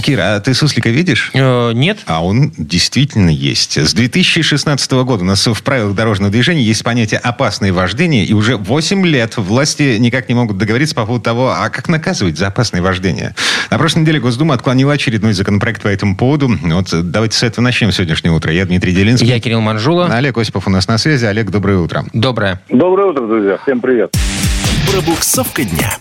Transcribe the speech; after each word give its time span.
Кира, 0.00 0.36
а 0.36 0.40
ты 0.40 0.54
суслика 0.54 0.90
видишь? 0.90 1.30
Э, 1.34 1.72
нет. 1.72 1.98
А 2.06 2.24
он 2.24 2.52
действительно 2.56 3.30
есть. 3.30 3.76
С 3.76 3.94
2016 3.94 4.90
года 4.92 5.22
у 5.22 5.26
нас 5.26 5.46
в 5.46 5.62
правилах 5.62 5.94
дорожного 5.94 6.30
движения 6.30 6.62
есть 6.62 6.84
понятие 6.84 7.20
«опасное 7.20 7.72
вождение», 7.72 8.24
и 8.24 8.32
уже 8.32 8.56
8 8.56 9.06
лет 9.06 9.36
власти 9.36 9.96
никак 9.98 10.28
не 10.28 10.34
могут 10.34 10.58
договориться 10.58 10.94
по 10.94 11.04
поводу 11.06 11.24
того, 11.24 11.50
а 11.50 11.68
как 11.70 11.88
наказывать 11.88 12.38
за 12.38 12.48
опасное 12.48 12.82
вождение. 12.82 13.34
На 13.70 13.78
прошлой 13.78 14.00
неделе 14.00 14.20
Госдума 14.20 14.54
отклонила 14.54 14.92
очередной 14.92 15.32
законопроект 15.32 15.82
по 15.82 15.88
этому 15.88 16.16
поводу. 16.16 16.50
Вот 16.62 16.88
давайте 17.10 17.36
с 17.36 17.42
этого 17.42 17.64
начнем 17.64 17.92
сегодняшнее 17.92 18.32
утро. 18.32 18.52
Я 18.52 18.64
Дмитрий 18.64 18.92
Делинский. 18.92 19.26
Я 19.26 19.40
Кирилл 19.40 19.60
Манжула. 19.60 20.06
Олег 20.06 20.38
Осипов 20.38 20.66
у 20.66 20.70
нас 20.70 20.88
на 20.88 20.98
связи. 20.98 21.24
Олег, 21.24 21.50
доброе 21.50 21.78
утро. 21.78 22.04
Доброе. 22.12 22.60
Доброе 22.68 23.10
утро, 23.10 23.26
друзья. 23.26 23.58
Всем 23.62 23.80
привет. 23.80 24.12
Пробуксовка 24.90 25.64
дня. 25.64 25.96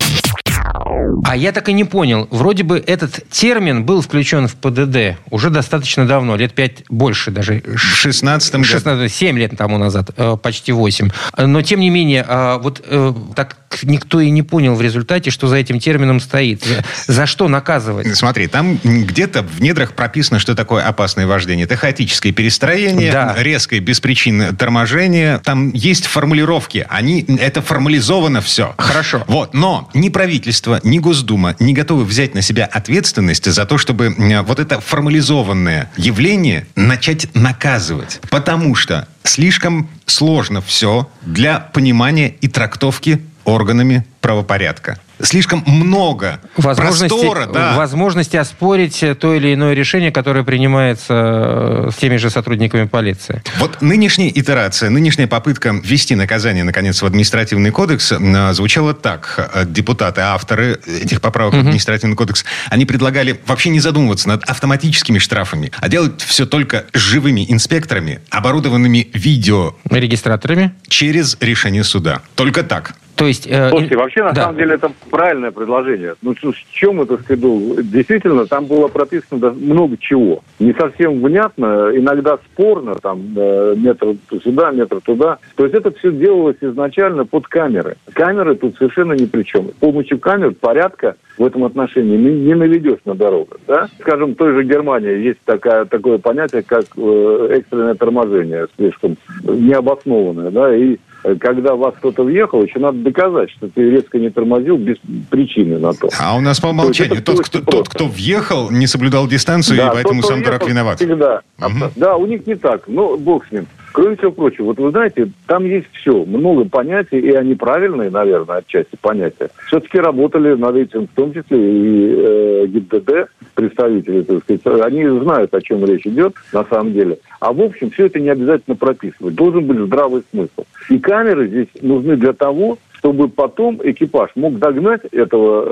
А 1.24 1.36
я 1.36 1.52
так 1.52 1.70
и 1.70 1.74
не 1.74 1.84
понял. 1.84 2.28
Вроде 2.32 2.64
бы 2.64 2.84
этот 2.86 3.30
термин 3.30 3.84
был 3.86 4.02
включен 4.02 4.48
в 4.48 4.56
ПДД 4.56 5.18
уже 5.30 5.50
достаточно 5.50 6.06
давно, 6.06 6.36
лет 6.36 6.54
пять 6.54 6.84
больше 6.90 7.32
даже. 7.32 7.62
В 7.66 7.78
16 7.78 8.52
году. 8.54 8.64
16, 8.64 9.14
7 9.14 9.38
лет 9.38 9.58
тому 9.58 9.78
назад, 9.78 10.12
э, 10.16 10.38
почти 10.42 10.72
8. 10.72 11.10
Но, 11.38 11.62
тем 11.62 11.80
не 11.80 11.90
менее, 11.90 12.26
а, 12.28 12.58
вот 12.58 12.82
э, 12.86 13.14
так 13.36 13.58
никто 13.84 14.20
и 14.22 14.30
не 14.30 14.44
понял 14.44 14.76
в 14.76 14.82
результате, 14.82 15.30
что 15.30 15.48
за 15.48 15.58
этим 15.58 15.80
термином 15.80 16.20
стоит. 16.20 16.64
За 17.08 17.26
что 17.26 17.48
наказывать? 17.48 18.16
Смотри, 18.16 18.48
там 18.48 18.80
где-то 18.84 19.44
в 19.44 19.62
недрах 19.62 19.94
прописано, 19.94 20.40
что 20.40 20.56
такое 20.56 20.84
опасное 20.84 21.28
вождение. 21.28 21.66
Это 21.66 21.76
хаотическое 21.76 22.32
перестроение, 22.32 23.12
Да. 23.12 23.36
резкое 23.38 23.80
без 23.80 24.00
причин 24.00 24.56
торможение. 24.56 25.40
Там 25.44 25.72
есть 25.74 26.06
формулировки. 26.06 26.86
Они, 26.90 27.26
это 27.40 27.62
формализовано 27.62 28.42
все. 28.42 28.74
Хорошо. 28.78 29.24
Вот, 29.28 29.54
но 29.54 29.90
ни 29.94 30.10
правительство, 30.10 30.57
ни 30.84 31.00
Госдума 31.00 31.56
не 31.60 31.74
готовы 31.74 32.06
взять 32.06 32.34
на 32.34 32.42
себя 32.42 32.66
ответственность 32.66 33.46
за 33.52 33.66
то, 33.66 33.78
чтобы 33.78 34.16
вот 34.46 34.60
это 34.60 34.80
формализованное 34.82 35.92
явление 35.98 36.68
начать 36.76 37.34
наказывать. 37.36 38.20
Потому 38.30 38.76
что 38.76 39.08
слишком 39.24 39.90
сложно 40.06 40.62
все 40.62 41.10
для 41.22 41.60
понимания 41.60 42.30
и 42.30 42.48
трактовки 42.48 43.22
органами 43.46 44.06
правопорядка. 44.22 45.00
Слишком 45.22 45.64
много 45.66 46.40
Возможности, 46.58 47.08
простора, 47.18 47.46
да. 47.48 47.76
возможности 47.76 48.36
оспорить 48.38 49.04
то 49.20 49.34
или 49.34 49.54
иное 49.54 49.74
решение, 49.74 50.12
которое 50.12 50.44
принимается 50.44 51.88
э, 51.88 51.90
с 51.92 51.96
теми 51.96 52.18
же 52.18 52.30
сотрудниками 52.30 52.86
полиции. 52.86 53.42
Вот 53.60 53.82
нынешняя 53.82 54.30
итерация, 54.30 54.90
нынешняя 54.90 55.28
попытка 55.28 55.70
ввести 55.70 56.16
наказание, 56.16 56.64
наконец, 56.64 57.02
в 57.02 57.06
административный 57.06 57.72
кодекс 57.72 58.12
э, 58.12 58.54
звучала 58.54 58.94
так. 58.94 59.52
Э, 59.54 59.66
Депутаты, 59.66 60.22
авторы 60.22 60.80
этих 61.02 61.22
поправок 61.22 61.56
в 61.56 61.60
административный 61.60 62.16
кодекс, 62.16 62.46
они 62.70 62.86
предлагали 62.86 63.40
вообще 63.46 63.70
не 63.70 63.80
задумываться 63.80 64.28
над 64.28 64.44
автоматическими 64.44 65.18
штрафами, 65.20 65.72
а 65.80 65.90
делать 65.90 66.22
все 66.22 66.46
только 66.46 66.86
живыми 66.94 67.46
инспекторами, 67.50 68.20
оборудованными 68.30 69.10
видео 69.14 69.76
Регистраторами. 69.90 70.74
через 70.88 71.38
решение 71.40 71.84
суда. 71.84 72.22
Только 72.36 72.64
так. 72.64 72.96
То 73.18 73.26
есть... 73.26 73.48
э, 73.48 73.70
Слушайте, 73.70 73.98
вообще, 73.98 74.24
на 74.24 74.32
да. 74.32 74.44
самом 74.44 74.58
деле, 74.58 74.76
это 74.76 74.92
правильное 75.10 75.52
предложение. 75.52 76.14
Ну, 76.22 76.36
с 76.36 76.56
чем 76.70 77.02
это 77.02 77.18
сказал? 77.18 77.60
Действительно, 77.82 78.46
там 78.46 78.66
было 78.66 78.88
прописано 78.88 79.52
много 79.52 79.98
чего. 79.98 80.44
Не 80.60 80.74
совсем 80.74 81.22
внятно, 81.22 81.90
иногда 81.96 82.38
спорно, 82.38 82.94
там, 82.96 83.34
э, 83.36 83.74
метр 83.76 84.16
сюда, 84.44 84.70
метр 84.70 85.02
туда. 85.02 85.40
То 85.56 85.64
есть 85.64 85.76
это 85.76 85.92
все 85.94 86.12
делалось 86.12 86.58
изначально 86.62 87.26
под 87.26 87.48
камеры. 87.48 87.98
Камеры 88.14 88.56
тут 88.56 88.78
совершенно 88.78 89.14
ни 89.14 89.26
при 89.26 89.42
чем. 89.42 89.70
С 89.70 89.80
помощью 89.80 90.20
камер 90.20 90.54
порядка 90.54 91.16
в 91.40 91.46
этом 91.46 91.64
отношении 91.64 92.18
не, 92.18 92.54
наведешь 92.54 93.00
на 93.06 93.16
дорогах. 93.16 93.58
Да? 93.68 93.90
Скажем, 94.00 94.34
в 94.34 94.36
той 94.36 94.54
же 94.54 94.64
Германии 94.64 95.18
есть 95.18 95.40
такая, 95.44 95.86
такое 95.86 96.20
понятие, 96.20 96.62
как 96.62 96.86
э, 96.96 97.48
экстренное 97.52 97.96
торможение, 97.96 98.68
слишком 98.76 99.18
необоснованное. 99.44 100.52
Да? 100.52 100.76
И 100.76 100.98
когда 101.40 101.76
в 101.76 101.80
вас 101.80 101.96
кто-то 101.98 102.24
въехал, 102.24 102.64
еще 102.64 102.80
надо 102.80 103.00
доказать, 103.00 103.50
что 103.52 103.68
ты 103.68 103.90
резко 103.90 104.18
не 104.20 104.30
тормозил 104.30 104.78
без 104.78 104.98
причины 105.30 105.80
на 105.80 105.94
то. 105.94 106.10
А 106.20 106.36
у 106.36 106.42
нас 106.42 106.60
по 106.60 106.68
То 106.68 106.72
умолчанию 106.72 107.16
это 107.16 107.24
тот, 107.24 107.46
кто, 107.46 107.62
тот, 107.62 107.90
кто 107.90 108.06
въехал, 108.06 108.70
не 108.72 108.88
соблюдал 108.88 109.28
дистанцию, 109.28 109.76
и 109.76 109.80
Да, 109.80 109.92
поэтому 109.92 110.22
тот, 110.22 110.26
кто 110.26 110.34
сам 110.34 110.44
дурак 110.44 110.68
виноват. 110.68 110.98
Всегда. 110.98 111.42
Мгм. 111.58 111.92
Да, 111.96 112.16
у 112.16 112.26
них 112.26 112.46
не 112.48 112.56
так. 112.56 112.84
Но 112.88 113.18
бог 113.18 113.46
с 113.48 113.52
ним. 113.52 113.68
Кроме 113.98 114.16
всего 114.16 114.32
прочего, 114.32 114.66
вот 114.66 114.78
вы 114.78 114.92
знаете, 114.92 115.32
там 115.48 115.66
есть 115.66 115.88
все, 115.92 116.24
много 116.24 116.66
понятий, 116.66 117.18
и 117.18 117.32
они 117.32 117.56
правильные, 117.56 118.12
наверное, 118.12 118.58
отчасти 118.58 118.96
понятия. 119.02 119.50
Все-таки 119.66 119.98
работали 119.98 120.54
над 120.54 120.76
этим, 120.76 121.08
в 121.08 121.16
том 121.16 121.34
числе 121.34 121.58
и 121.58 122.14
э, 122.16 122.68
ГИБДД, 122.68 123.12
представители, 123.56 124.22
так 124.22 124.44
сказать, 124.44 124.84
они 124.86 125.08
знают, 125.08 125.52
о 125.52 125.62
чем 125.62 125.84
речь 125.84 126.06
идет 126.06 126.36
на 126.54 126.64
самом 126.66 126.94
деле. 126.94 127.18
А 127.40 127.52
в 127.52 127.60
общем, 127.60 127.90
все 127.90 128.06
это 128.06 128.20
не 128.20 128.30
обязательно 128.30 128.76
прописывать. 128.76 129.34
Должен 129.34 129.66
быть 129.66 129.80
здравый 129.80 130.22
смысл. 130.30 130.66
И 130.92 131.00
камеры 131.00 131.48
здесь 131.48 131.70
нужны 131.82 132.18
для 132.18 132.34
того, 132.34 132.78
чтобы 133.08 133.30
потом 133.30 133.80
экипаж 133.84 134.32
мог 134.36 134.60
догнать 134.60 135.02
этого 135.14 135.66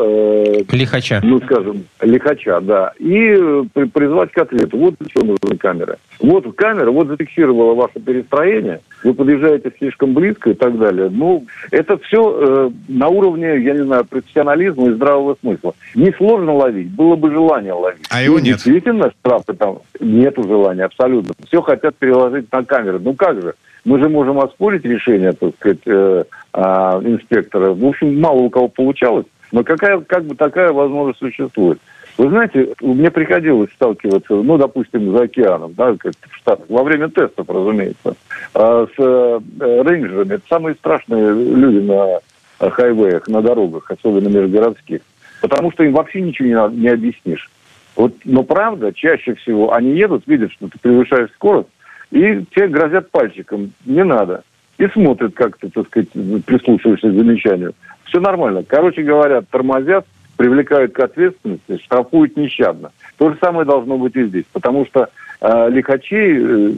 э, 0.57 0.63
Лихача. 0.71 1.19
ну, 1.21 1.39
скажем, 1.41 1.83
лихача, 2.01 2.61
да, 2.61 2.93
и 2.97 3.35
э, 3.37 3.63
при- 3.73 3.85
призвать 3.89 4.31
к 4.31 4.37
ответу. 4.37 4.77
Вот 4.77 4.95
для 4.99 5.09
чего 5.09 5.35
нужны 5.35 5.57
камеры. 5.57 5.97
Вот 6.19 6.55
камера, 6.55 6.91
вот 6.91 7.07
зафиксировала 7.07 7.73
ваше 7.73 7.99
перестроение, 7.99 8.79
вы 9.05 9.13
подъезжаете 9.13 9.71
слишком 9.77 10.13
близко 10.13 10.49
и 10.49 10.53
так 10.53 10.77
далее. 10.77 11.09
Ну, 11.09 11.45
это 11.71 11.97
все 11.99 12.71
на 12.87 13.07
уровне, 13.07 13.59
я 13.59 13.73
не 13.73 13.83
знаю, 13.83 14.05
профессионализма 14.05 14.89
и 14.89 14.93
здравого 14.93 15.37
смысла. 15.39 15.73
Несложно 15.93 16.53
ловить, 16.53 16.89
было 16.89 17.15
бы 17.15 17.31
желание 17.31 17.73
ловить. 17.73 18.05
А 18.09 18.21
его 18.21 18.39
И 18.39 18.41
нет. 18.41 18.55
Действительно, 18.55 19.11
штрафы 19.19 19.53
там 19.53 19.79
нету 19.99 20.43
желания, 20.43 20.85
абсолютно. 20.85 21.33
Все 21.47 21.61
хотят 21.61 21.95
переложить 21.95 22.51
на 22.51 22.63
камеры. 22.63 22.99
Ну 22.99 23.13
как 23.13 23.41
же? 23.41 23.53
Мы 23.85 23.99
же 23.99 24.09
можем 24.09 24.39
оспорить 24.39 24.83
решение, 24.83 25.33
так 25.33 25.53
сказать, 25.55 25.85
э, 25.85 26.23
а, 26.53 26.99
инспектора. 27.03 27.71
В 27.71 27.85
общем, 27.85 28.19
мало 28.19 28.39
у 28.39 28.49
кого 28.49 28.67
получалось. 28.67 29.27
Но 29.51 29.63
какая, 29.63 29.99
как 29.99 30.25
бы 30.25 30.35
такая 30.35 30.71
возможность 30.71 31.19
существует. 31.19 31.79
Вы 32.17 32.29
знаете, 32.29 32.73
мне 32.81 33.11
приходилось 33.11 33.71
сталкиваться, 33.71 34.35
ну, 34.35 34.57
допустим, 34.57 35.11
за 35.11 35.23
океаном, 35.23 35.73
да, 35.73 35.95
как 35.97 36.13
в 36.29 36.35
Штатах, 36.37 36.65
во 36.69 36.83
время 36.83 37.09
тестов, 37.09 37.49
разумеется, 37.49 38.15
а, 38.53 38.87
с 38.87 38.93
э, 38.97 39.39
рейнджерами. 39.59 40.35
Это 40.35 40.43
самые 40.47 40.75
страшные 40.75 41.33
люди 41.33 41.79
на 41.79 42.69
хайвеях, 42.69 43.27
на 43.27 43.41
дорогах, 43.41 43.91
особенно 43.91 44.29
межгородских. 44.29 45.01
Потому 45.41 45.71
что 45.71 45.83
им 45.83 45.93
вообще 45.93 46.21
ничего 46.21 46.69
не, 46.69 46.77
не 46.77 46.87
объяснишь. 46.87 47.49
Вот, 47.97 48.13
но 48.23 48.43
правда, 48.43 48.93
чаще 48.93 49.35
всего 49.35 49.73
они 49.73 49.91
едут, 49.97 50.23
видят, 50.25 50.51
что 50.53 50.67
ты 50.67 50.79
превышаешь 50.79 51.31
скорость, 51.33 51.69
и 52.11 52.45
тебе 52.55 52.67
грозят 52.67 53.11
пальчиком. 53.11 53.73
Не 53.85 54.03
надо. 54.03 54.43
И 54.77 54.87
смотрят, 54.87 55.33
как 55.33 55.57
ты, 55.57 55.69
так 55.69 55.87
сказать, 55.87 56.09
прислушиваешься 56.45 57.09
к 57.09 57.13
замечанию. 57.13 57.73
Все 58.05 58.19
нормально. 58.19 58.63
Короче 58.67 59.01
говоря, 59.03 59.41
тормозят, 59.41 60.05
привлекают 60.37 60.93
к 60.93 60.99
ответственности, 60.99 61.81
штрафуют 61.83 62.35
нещадно. 62.37 62.91
То 63.17 63.31
же 63.31 63.37
самое 63.41 63.65
должно 63.65 63.97
быть 63.97 64.15
и 64.15 64.23
здесь. 64.25 64.45
Потому 64.51 64.85
что 64.85 65.09
э, 65.41 65.69
лихачей, 65.69 66.37
э, 66.37 66.71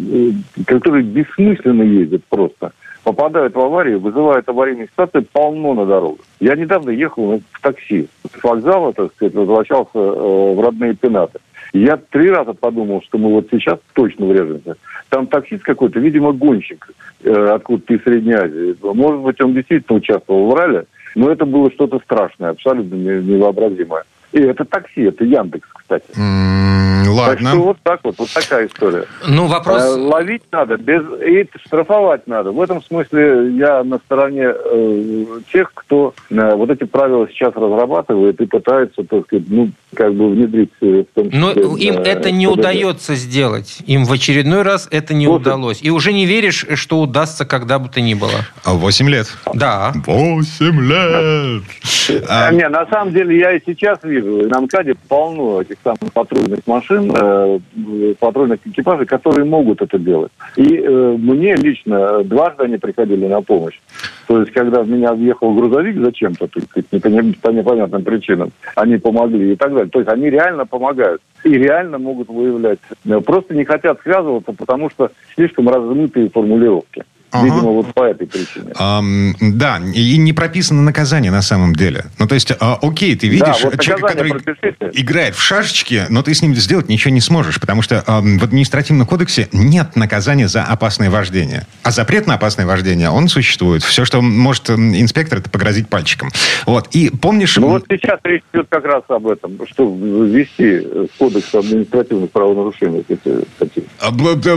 э, 0.57 0.63
которые 0.65 1.03
бессмысленно 1.03 1.83
ездят 1.83 2.23
просто, 2.25 2.71
попадают 3.03 3.55
в 3.55 3.59
аварии, 3.59 3.95
вызывают 3.95 4.47
аварийные 4.49 4.87
ситуации 4.87 5.25
полно 5.31 5.73
на 5.73 5.85
дорогах. 5.85 6.25
Я 6.39 6.55
недавно 6.55 6.89
ехал 6.89 7.31
ну, 7.31 7.41
в 7.51 7.61
такси 7.61 8.07
с 8.37 8.43
вокзала, 8.43 8.93
так 8.93 9.13
сказать, 9.13 9.33
возвращался 9.33 9.91
э, 9.95 10.53
в 10.53 10.61
родные 10.61 10.93
пенаты. 10.93 11.39
Я 11.73 11.97
три 11.97 12.29
раза 12.29 12.53
подумал, 12.53 13.01
что 13.03 13.17
мы 13.17 13.29
вот 13.29 13.47
сейчас 13.51 13.79
точно 13.93 14.25
врежемся. 14.25 14.75
Там 15.09 15.27
таксист 15.27 15.63
какой-то, 15.63 15.99
видимо, 15.99 16.33
гонщик 16.33 16.89
э, 17.23 17.31
откуда-то 17.31 17.93
из 17.93 18.03
Средней 18.03 18.33
Азии. 18.33 18.75
Может 18.81 19.21
быть, 19.21 19.41
он 19.41 19.53
действительно 19.53 19.97
участвовал 19.97 20.49
в 20.49 20.53
ралли, 20.53 20.85
но 21.15 21.29
это 21.29 21.45
было 21.45 21.71
что-то 21.71 21.99
страшное, 21.99 22.49
абсолютно 22.51 22.95
не- 22.95 23.23
невообразимое. 23.33 24.03
И 24.33 24.39
это 24.39 24.65
такси, 24.65 25.03
это 25.03 25.23
Яндекс, 25.23 25.69
кстати. 25.73 26.05
М, 27.17 27.25
Так 27.25 27.27
Ладно. 27.35 27.49
что 27.49 27.61
вот 27.61 27.77
так 27.83 27.99
вот, 28.03 28.15
вот 28.17 28.29
такая 28.33 28.67
история. 28.67 29.05
Ну, 29.27 29.45
Э, 29.45 29.49
вопрос... 29.49 29.83
Ловить 29.97 30.43
надо, 30.51 30.77
без 30.77 31.01
и 31.25 31.47
штрафовать 31.65 32.27
надо. 32.27 32.51
В 32.51 32.61
этом 32.61 32.81
смысле 32.83 33.51
я 33.57 33.83
на 33.83 33.97
стороне 33.99 34.47
э, 34.53 35.25
тех, 35.51 35.71
кто 35.73 36.13
э, 36.29 36.55
вот 36.55 36.69
эти 36.69 36.83
правила 36.83 37.27
сейчас 37.29 37.53
разрабатывает 37.55 38.39
и 38.41 38.45
пытается, 38.45 39.03
так 39.03 39.25
сказать, 39.25 39.45
ну, 39.49 39.69
как 39.95 40.13
бы 40.13 40.29
внедрить 40.29 40.69
э, 40.81 41.03
в 41.11 41.15
том 41.15 41.29
Но 41.33 41.53
числе, 41.53 41.87
им 41.87 41.97
э, 41.99 42.03
это 42.03 42.31
не 42.31 42.45
ПДД. 42.47 42.57
удается 42.59 43.15
сделать. 43.15 43.79
Им 43.87 44.05
в 44.05 44.11
очередной 44.11 44.61
раз 44.61 44.87
это 44.91 45.13
не 45.13 45.25
Слушай. 45.25 45.41
удалось. 45.41 45.79
И 45.81 45.89
уже 45.89 46.13
не 46.13 46.25
веришь, 46.25 46.65
что 46.75 46.99
удастся 47.01 47.45
когда 47.45 47.79
бы 47.79 47.89
то 47.89 48.01
ни 48.01 48.13
было. 48.13 48.31
Восемь 48.65 49.09
лет. 49.09 49.27
Да. 49.53 49.93
Восемь 50.05 50.81
лет. 50.81 51.63
А, 52.29 52.47
А, 52.47 52.51
Не, 52.51 52.67
на 52.69 52.85
самом 52.87 53.13
деле 53.13 53.37
я 53.37 53.53
и 53.53 53.61
сейчас 53.65 53.99
вижу, 54.03 54.47
на 54.49 54.59
МКАДе 54.61 54.95
полно 55.07 55.61
этих 55.61 55.75
самых 55.83 56.11
патрульных 56.13 56.59
машин, 56.65 57.06
э, 57.06 57.06
патрульных 58.19 58.59
экипажей, 58.65 59.05
которые 59.05 59.45
могут 59.45 59.81
это 59.81 59.97
делать. 59.97 60.31
И 60.55 60.77
э, 60.77 61.15
мне 61.17 61.55
лично 61.55 62.23
дважды 62.23 62.63
они 62.63 62.77
приходили 62.77 63.27
на 63.27 63.41
помощь. 63.41 63.79
То 64.27 64.41
есть, 64.41 64.51
когда 64.51 64.83
в 64.83 64.89
меня 64.89 65.13
въехал 65.13 65.53
грузовик 65.53 65.99
зачем-то, 65.99 66.47
по 66.47 67.49
непонятным 67.49 68.03
причинам, 68.03 68.51
они 68.75 68.97
помогли 68.97 69.53
и 69.53 69.55
так 69.55 69.73
далее. 69.73 69.89
То 69.89 69.99
есть, 69.99 70.11
они 70.11 70.29
реально 70.29 70.65
помогают 70.65 71.21
и 71.43 71.49
реально 71.49 71.97
могут 71.97 72.27
выявлять. 72.27 72.79
Просто 73.25 73.55
не 73.55 73.63
хотят 73.63 74.01
связываться, 74.01 74.51
потому 74.51 74.89
что 74.89 75.11
слишком 75.35 75.69
размытые 75.69 76.29
формулировки. 76.29 77.03
Ага. 77.31 77.45
Видимо, 77.45 77.71
вот 77.71 77.93
по 77.93 78.03
этой 78.03 78.25
причине. 78.25 78.71
Um, 78.79 79.35
да, 79.41 79.81
и 79.93 80.17
не 80.17 80.31
прописано 80.31 80.81
наказание 80.81 81.29
на 81.29 81.41
самом 81.41 81.75
деле. 81.75 82.05
Ну, 82.19 82.27
то 82.27 82.35
есть, 82.35 82.53
а, 82.59 82.79
окей, 82.81 83.17
ты 83.17 83.27
видишь 83.27 83.59
да, 83.61 83.69
вот 83.69 83.81
человека, 83.81 84.07
который 84.07 84.31
пропишите. 84.31 84.91
играет 84.93 85.35
в 85.35 85.41
шашечки, 85.41 86.05
но 86.07 86.23
ты 86.23 86.33
с 86.33 86.41
ним 86.41 86.55
сделать 86.55 86.87
ничего 86.87 87.13
не 87.13 87.19
сможешь, 87.19 87.59
потому 87.59 87.81
что 87.81 88.01
а, 88.07 88.21
в 88.21 88.43
административном 88.43 89.05
кодексе 89.05 89.49
нет 89.51 89.97
наказания 89.97 90.47
за 90.47 90.63
опасное 90.63 91.09
вождение. 91.09 91.67
А 91.83 91.91
запрет 91.91 92.27
на 92.27 92.35
опасное 92.35 92.65
вождение, 92.65 93.09
он 93.09 93.27
существует. 93.27 93.83
Все, 93.83 94.05
что 94.05 94.21
может 94.21 94.69
инспектор, 94.69 95.39
это 95.39 95.49
погрозить 95.49 95.89
пальчиком. 95.89 96.29
Вот. 96.65 96.87
И 96.95 97.09
помнишь... 97.09 97.57
Ну, 97.57 97.67
вот 97.67 97.85
сейчас 97.89 98.19
речь 98.23 98.43
идет 98.53 98.67
как 98.69 98.85
раз 98.85 99.03
об 99.09 99.27
этом, 99.27 99.59
что 99.69 99.93
ввести 99.93 101.09
кодекс 101.17 101.53
административных 101.53 102.31
правонарушений. 102.31 103.03
Эти, 103.09 103.45
эти. 103.59 103.83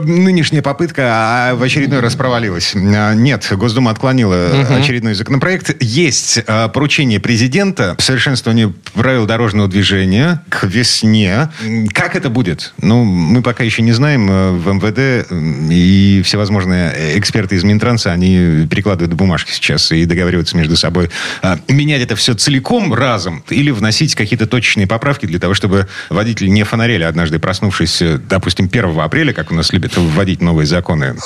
Нынешняя 0.06 0.62
попытка 0.62 1.02
а, 1.06 1.54
в 1.56 1.62
очередной 1.64 1.98
раз 1.98 2.14
провалилась 2.14 2.59
случилось? 2.60 2.96
А, 2.96 3.14
нет, 3.14 3.46
Госдума 3.52 3.90
отклонила 3.90 4.50
угу. 4.52 4.74
очередной 4.74 5.14
законопроект. 5.14 5.82
Есть 5.82 6.40
а, 6.46 6.68
поручение 6.68 7.20
президента 7.20 7.96
совершенствование 7.98 8.72
правил 8.94 9.26
дорожного 9.26 9.68
движения 9.68 10.42
к 10.48 10.64
весне. 10.64 11.50
Как 11.92 12.16
это 12.16 12.30
будет? 12.30 12.74
Ну, 12.80 13.04
мы 13.04 13.42
пока 13.42 13.64
еще 13.64 13.82
не 13.82 13.92
знаем. 13.92 14.30
Э, 14.30 14.50
в 14.50 14.72
МВД 14.72 15.30
и 15.70 16.22
всевозможные 16.24 17.18
эксперты 17.18 17.56
из 17.56 17.64
Минтранса, 17.64 18.12
они 18.12 18.66
перекладывают 18.68 19.14
бумажки 19.14 19.50
сейчас 19.50 19.92
и 19.92 20.04
договариваются 20.04 20.56
между 20.56 20.76
собой. 20.76 21.10
А, 21.42 21.58
менять 21.68 22.02
это 22.02 22.16
все 22.16 22.34
целиком 22.34 22.92
разом 22.94 23.44
или 23.48 23.70
вносить 23.70 24.14
какие-то 24.14 24.46
точечные 24.46 24.86
поправки 24.86 25.26
для 25.26 25.38
того, 25.38 25.54
чтобы 25.54 25.88
водители 26.08 26.48
не 26.48 26.64
фонарели 26.64 27.04
однажды, 27.04 27.38
проснувшись, 27.38 28.02
э, 28.02 28.18
допустим, 28.18 28.66
1 28.66 29.00
апреля, 29.00 29.32
как 29.32 29.50
у 29.50 29.54
нас 29.54 29.72
любят 29.72 29.96
вводить 29.96 30.40
новые 30.40 30.66
законы 30.66 31.16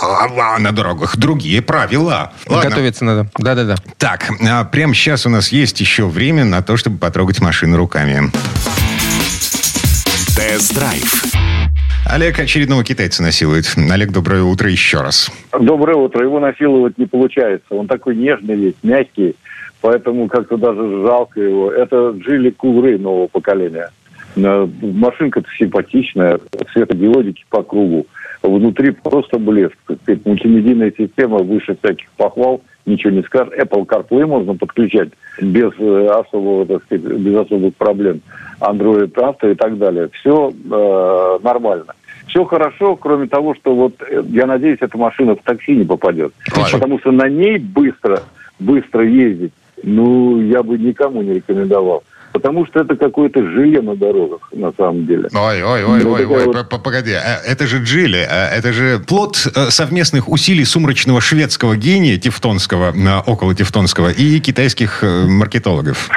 на 0.58 0.72
дорогах, 0.72 1.16
другие 1.25 1.62
правила. 1.62 2.32
Ладно. 2.47 2.71
Готовиться 2.71 3.05
надо. 3.05 3.31
Да-да-да. 3.38 3.76
Так, 3.97 4.31
а 4.47 4.65
прямо 4.65 4.94
сейчас 4.94 5.25
у 5.25 5.31
нас 5.31 5.49
есть 5.49 5.81
еще 5.81 6.06
время 6.06 6.44
на 6.44 6.62
то, 6.62 6.76
чтобы 6.76 6.99
потрогать 6.99 7.41
машину 7.41 7.79
руками. 7.79 8.31
Тест-драйв. 10.37 11.25
Олег 12.06 12.38
очередного 12.38 12.85
китайца 12.85 13.23
насилует. 13.23 13.65
Олег, 13.91 14.11
доброе 14.11 14.43
утро 14.43 14.71
еще 14.71 15.00
раз. 15.00 15.31
Доброе 15.59 15.97
утро. 15.97 16.23
Его 16.23 16.41
насиловать 16.41 16.99
не 16.99 17.06
получается. 17.06 17.75
Он 17.75 17.87
такой 17.87 18.17
нежный 18.17 18.56
весь, 18.56 18.75
мягкий, 18.82 19.35
поэтому 19.81 20.29
как-то 20.29 20.59
даже 20.59 21.03
жалко 21.06 21.41
его. 21.41 21.73
Это 21.73 22.11
Джили 22.19 22.50
Куры 22.50 22.99
нового 22.99 23.29
поколения. 23.29 23.88
Машинка-то 24.36 25.48
симпатичная, 25.58 26.40
светодиодики 26.72 27.44
по 27.50 27.62
кругу 27.62 28.06
внутри 28.48 28.90
просто 28.90 29.38
блеск. 29.38 29.76
Мультимедийная 30.25 30.92
система 30.96 31.38
выше 31.38 31.76
всяких 31.82 32.08
похвал, 32.16 32.60
ничего 32.86 33.10
не 33.12 33.22
скажешь. 33.22 33.54
Apple 33.58 33.86
CarPlay 33.86 34.26
можно 34.26 34.54
подключать 34.54 35.10
без 35.40 35.72
э, 35.78 36.06
особого, 36.06 36.66
так 36.66 36.82
сказать, 36.84 37.04
без 37.04 37.36
особых 37.36 37.75
проблем. 37.76 38.20
Android 38.60 39.12
Auto 39.12 39.50
и 39.50 39.54
так 39.54 39.78
далее. 39.78 40.08
Все 40.12 40.52
э, 40.52 41.38
нормально. 41.42 41.94
Все 42.28 42.44
хорошо, 42.44 42.96
кроме 42.96 43.26
того, 43.28 43.54
что 43.54 43.75
вот 43.75 43.94
э, 44.08 44.22
я 44.28 44.46
надеюсь, 44.46 44.78
эта 44.81 44.96
машина 44.98 45.34
в 45.36 45.42
такси 45.42 45.72
не 45.76 45.84
попадет. 45.84 46.32
Почему? 46.54 46.81
Потому 46.81 46.98
что 46.98 47.12
на 47.12 47.28
ней 47.28 47.58
быстро, 47.58 48.22
быстро 48.58 49.06
ездить, 49.06 49.52
ну, 49.82 50.40
я 50.40 50.62
бы 50.62 50.78
никому 50.78 51.22
не 51.22 51.34
рекомендовал. 51.34 52.02
Потому 52.34 52.66
что 52.66 52.81
это 52.81 52.96
какое-то 52.96 53.40
жилье 53.42 53.81
на 53.81 53.94
дорогах, 53.94 54.40
на 54.52 54.72
самом 54.72 55.06
деле. 55.06 55.28
Ой, 55.32 55.62
ой, 55.62 55.84
ой, 55.84 56.02
ну, 56.02 56.12
ой, 56.14 56.26
ой, 56.26 56.46
вот... 56.46 56.69
погоди. 56.69 57.12
А, 57.12 57.38
это 57.46 57.64
же 57.69 57.78
Джили, 57.78 58.26
а, 58.28 58.48
это 58.48 58.72
же 58.72 58.98
плод 58.98 59.36
э, 59.54 59.70
совместных 59.70 60.28
усилий 60.28 60.64
сумрачного 60.64 61.20
шведского 61.20 61.76
гения 61.76 62.19
Тевтонского, 62.19 62.92
около 63.25 63.54
Тевтонского, 63.54 64.10
и 64.10 64.40
китайских 64.40 65.04
э, 65.04 65.26
маркетологов. 65.28 66.10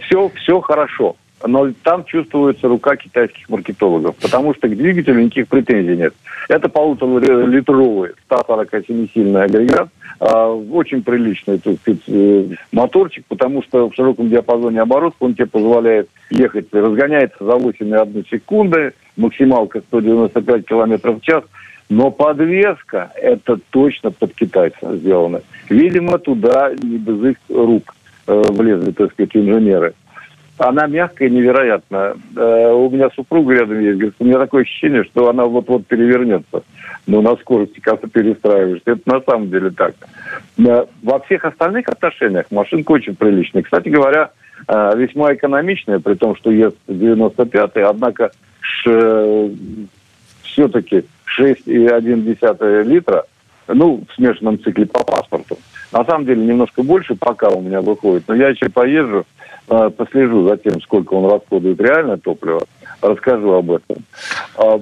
Все, 0.00 0.32
все 0.34 0.60
хорошо. 0.60 1.14
Но 1.46 1.70
там 1.82 2.04
чувствуется 2.04 2.68
рука 2.68 2.96
китайских 2.96 3.48
маркетологов, 3.48 4.16
потому 4.16 4.54
что 4.54 4.68
к 4.68 4.76
двигателю 4.76 5.22
никаких 5.22 5.48
претензий 5.48 5.96
нет. 5.96 6.14
Это 6.48 6.68
полуторалитровый 6.68 8.10
147-сильный 8.28 9.44
агрегат, 9.44 9.88
а, 10.18 10.48
очень 10.50 11.02
приличный 11.02 11.58
так 11.58 11.76
э, 11.86 12.48
моторчик, 12.72 13.24
потому 13.26 13.62
что 13.62 13.88
в 13.88 13.94
широком 13.94 14.28
диапазоне 14.28 14.82
оборотов 14.82 15.16
он 15.20 15.34
тебе 15.34 15.46
позволяет 15.46 16.10
ехать, 16.28 16.66
разгоняется 16.72 17.42
за 17.42 17.52
8,1 17.52 18.28
секунды, 18.28 18.92
максималка 19.16 19.80
195 19.80 20.66
км 20.66 21.12
в 21.12 21.20
час, 21.22 21.44
но 21.88 22.10
подвеска 22.10 23.12
это 23.16 23.58
точно 23.70 24.10
под 24.10 24.34
китайца 24.34 24.96
сделана. 24.96 25.40
Видимо, 25.70 26.18
туда 26.18 26.70
не 26.82 26.98
без 26.98 27.32
их 27.32 27.36
рук 27.48 27.94
э, 28.26 28.42
влезли, 28.50 28.92
так 28.92 29.12
сказать, 29.12 29.34
инженеры. 29.34 29.94
Она 30.60 30.86
мягкая, 30.86 31.30
невероятно. 31.30 32.16
Э, 32.36 32.72
у 32.72 32.90
меня 32.90 33.10
супруга 33.16 33.54
рядом 33.54 33.80
есть, 33.80 33.96
говорит, 33.98 34.14
у 34.18 34.24
меня 34.24 34.38
такое 34.38 34.62
ощущение, 34.62 35.04
что 35.04 35.28
она 35.28 35.46
вот-вот 35.46 35.86
перевернется 35.86 36.62
но 37.06 37.20
на 37.22 37.36
скорости 37.36 37.80
как-то 37.80 38.08
перестраиваешься. 38.08 38.92
Это 38.92 39.00
на 39.06 39.20
самом 39.20 39.50
деле 39.50 39.70
так. 39.70 39.94
Во 40.56 41.18
всех 41.20 41.44
остальных 41.44 41.88
отношениях 41.88 42.46
машинка 42.50 42.92
очень 42.92 43.16
приличная. 43.16 43.62
Кстати 43.62 43.88
говоря, 43.88 44.30
э, 44.68 44.92
весьма 44.96 45.34
экономичная, 45.34 45.98
при 45.98 46.14
том, 46.14 46.36
что 46.36 46.50
ест 46.50 46.76
95-й, 46.88 47.82
однако 47.82 48.30
все-таки 50.42 51.04
6,1 51.38 52.82
литра, 52.84 53.24
ну, 53.66 54.04
в 54.08 54.14
смешанном 54.14 54.60
цикле 54.62 54.86
по 54.86 55.02
паспорту. 55.04 55.58
На 55.92 56.04
самом 56.04 56.26
деле 56.26 56.44
немножко 56.44 56.82
больше 56.82 57.14
пока 57.16 57.48
у 57.48 57.60
меня 57.60 57.80
выходит, 57.80 58.24
но 58.28 58.34
я 58.34 58.50
еще 58.50 58.68
поезжу, 58.68 59.20
э, 59.20 59.39
послежу 59.70 60.48
за 60.48 60.56
тем, 60.56 60.80
сколько 60.82 61.14
он 61.14 61.30
расходует 61.30 61.80
реально 61.80 62.18
топливо, 62.18 62.62
расскажу 63.00 63.52
об 63.52 63.70
этом. 63.70 64.04
А, 64.56 64.80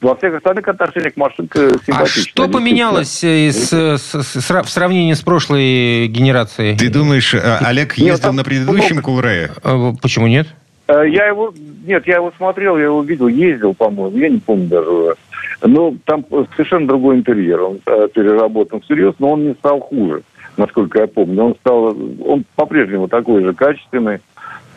во 0.00 0.16
всех 0.16 0.34
остальных 0.34 0.66
отношениях 0.68 1.16
машинка 1.16 1.58
симпатичная. 1.86 2.02
А 2.02 2.06
что 2.06 2.48
поменялось 2.48 3.22
из, 3.22 3.70
с, 3.70 3.98
с, 3.98 4.50
в 4.50 4.68
сравнении 4.68 5.12
с 5.12 5.20
прошлой 5.20 6.08
генерацией? 6.08 6.76
Ты 6.76 6.88
думаешь, 6.90 7.34
э, 7.34 7.40
Олег 7.60 7.94
ездил 7.94 8.30
нет, 8.30 8.36
на 8.38 8.44
предыдущем 8.44 9.02
Кулрее? 9.02 9.50
А, 9.62 9.92
почему 10.00 10.26
нет? 10.26 10.48
Э, 10.88 11.04
я 11.06 11.26
его, 11.26 11.52
нет, 11.86 12.06
я 12.06 12.16
его 12.16 12.32
смотрел, 12.36 12.76
я 12.76 12.84
его 12.84 13.02
видел, 13.02 13.28
ездил, 13.28 13.74
по-моему, 13.74 14.16
я 14.16 14.28
не 14.28 14.38
помню 14.38 14.68
даже. 14.68 15.14
Но 15.62 15.94
там 16.04 16.24
совершенно 16.56 16.88
другой 16.88 17.16
интерьер, 17.16 17.60
он 17.60 17.80
э, 17.86 18.08
переработан 18.12 18.80
всерьез, 18.80 19.14
но 19.18 19.32
он 19.32 19.46
не 19.46 19.54
стал 19.54 19.80
хуже, 19.80 20.22
насколько 20.56 21.00
я 21.00 21.06
помню. 21.06 21.44
Он 21.44 21.54
стал, 21.54 21.96
он 22.24 22.44
по-прежнему 22.56 23.06
такой 23.06 23.44
же 23.44 23.54
качественный, 23.54 24.18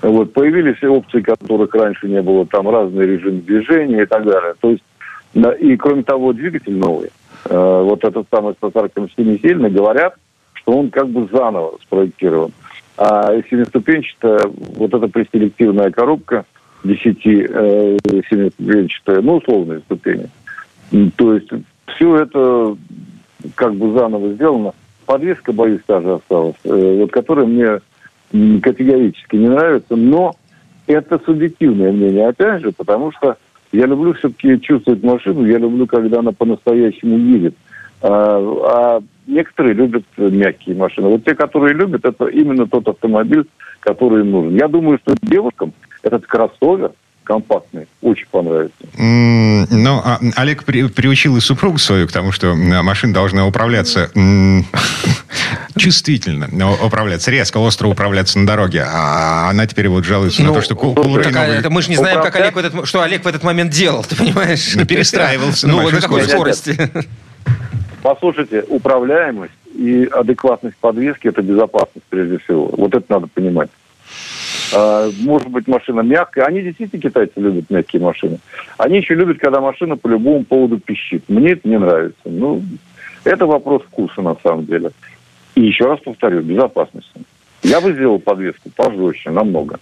вот, 0.02 0.34
появились 0.34 0.84
опции, 0.84 1.22
которых 1.22 1.74
раньше 1.74 2.08
не 2.08 2.22
было, 2.22 2.46
там 2.46 2.70
разные 2.70 3.08
режимы 3.08 3.42
движения 3.42 4.04
и 4.04 4.06
так 4.06 4.26
далее. 4.26 4.54
То 4.60 4.72
есть, 4.72 4.84
и 5.60 5.76
кроме 5.78 6.04
того, 6.04 6.34
двигатель 6.34 6.76
новый. 6.76 7.10
Э, 7.46 7.82
вот 7.84 8.04
этот 8.04 8.28
самый 8.32 8.54
147 8.56 9.40
сильный, 9.42 9.70
говорят, 9.70 10.16
что 10.54 10.74
он 10.74 10.90
как 10.90 11.10
бы 11.10 11.28
заново 11.32 11.78
спроектирован. 11.82 12.52
А 12.98 13.32
семиступенчатая, 13.50 14.42
вот 14.48 14.94
эта 14.94 15.08
преселективная 15.08 15.92
коробка, 15.92 16.46
10 16.84 17.18
э, 17.26 17.98
семиступенчатая, 18.30 19.22
ну, 19.22 19.38
условные 19.38 19.80
ступени. 19.82 20.30
То 21.18 21.34
есть, 21.34 21.50
все 21.96 22.18
это 22.18 22.78
как 23.56 23.76
бы 23.76 23.98
заново 23.98 24.34
сделано. 24.34 24.74
Подвеска, 25.06 25.52
боюсь, 25.52 25.82
даже 25.88 26.14
осталась, 26.14 26.56
э, 26.64 26.98
вот 27.00 27.12
которая 27.12 27.46
мне 27.46 27.80
категорически 28.32 29.36
не 29.36 29.48
нравится, 29.48 29.96
но 29.96 30.36
это 30.88 31.20
субъективное 31.26 31.92
мнение, 31.92 32.28
опять 32.28 32.62
же, 32.62 32.72
потому 32.72 33.12
что 33.12 33.38
я 33.72 33.86
люблю 33.86 34.14
все-таки 34.14 34.60
чувствовать 34.62 35.04
машину, 35.04 35.46
я 35.46 35.58
люблю, 35.58 35.88
когда 35.88 36.20
она 36.20 36.32
по-настоящему 36.32 37.18
едет. 37.18 37.56
А, 38.02 38.38
а 38.40 39.04
некоторые 39.28 39.74
любят 39.74 40.06
мягкие 40.18 40.76
машины. 40.76 41.08
Вот 41.08 41.24
те, 41.24 41.34
которые 41.34 41.74
любят, 41.74 42.06
это 42.06 42.26
именно 42.28 42.68
тот 42.68 42.88
автомобиль, 42.88 43.46
который 43.80 44.22
им 44.22 44.32
нужен. 44.32 44.56
Я 44.56 44.68
думаю, 44.68 45.00
что 45.04 45.16
девушкам 45.22 45.74
этот 46.04 46.26
кроссовер– 46.26 46.92
компактный. 47.26 47.88
Очень 48.02 48.28
понравится. 48.32 48.78
Mm, 48.98 49.66
ну, 49.72 50.02
а 50.04 50.20
Олег 50.36 50.64
при, 50.64 50.88
приучил 50.88 51.36
и 51.36 51.42
супругу 51.42 51.78
свою 51.78 52.08
к 52.08 52.12
тому, 52.12 52.32
что 52.32 52.56
машина 52.56 53.14
должна 53.14 53.46
управляться 53.46 54.10
чувствительно, 55.78 56.50
управляться 56.84 57.32
резко, 57.32 57.58
остро 57.58 57.88
управляться 57.88 58.40
на 58.40 58.48
дороге. 58.48 58.86
А 58.86 59.50
она 59.50 59.66
теперь 59.68 59.88
вот 59.90 60.06
жалуется 60.06 60.42
ну, 60.42 60.50
на 60.50 60.54
то, 60.56 60.62
что 60.62 60.76
кул 60.76 60.94
это 61.18 61.70
Мы 61.70 61.82
же 61.82 61.90
не 61.90 61.96
знаем, 61.96 62.22
как 62.22 62.36
Олег 62.36 62.56
в 62.56 62.58
этот, 62.58 62.88
что 62.88 63.02
Олег 63.02 63.24
в 63.24 63.28
этот 63.28 63.44
момент 63.44 63.72
делал, 63.72 64.04
ты 64.04 64.16
понимаешь? 64.16 64.76
Ну, 64.76 64.86
перестраивался 64.86 65.68
ну, 65.68 65.90
на 65.90 66.02
какой 66.02 66.24
скорости? 66.24 66.78
Послушайте, 68.02 68.64
управляемость 68.68 69.54
и 69.74 70.08
адекватность 70.12 70.78
подвески– 70.78 71.28
это 71.30 71.42
безопасность 71.42 72.06
прежде 72.10 72.38
всего. 72.38 72.68
Вот 72.68 72.94
это 72.94 73.06
надо 73.10 73.28
понимать. 73.28 73.70
А, 74.74 75.10
может 75.20 75.50
быть, 75.50 75.68
машина 75.68 76.02
мягкая. 76.02 76.46
Они 76.46 76.62
действительно, 76.62 77.02
китайцы, 77.02 77.34
любят 77.38 77.70
мягкие 77.70 78.02
машины. 78.02 78.40
Они 78.78 78.98
еще 78.98 79.16
любят, 79.16 79.40
когда 79.40 79.60
машина 79.60 79.98
по 79.98 80.08
любому 80.08 80.44
поводу 80.44 80.80
пищит. 80.80 81.24
Мне 81.28 81.54
это 81.54 81.68
не 81.68 81.80
нравится. 81.80 82.22
Ну, 82.26 82.64
это 83.24 83.46
вопрос 83.46 83.84
вкуса, 83.84 84.22
на 84.22 84.36
самом 84.44 84.66
деле. 84.66 84.92
И 85.56 85.62
еще 85.62 85.86
раз 85.86 86.00
повторю, 86.04 86.42
безопасности. 86.42 87.10
Я 87.64 87.82
бы 87.82 87.94
сделал 87.94 88.20
подвеску 88.20 88.70
пожестче, 88.76 89.32
намного. 89.32 89.80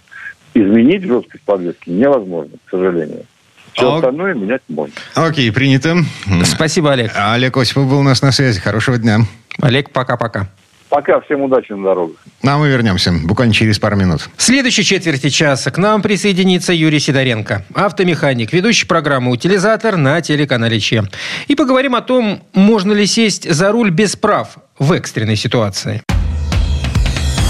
Изменить 0.54 1.02
жесткость 1.02 1.44
подвески 1.44 1.90
невозможно, 1.90 2.52
к 2.64 2.70
сожалению. 2.70 3.24
Все 3.72 3.88
Ок. 3.88 3.96
остальное 3.96 4.34
менять 4.34 4.62
можно. 4.68 4.94
Окей, 5.14 5.50
принято. 5.52 5.96
Спасибо, 6.44 6.92
Олег. 6.92 7.12
Олег 7.14 7.56
Осипов 7.56 7.88
был 7.88 7.98
у 7.98 8.02
нас 8.02 8.22
на 8.22 8.30
связи. 8.30 8.60
Хорошего 8.60 8.98
дня. 8.98 9.18
Олег, 9.60 9.90
пока-пока. 9.90 10.48
Пока, 10.88 11.20
всем 11.22 11.42
удачи 11.42 11.72
на 11.72 11.82
дорогах. 11.82 12.16
Ну, 12.42 12.50
а 12.52 12.58
мы 12.58 12.68
вернемся 12.68 13.12
буквально 13.24 13.52
через 13.52 13.80
пару 13.80 13.96
минут. 13.96 14.28
В 14.36 14.42
следующей 14.42 14.84
четверти 14.84 15.28
часа 15.28 15.72
к 15.72 15.78
нам 15.78 16.02
присоединится 16.02 16.72
Юрий 16.72 17.00
Сидоренко, 17.00 17.64
автомеханик, 17.74 18.52
ведущий 18.52 18.86
программы 18.86 19.32
«Утилизатор» 19.32 19.96
на 19.96 20.20
телеканале 20.20 20.78
ЧЕ. 20.78 21.02
И 21.48 21.56
поговорим 21.56 21.96
о 21.96 22.00
том, 22.00 22.44
можно 22.52 22.92
ли 22.92 23.06
сесть 23.06 23.50
за 23.50 23.72
руль 23.72 23.90
без 23.90 24.14
прав 24.14 24.56
в 24.78 24.92
экстренной 24.92 25.36
ситуации. 25.36 26.02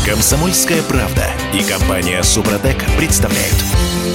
Комсомольская 0.06 0.82
правда 0.82 1.30
и 1.54 1.62
компания 1.62 2.22
Супротек 2.22 2.76
представляют. 2.98 3.56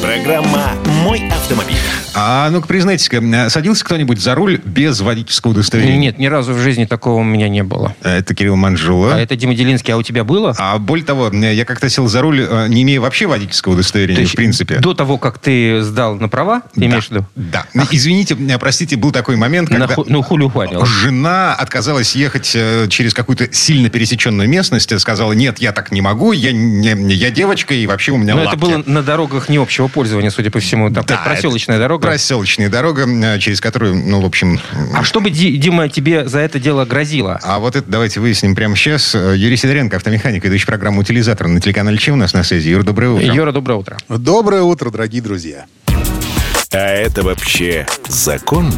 Программа 0.01 0.73
«Мой 1.03 1.27
автомобиль». 1.29 1.77
А 2.15 2.49
ну-ка, 2.49 2.67
признайтесь-ка, 2.67 3.49
садился 3.49 3.85
кто-нибудь 3.85 4.19
за 4.19 4.35
руль 4.35 4.59
без 4.63 4.99
водительского 5.01 5.51
удостоверения? 5.51 5.97
Нет, 5.99 6.19
ни 6.19 6.25
разу 6.27 6.53
в 6.53 6.59
жизни 6.59 6.85
такого 6.85 7.19
у 7.19 7.23
меня 7.23 7.47
не 7.49 7.63
было. 7.63 7.95
Это 8.01 8.33
Кирилл 8.35 8.55
Манжула. 8.55 9.15
А 9.15 9.19
это 9.19 9.35
Дима 9.35 9.53
Делинский, 9.53 9.93
а 9.93 9.97
у 9.97 10.03
тебя 10.03 10.23
было? 10.23 10.55
А 10.57 10.77
более 10.79 11.05
того, 11.05 11.29
я 11.31 11.65
как-то 11.65 11.89
сел 11.89 12.07
за 12.07 12.21
руль, 12.21 12.41
э, 12.49 12.67
не 12.67 12.81
имея 12.83 12.99
вообще 12.99 13.27
водительского 13.27 13.73
удостоверения, 13.73 14.15
То 14.15 14.21
есть 14.21 14.33
в 14.33 14.35
принципе. 14.35 14.75
До 14.77 14.93
того, 14.93 15.17
как 15.17 15.37
ты 15.39 15.81
сдал 15.81 16.15
на 16.15 16.29
права, 16.29 16.61
ты 16.73 16.81
Да, 16.81 16.85
имеешь 16.87 17.07
в 17.07 17.11
виду? 17.11 17.25
Да. 17.35 17.65
Извините, 17.91 18.35
э, 18.35 18.57
простите, 18.57 18.95
был 18.95 19.11
такой 19.11 19.35
момент, 19.35 19.69
На 19.69 19.77
когда 19.79 19.95
ху- 19.95 20.05
ну, 20.07 20.21
хулиганил. 20.21 20.85
жена 20.85 21.53
отказалась 21.53 22.15
ехать 22.15 22.51
э, 22.55 22.87
через 22.89 23.13
какую-то 23.13 23.51
сильно 23.53 23.89
пересеченную 23.89 24.49
местность, 24.49 24.97
сказала, 24.99 25.33
нет, 25.33 25.59
я 25.59 25.71
так 25.71 25.91
не 25.91 26.01
могу, 26.01 26.31
я, 26.31 26.51
не- 26.51 27.13
я 27.13 27.29
девочка, 27.31 27.73
и 27.73 27.85
вообще 27.87 28.11
у 28.11 28.17
меня 28.17 28.35
Но 28.35 28.43
лапки. 28.43 28.57
это 28.57 28.65
было 28.65 28.83
на 28.85 29.03
дорогах 29.03 29.49
не 29.49 29.57
общего 29.57 29.87
пользования, 29.87 30.29
судя 30.31 30.49
по 30.51 30.59
всему. 30.59 30.89
Там 30.89 31.03
Да, 31.05 31.17
проселочная 31.17 31.75
это 31.77 31.83
дорога. 31.85 31.98
Проселочная 31.99 32.69
дорога, 32.69 33.05
э, 33.07 33.39
через 33.39 33.61
которую, 33.61 33.95
ну, 33.95 34.21
в 34.21 34.25
общем... 34.25 34.59
А 34.93 35.03
что 35.03 35.19
бы, 35.21 35.29
Ди- 35.29 35.57
Дима, 35.57 35.89
тебе 35.89 36.27
за 36.27 36.39
это 36.39 36.59
дело 36.59 36.85
грозило? 36.85 37.39
А 37.43 37.59
вот 37.59 37.75
это 37.75 37.89
давайте 37.89 38.19
выясним 38.19 38.55
прямо 38.55 38.75
сейчас. 38.75 39.13
Юрий 39.15 39.57
Сидоренко, 39.57 39.97
автомеханик, 39.97 40.43
ведущий 40.43 40.65
программу 40.65 41.01
«Утилизатор» 41.01 41.47
на 41.47 41.59
телеканале 41.61 41.97
«Че» 41.97 42.11
у 42.13 42.15
нас 42.15 42.33
на 42.33 42.43
связи. 42.43 42.69
Юр, 42.69 42.83
доброе 42.83 43.11
утро. 43.11 43.33
Юра, 43.33 43.51
доброе 43.51 43.75
утро. 43.79 43.97
Доброе 44.09 44.61
утро, 44.63 44.89
дорогие 44.89 45.21
друзья. 45.21 45.65
А 46.71 46.77
это 46.77 47.23
вообще 47.23 47.87
законно? 48.07 48.73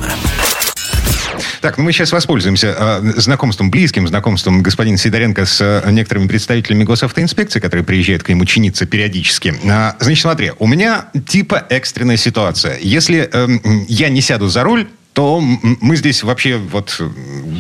Так, 1.62 1.78
ну 1.78 1.84
мы 1.84 1.92
сейчас 1.92 2.12
воспользуемся 2.12 2.76
э, 2.78 3.14
знакомством, 3.18 3.72
близким 3.72 4.08
знакомством 4.08 4.62
господина 4.62 4.98
Сидоренко 4.98 5.46
с 5.46 5.62
э, 5.62 5.90
некоторыми 5.92 6.28
представителями 6.28 6.84
госавтоинспекции, 6.84 7.60
которые 7.60 7.84
приезжают 7.84 8.24
к 8.24 8.30
нему 8.30 8.46
чиниться 8.46 8.86
периодически. 8.86 9.54
А, 9.70 9.96
значит, 10.00 10.22
смотри, 10.22 10.52
у 10.60 10.68
меня 10.68 11.06
типа 11.28 11.66
экстренная 11.70 12.18
ситуация. 12.18 12.78
Если 12.82 13.30
э, 13.32 13.46
м, 13.46 13.86
я 13.88 14.10
не 14.10 14.22
сяду 14.22 14.48
за 14.48 14.64
руль, 14.64 14.88
то 15.14 15.42
мы 15.42 15.96
здесь 15.98 16.24
вообще 16.24 16.58
вот 16.58 16.96
э, 17.00 17.10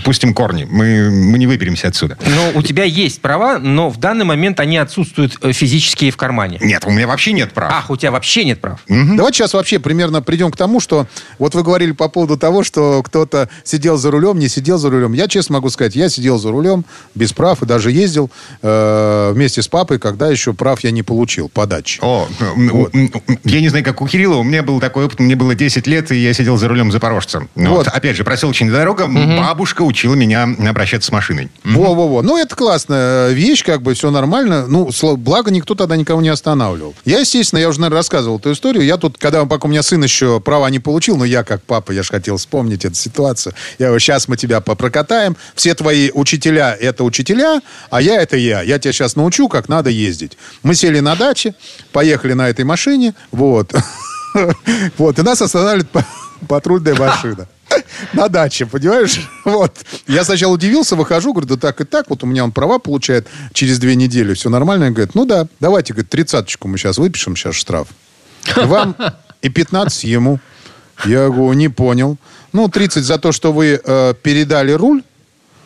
пустим 0.06 0.34
корни. 0.34 0.66
Мы, 0.70 1.10
мы 1.12 1.38
не 1.38 1.48
выберемся 1.48 1.90
отсюда. 1.90 2.18
Но 2.26 2.52
у 2.58 2.62
тебя 2.62 2.86
есть 2.86 3.22
права, 3.22 3.60
но 3.60 3.90
в 3.90 3.98
данный 3.98 4.24
момент 4.24 4.60
они 4.62 4.78
отсутствуют 4.78 5.38
э, 5.42 5.52
физически 5.52 6.06
и 6.06 6.12
в 6.12 6.18
кармане. 6.18 6.60
Нет, 6.62 6.86
у 6.86 6.92
меня 6.92 7.08
вообще 7.08 7.34
нет 7.34 7.52
прав. 7.52 7.72
Ах, 7.74 7.90
у 7.90 7.98
тебя 7.98 8.12
вообще 8.12 8.46
нет 8.46 8.62
прав. 8.62 8.80
Давайте 8.88 9.40
сейчас 9.40 9.54
вообще 9.54 9.80
примерно 9.80 10.22
придем 10.22 10.50
к 10.52 10.56
тому, 10.56 10.80
что 10.80 11.08
вот 11.40 11.54
вы 11.54 11.64
говорили 11.64 11.92
по 11.92 12.08
поводу 12.08 12.38
того, 12.38 12.64
что 12.64 13.04
кто-то 13.04 13.50
сидел 13.66 13.98
за 13.98 14.12
рулем, 14.12 14.40
не 14.40 14.48
сидел 14.48 14.78
за 14.78 14.90
рулем. 14.90 15.12
Я 15.12 15.28
честно 15.28 15.54
могу 15.56 15.70
сказать, 15.70 15.96
я 15.96 16.08
сидел 16.08 16.38
за 16.38 16.52
рулем 16.52 16.86
без 17.16 17.34
прав 17.34 17.62
и 17.62 17.66
даже 17.66 17.92
ездил 17.92 18.32
э, 18.62 19.32
вместе 19.36 19.62
с 19.62 19.68
папой, 19.68 20.00
когда 20.00 20.30
еще 20.30 20.54
прав 20.54 20.80
я 20.82 20.92
не 20.92 21.04
получил 21.04 21.50
по 21.50 21.66
даче. 21.66 22.00
О, 22.02 22.28
м, 22.56 23.12
я 23.44 23.60
не 23.60 23.68
знаю, 23.68 23.84
как 23.84 24.02
у 24.02 24.08
Кирилла, 24.08 24.38
у 24.38 24.44
меня 24.44 24.64
был 24.64 24.80
такой 24.80 25.06
опыт, 25.06 25.20
мне 25.20 25.36
было 25.36 25.54
10 25.54 25.86
лет, 25.88 26.12
и 26.12 26.16
я 26.16 26.34
сидел 26.34 26.58
за 26.58 26.70
рулем 26.70 26.92
Запорожца. 26.92 27.41
Ну 27.56 27.72
Вот. 27.72 27.82
Вот. 27.82 27.88
Опять 27.88 28.16
же, 28.16 28.24
проселочная 28.24 28.72
дорога, 28.72 29.08
бабушка 29.08 29.82
учила 29.82 30.14
меня 30.14 30.44
обращаться 30.44 31.08
с 31.08 31.12
машиной. 31.12 31.50
Во-во-во. 31.64 32.22
Ну, 32.22 32.38
это 32.38 32.56
классная 32.56 33.32
вещь, 33.32 33.64
как 33.64 33.82
бы 33.82 33.94
все 33.94 34.12
нормально. 34.12 34.68
Ну, 34.68 34.90
благо, 35.18 35.52
никто 35.52 35.76
тогда 35.76 35.96
никого 35.96 36.22
не 36.22 36.30
останавливал. 36.30 36.94
Я, 37.06 37.20
естественно, 37.20 37.60
я 37.60 37.70
уже, 37.70 37.80
наверное, 37.80 37.98
рассказывал 37.98 38.38
эту 38.38 38.52
историю. 38.52 38.86
Я 38.86 38.98
тут, 38.98 39.18
когда 39.18 39.46
пока 39.46 39.68
у 39.68 39.72
меня 39.72 39.82
сын 39.84 40.04
еще 40.04 40.40
права 40.40 40.70
не 40.70 40.80
получил, 40.80 41.18
но 41.18 41.26
я 41.26 41.44
как 41.44 41.64
папа, 41.64 41.92
я 41.92 42.04
же 42.04 42.10
хотел 42.12 42.38
вспомнить 42.38 42.86
эту 42.86 42.96
ситуацию. 42.96 43.54
Я 43.80 43.88
говорю, 43.88 44.00
сейчас 44.00 44.28
мы 44.28 44.38
тебя 44.38 44.62
попрокатаем. 44.62 45.36
Все 45.56 45.74
твои 45.74 46.12
учителя— 46.14 46.76
это 46.80 47.04
учителя, 47.04 47.62
а 47.90 48.02
я— 48.02 48.22
это 48.22 48.38
я. 48.38 48.62
Я 48.62 48.80
тебя 48.80 48.94
сейчас 48.94 49.16
научу, 49.16 49.48
как 49.48 49.70
надо 49.70 49.90
ездить. 49.90 50.38
Мы 50.64 50.76
сели 50.76 51.00
на 51.00 51.16
даче, 51.16 51.56
поехали 51.92 52.34
на 52.34 52.50
этой 52.50 52.66
машине, 52.66 53.16
вот. 53.32 53.74
Вот, 54.98 55.20
и 55.20 55.24
нас 55.24 55.42
останавливает 55.42 55.90
патрульная 56.48 56.96
машина. 56.96 57.48
На 58.14 58.28
даче, 58.28 58.66
понимаешь? 58.66 59.28
Вот. 59.46 59.78
Я 60.08 60.24
сначала 60.24 60.54
удивился, 60.54 60.96
выхожу, 60.96 61.34
говорю, 61.34 61.48
да 61.48 61.58
так 61.58 61.82
и 61.82 61.84
так, 61.84 62.10
вот 62.10 62.24
у 62.24 62.26
меня 62.28 62.44
он 62.44 62.52
права 62.52 62.80
получает 62.80 63.28
через 63.54 63.80
две 63.80 63.96
недели, 63.96 64.34
все 64.34 64.50
нормально. 64.50 64.88
Он 64.88 64.94
говорит, 64.94 65.16
ну 65.16 65.26
да, 65.26 65.48
давайте, 65.60 65.94
говорит, 65.94 66.10
тридцаточку 66.10 66.68
мы 66.68 66.78
сейчас 66.78 66.98
выпишем, 66.98 67.36
сейчас 67.36 67.56
штраф. 67.56 67.88
И 68.58 68.66
вам 68.66 68.96
и 69.42 69.50
15 69.50 70.04
ему. 70.04 70.40
Я 71.06 71.28
говорю, 71.28 71.54
не 71.54 71.70
понял. 71.70 72.18
Ну, 72.54 72.68
30 72.68 73.04
за 73.04 73.18
то, 73.18 73.32
что 73.32 73.52
вы 73.54 73.82
э, 73.84 74.14
передали 74.22 74.74
руль 74.74 75.04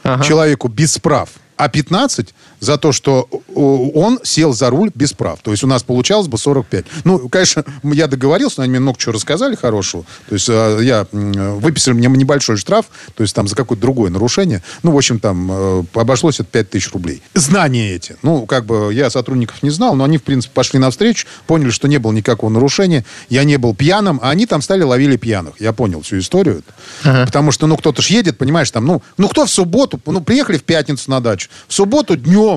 Ага. 0.03 0.23
человеку 0.23 0.67
без 0.67 0.97
прав, 0.99 1.29
а 1.57 1.67
15 1.67 2.33
за 2.65 2.77
то, 2.77 2.91
что 2.91 3.27
о, 3.53 3.91
он 3.93 4.19
сел 4.23 4.53
за 4.53 4.69
руль 4.69 4.91
без 4.93 5.13
прав. 5.13 5.39
То 5.41 5.51
есть 5.51 5.63
у 5.63 5.67
нас 5.67 5.83
получалось 5.83 6.27
бы 6.27 6.37
45. 6.37 6.85
Ну, 7.03 7.29
конечно, 7.29 7.63
я 7.83 8.07
договорился, 8.07 8.55
но 8.57 8.63
они 8.63 8.71
мне 8.71 8.79
много 8.79 8.97
чего 8.97 9.13
рассказали 9.13 9.55
хорошего. 9.55 10.03
То 10.27 10.35
есть 10.35 10.49
э, 10.49 10.79
я 10.81 11.07
выписали 11.11 11.93
мне 11.93 12.07
небольшой 12.07 12.57
штраф, 12.57 12.87
то 13.13 13.23
есть 13.23 13.35
там 13.35 13.47
за 13.47 13.55
какое-то 13.55 13.81
другое 13.81 14.09
нарушение. 14.09 14.61
Ну, 14.83 14.91
в 14.91 14.97
общем, 14.97 15.19
там 15.19 15.49
э, 15.51 15.83
обошлось 15.93 16.39
это 16.39 16.49
5 16.49 16.69
тысяч 16.69 16.91
рублей. 16.91 17.21
Знания 17.33 17.93
эти. 17.93 18.17
Ну, 18.23 18.45
как 18.45 18.65
бы 18.65 18.93
я 18.93 19.09
сотрудников 19.09 19.63
не 19.63 19.69
знал, 19.69 19.95
но 19.95 20.03
они, 20.03 20.17
в 20.17 20.23
принципе, 20.23 20.53
пошли 20.53 20.79
навстречу, 20.79 21.27
поняли, 21.47 21.69
что 21.69 21.87
не 21.87 21.97
было 21.97 22.11
никакого 22.11 22.49
нарушения. 22.49 23.05
Я 23.29 23.43
не 23.43 23.57
был 23.57 23.75
пьяным, 23.75 24.19
а 24.21 24.29
они 24.31 24.45
там 24.45 24.61
стали 24.61 24.83
ловили 24.83 25.17
пьяных. 25.17 25.59
Я 25.59 25.73
понял 25.73 26.01
всю 26.01 26.19
историю. 26.19 26.63
Потому 27.03 27.51
что, 27.51 27.67
ну, 27.67 27.77
кто-то 27.77 28.01
ж 28.01 28.07
едет, 28.07 28.37
понимаешь, 28.37 28.71
там, 28.71 28.85
ну, 28.85 29.01
ну, 29.17 29.27
кто 29.29 29.45
в 29.45 29.49
субботу, 29.49 29.99
ну, 30.05 30.21
приехали 30.21 30.57
в 30.57 30.63
пятницу 30.63 31.09
на 31.11 31.19
дачу, 31.19 31.49
в 31.67 31.73
субботу 31.73 32.15
днем, 32.15 32.54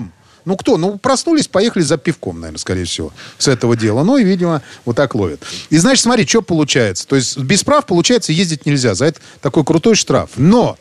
ну, 0.48 0.56
кто? 0.56 0.78
Ну, 0.78 0.98
проснулись, 0.98 1.46
поехали 1.46 1.82
за 1.82 1.98
пивком, 1.98 2.40
наверное, 2.40 2.58
скорее 2.58 2.84
всего, 2.84 3.12
с 3.36 3.48
этого 3.48 3.76
дела. 3.76 4.02
Ну, 4.02 4.16
и, 4.16 4.24
видимо, 4.24 4.62
вот 4.84 4.96
так 4.96 5.14
ловят. 5.14 5.42
И, 5.68 5.76
значит, 5.76 6.02
смотри, 6.02 6.26
что 6.26 6.42
получается. 6.42 7.06
То 7.06 7.16
есть 7.16 7.36
без 7.38 7.62
прав, 7.62 7.84
получается, 7.86 8.32
ездить 8.32 8.64
нельзя. 8.64 8.94
За 8.94 9.04
это 9.04 9.20
такой 9.42 9.64
крутой 9.64 9.94
штраф. 9.94 10.30
Но, 10.36 10.78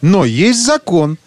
но 0.00 0.24
есть 0.24 0.64
закон. 0.64 1.18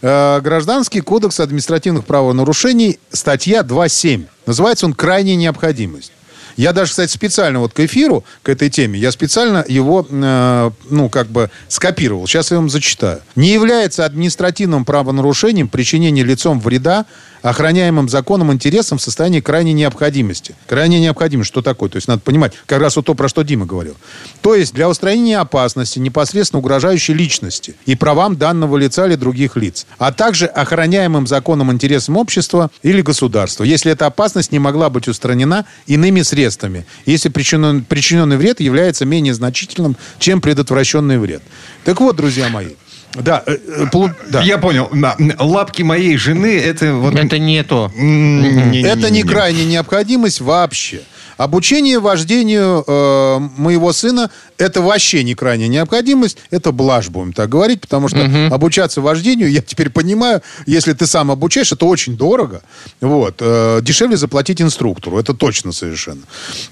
Э, 0.00 0.40
Гражданский 0.40 1.00
кодекс 1.00 1.40
административных 1.40 2.04
правонарушений, 2.04 3.00
статья 3.10 3.62
2.7. 3.62 4.26
Называется 4.46 4.86
он 4.86 4.94
«Крайняя 4.94 5.36
необходимость». 5.36 6.12
Я 6.56 6.72
даже, 6.72 6.90
кстати, 6.90 7.10
специально 7.10 7.58
вот 7.58 7.72
к 7.72 7.80
эфиру, 7.80 8.24
к 8.42 8.48
этой 8.48 8.70
теме, 8.70 8.98
я 8.98 9.10
специально 9.10 9.64
его, 9.66 10.06
э, 10.08 10.70
ну, 10.90 11.08
как 11.08 11.28
бы 11.28 11.50
скопировал. 11.68 12.26
Сейчас 12.26 12.50
я 12.50 12.58
вам 12.58 12.70
зачитаю. 12.70 13.20
Не 13.36 13.52
является 13.52 14.04
административным 14.04 14.84
правонарушением 14.84 15.68
причинение 15.68 16.24
лицом 16.24 16.60
вреда 16.60 17.06
охраняемым 17.44 18.08
законом 18.08 18.52
интересам 18.52 18.96
в 18.96 19.02
состоянии 19.02 19.40
крайней 19.40 19.74
необходимости. 19.74 20.56
Крайняя 20.66 21.00
необходимость, 21.00 21.48
что 21.48 21.60
такое? 21.60 21.90
То 21.90 21.96
есть 21.96 22.08
надо 22.08 22.22
понимать, 22.22 22.54
как 22.64 22.80
раз 22.80 22.96
вот 22.96 23.04
то, 23.04 23.14
про 23.14 23.28
что 23.28 23.42
Дима 23.42 23.66
говорил. 23.66 23.96
То 24.40 24.54
есть 24.54 24.72
для 24.72 24.88
устранения 24.88 25.38
опасности, 25.38 25.98
непосредственно 25.98 26.60
угрожающей 26.60 27.12
личности 27.12 27.76
и 27.84 27.96
правам 27.96 28.36
данного 28.36 28.78
лица 28.78 29.06
или 29.06 29.14
других 29.14 29.56
лиц, 29.56 29.86
а 29.98 30.10
также 30.10 30.46
охраняемым 30.46 31.26
законом 31.26 31.70
интересам 31.70 32.16
общества 32.16 32.70
или 32.82 33.02
государства, 33.02 33.62
если 33.62 33.92
эта 33.92 34.06
опасность 34.06 34.50
не 34.50 34.58
могла 34.58 34.88
быть 34.88 35.06
устранена 35.06 35.66
иными 35.86 36.22
средствами, 36.22 36.86
если 37.04 37.28
причинен- 37.28 37.84
причиненный 37.84 38.38
вред 38.38 38.60
является 38.60 39.04
менее 39.04 39.34
значительным, 39.34 39.98
чем 40.18 40.40
предотвращенный 40.40 41.18
вред. 41.18 41.42
Так 41.84 42.00
вот, 42.00 42.16
друзья 42.16 42.48
мои, 42.48 42.68
да, 43.14 43.42
э, 43.46 43.56
э, 43.66 43.86
полу- 43.92 44.10
да. 44.28 44.42
Я 44.42 44.58
понял. 44.58 44.88
Да. 44.92 45.16
Лапки 45.38 45.82
моей 45.82 46.16
жены, 46.16 46.58
это 46.58 46.94
вот... 46.94 47.14
Это 47.14 47.38
не 47.38 47.62
то. 47.62 47.90
Это 47.96 49.10
не- 49.10 49.22
крайняя 49.22 49.64
необходимость 49.66 50.40
вообще. 50.40 51.00
Обучение 51.36 51.98
вождению 51.98 52.84
э, 52.86 53.38
моего 53.56 53.92
сына– 53.92 54.30
это 54.58 54.80
вообще 54.82 55.24
не 55.24 55.34
крайняя 55.34 55.66
необходимость, 55.68 56.38
это 56.52 56.70
блажь, 56.70 57.08
будем 57.08 57.32
так 57.32 57.48
говорить, 57.48 57.80
потому 57.80 58.06
что 58.08 58.18
обучаться 58.52 59.00
вождению, 59.00 59.50
я 59.50 59.60
теперь 59.60 59.90
понимаю, 59.90 60.42
если 60.64 60.92
ты 60.92 61.08
сам 61.08 61.32
обучаешь, 61.32 61.72
это 61.72 61.86
очень 61.86 62.16
дорого. 62.16 62.62
Вот. 63.00 63.36
Э, 63.40 63.80
дешевле 63.82 64.16
заплатить 64.16 64.62
инструктору, 64.62 65.18
это 65.18 65.34
точно 65.34 65.72
совершенно. 65.72 66.22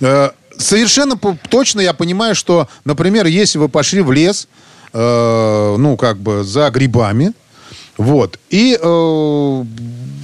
Э, 0.01 0.31
совершенно 0.57 1.17
по- 1.17 1.37
точно 1.51 1.81
я 1.81 1.93
понимаю, 1.93 2.37
что, 2.37 2.69
например, 2.85 3.27
если 3.27 3.59
вы 3.59 3.69
пошли 3.69 4.01
в 4.01 4.13
лес, 4.13 4.47
э, 4.47 4.72
ну, 4.93 5.97
как 5.99 6.19
бы 6.19 6.45
за 6.45 6.71
грибами, 6.71 7.33
вот, 7.99 8.39
и 8.51 8.79
э, 8.81 9.65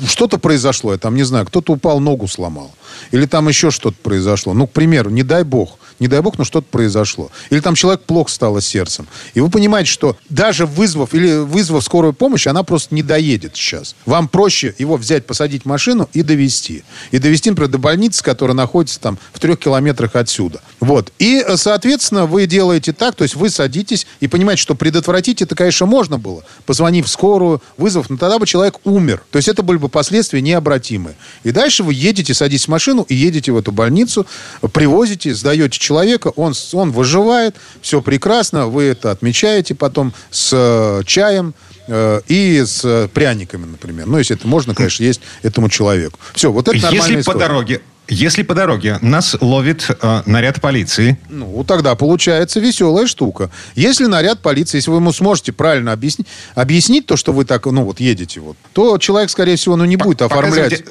что-то 0.07 0.39
произошло, 0.39 0.93
я 0.93 0.99
там 0.99 1.15
не 1.15 1.23
знаю, 1.23 1.47
кто-то 1.47 1.73
упал, 1.73 2.01
ногу 2.01 2.27
сломал. 2.27 2.71
Или 3.11 3.27
там 3.27 3.49
еще 3.49 3.71
что-то 3.71 3.97
произошло. 4.03 4.55
Ну, 4.55 4.67
к 4.67 4.73
примеру, 4.73 5.11
не 5.11 5.23
дай 5.23 5.45
бог, 5.45 5.78
не 6.01 6.09
дай 6.09 6.21
бог, 6.21 6.39
но 6.39 6.45
что-то 6.45 6.67
произошло. 6.71 7.31
Или 7.51 7.61
там 7.61 7.75
человек 7.75 8.03
плохо 8.03 8.31
стало 8.31 8.61
сердцем. 8.61 9.07
И 9.35 9.41
вы 9.41 9.51
понимаете, 9.51 9.91
что 9.91 10.17
даже 10.29 10.67
вызвав 10.67 11.15
или 11.15 11.39
вызвав 11.39 11.85
скорую 11.85 12.13
помощь, 12.13 12.47
она 12.47 12.63
просто 12.63 12.95
не 12.95 13.03
доедет 13.03 13.57
сейчас. 13.57 13.95
Вам 14.07 14.29
проще 14.29 14.75
его 14.79 14.97
взять, 14.97 15.27
посадить 15.27 15.63
в 15.63 15.67
машину 15.67 16.09
и 16.13 16.23
довести. 16.23 16.85
И 17.11 17.19
довести, 17.19 17.51
например, 17.51 17.71
до 17.71 17.79
больницы, 17.79 18.23
которая 18.23 18.55
находится 18.55 19.01
там 19.01 19.19
в 19.33 19.41
трех 19.41 19.59
километрах 19.59 20.15
отсюда. 20.17 20.61
Вот. 20.81 21.13
И, 21.19 21.45
э, 21.47 21.57
соответственно, 21.57 22.27
вы 22.27 22.47
делаете 22.47 22.93
так, 22.93 23.15
то 23.15 23.23
есть 23.23 23.35
вы 23.35 23.51
садитесь 23.51 24.07
и 24.21 24.29
понимаете, 24.29 24.63
что 24.63 24.75
предотвратить 24.75 25.43
это, 25.43 25.55
конечно, 25.55 25.87
можно 25.87 26.19
было, 26.19 26.45
позвонив 26.67 27.07
в 27.07 27.09
скорую, 27.09 27.63
вызвав, 27.77 28.11
но 28.11 28.17
тогда 28.17 28.39
бы 28.39 28.47
человек 28.47 28.77
умер. 28.85 29.23
То 29.31 29.39
есть 29.39 29.49
это 29.49 29.63
были 29.63 29.79
бы 29.79 29.89
последствия 29.89 30.41
необратимые. 30.41 31.17
И 31.43 31.51
дальше 31.51 31.83
вы 31.83 31.95
едете, 31.95 32.35
садитесь 32.35 32.67
в 32.67 32.69
машину 32.69 33.05
и 33.09 33.15
едете 33.15 33.53
в 33.53 33.57
эту 33.57 33.73
больницу, 33.73 34.27
привозите, 34.73 35.35
сдаете 35.35 35.79
человека, 35.89 36.29
он, 36.37 36.53
он 36.73 36.91
выживает, 36.93 37.57
все 37.81 38.03
прекрасно, 38.03 38.67
вы 38.67 38.83
это 38.85 39.11
отмечаете 39.11 39.75
потом 39.75 40.13
с 40.31 40.51
э, 40.53 41.03
чаем, 41.07 41.55
э, 41.87 42.21
и 42.29 42.63
с 42.65 42.85
э, 42.85 43.09
пряниками, 43.09 43.65
например. 43.65 44.07
Ну, 44.07 44.19
если 44.19 44.37
это 44.37 44.47
можно, 44.47 44.75
конечно, 44.75 45.03
есть 45.03 45.21
этому 45.43 45.69
человеку. 45.71 46.19
Все, 46.35 46.53
вот 46.53 46.69
это 46.69 46.77
нормальная 46.77 46.99
Если 47.01 47.15
по 47.15 47.21
история. 47.21 47.39
дороге, 47.39 47.81
если 48.09 48.43
по 48.43 48.55
дороге 48.55 48.99
нас 49.01 49.37
ловит 49.41 49.87
э, 49.89 50.23
наряд 50.27 50.61
полиции, 50.61 51.19
Ну, 51.31 51.65
тогда 51.65 51.95
получается 51.95 52.61
веселая 52.61 53.07
штука. 53.07 53.51
Если 53.75 54.07
наряд 54.07 54.41
полиции, 54.43 54.79
если 54.79 54.91
вы 54.91 54.97
ему 54.99 55.13
сможете 55.13 55.53
правильно 55.53 55.93
объяснить, 55.93 56.27
объяснить 56.55 57.07
то, 57.07 57.17
что 57.17 57.33
вы 57.33 57.45
так, 57.45 57.65
ну, 57.67 57.85
вот 57.85 58.01
едете, 58.01 58.41
вот, 58.41 58.57
то 58.75 58.99
человек, 58.99 59.31
скорее 59.31 59.57
всего, 59.57 59.77
ну, 59.77 59.85
не 59.87 59.97
будет 59.97 60.21
оформлять. 60.23 60.71
показывайте 60.71 60.85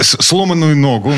сломанную 0.00 0.76
ногу. 0.76 1.12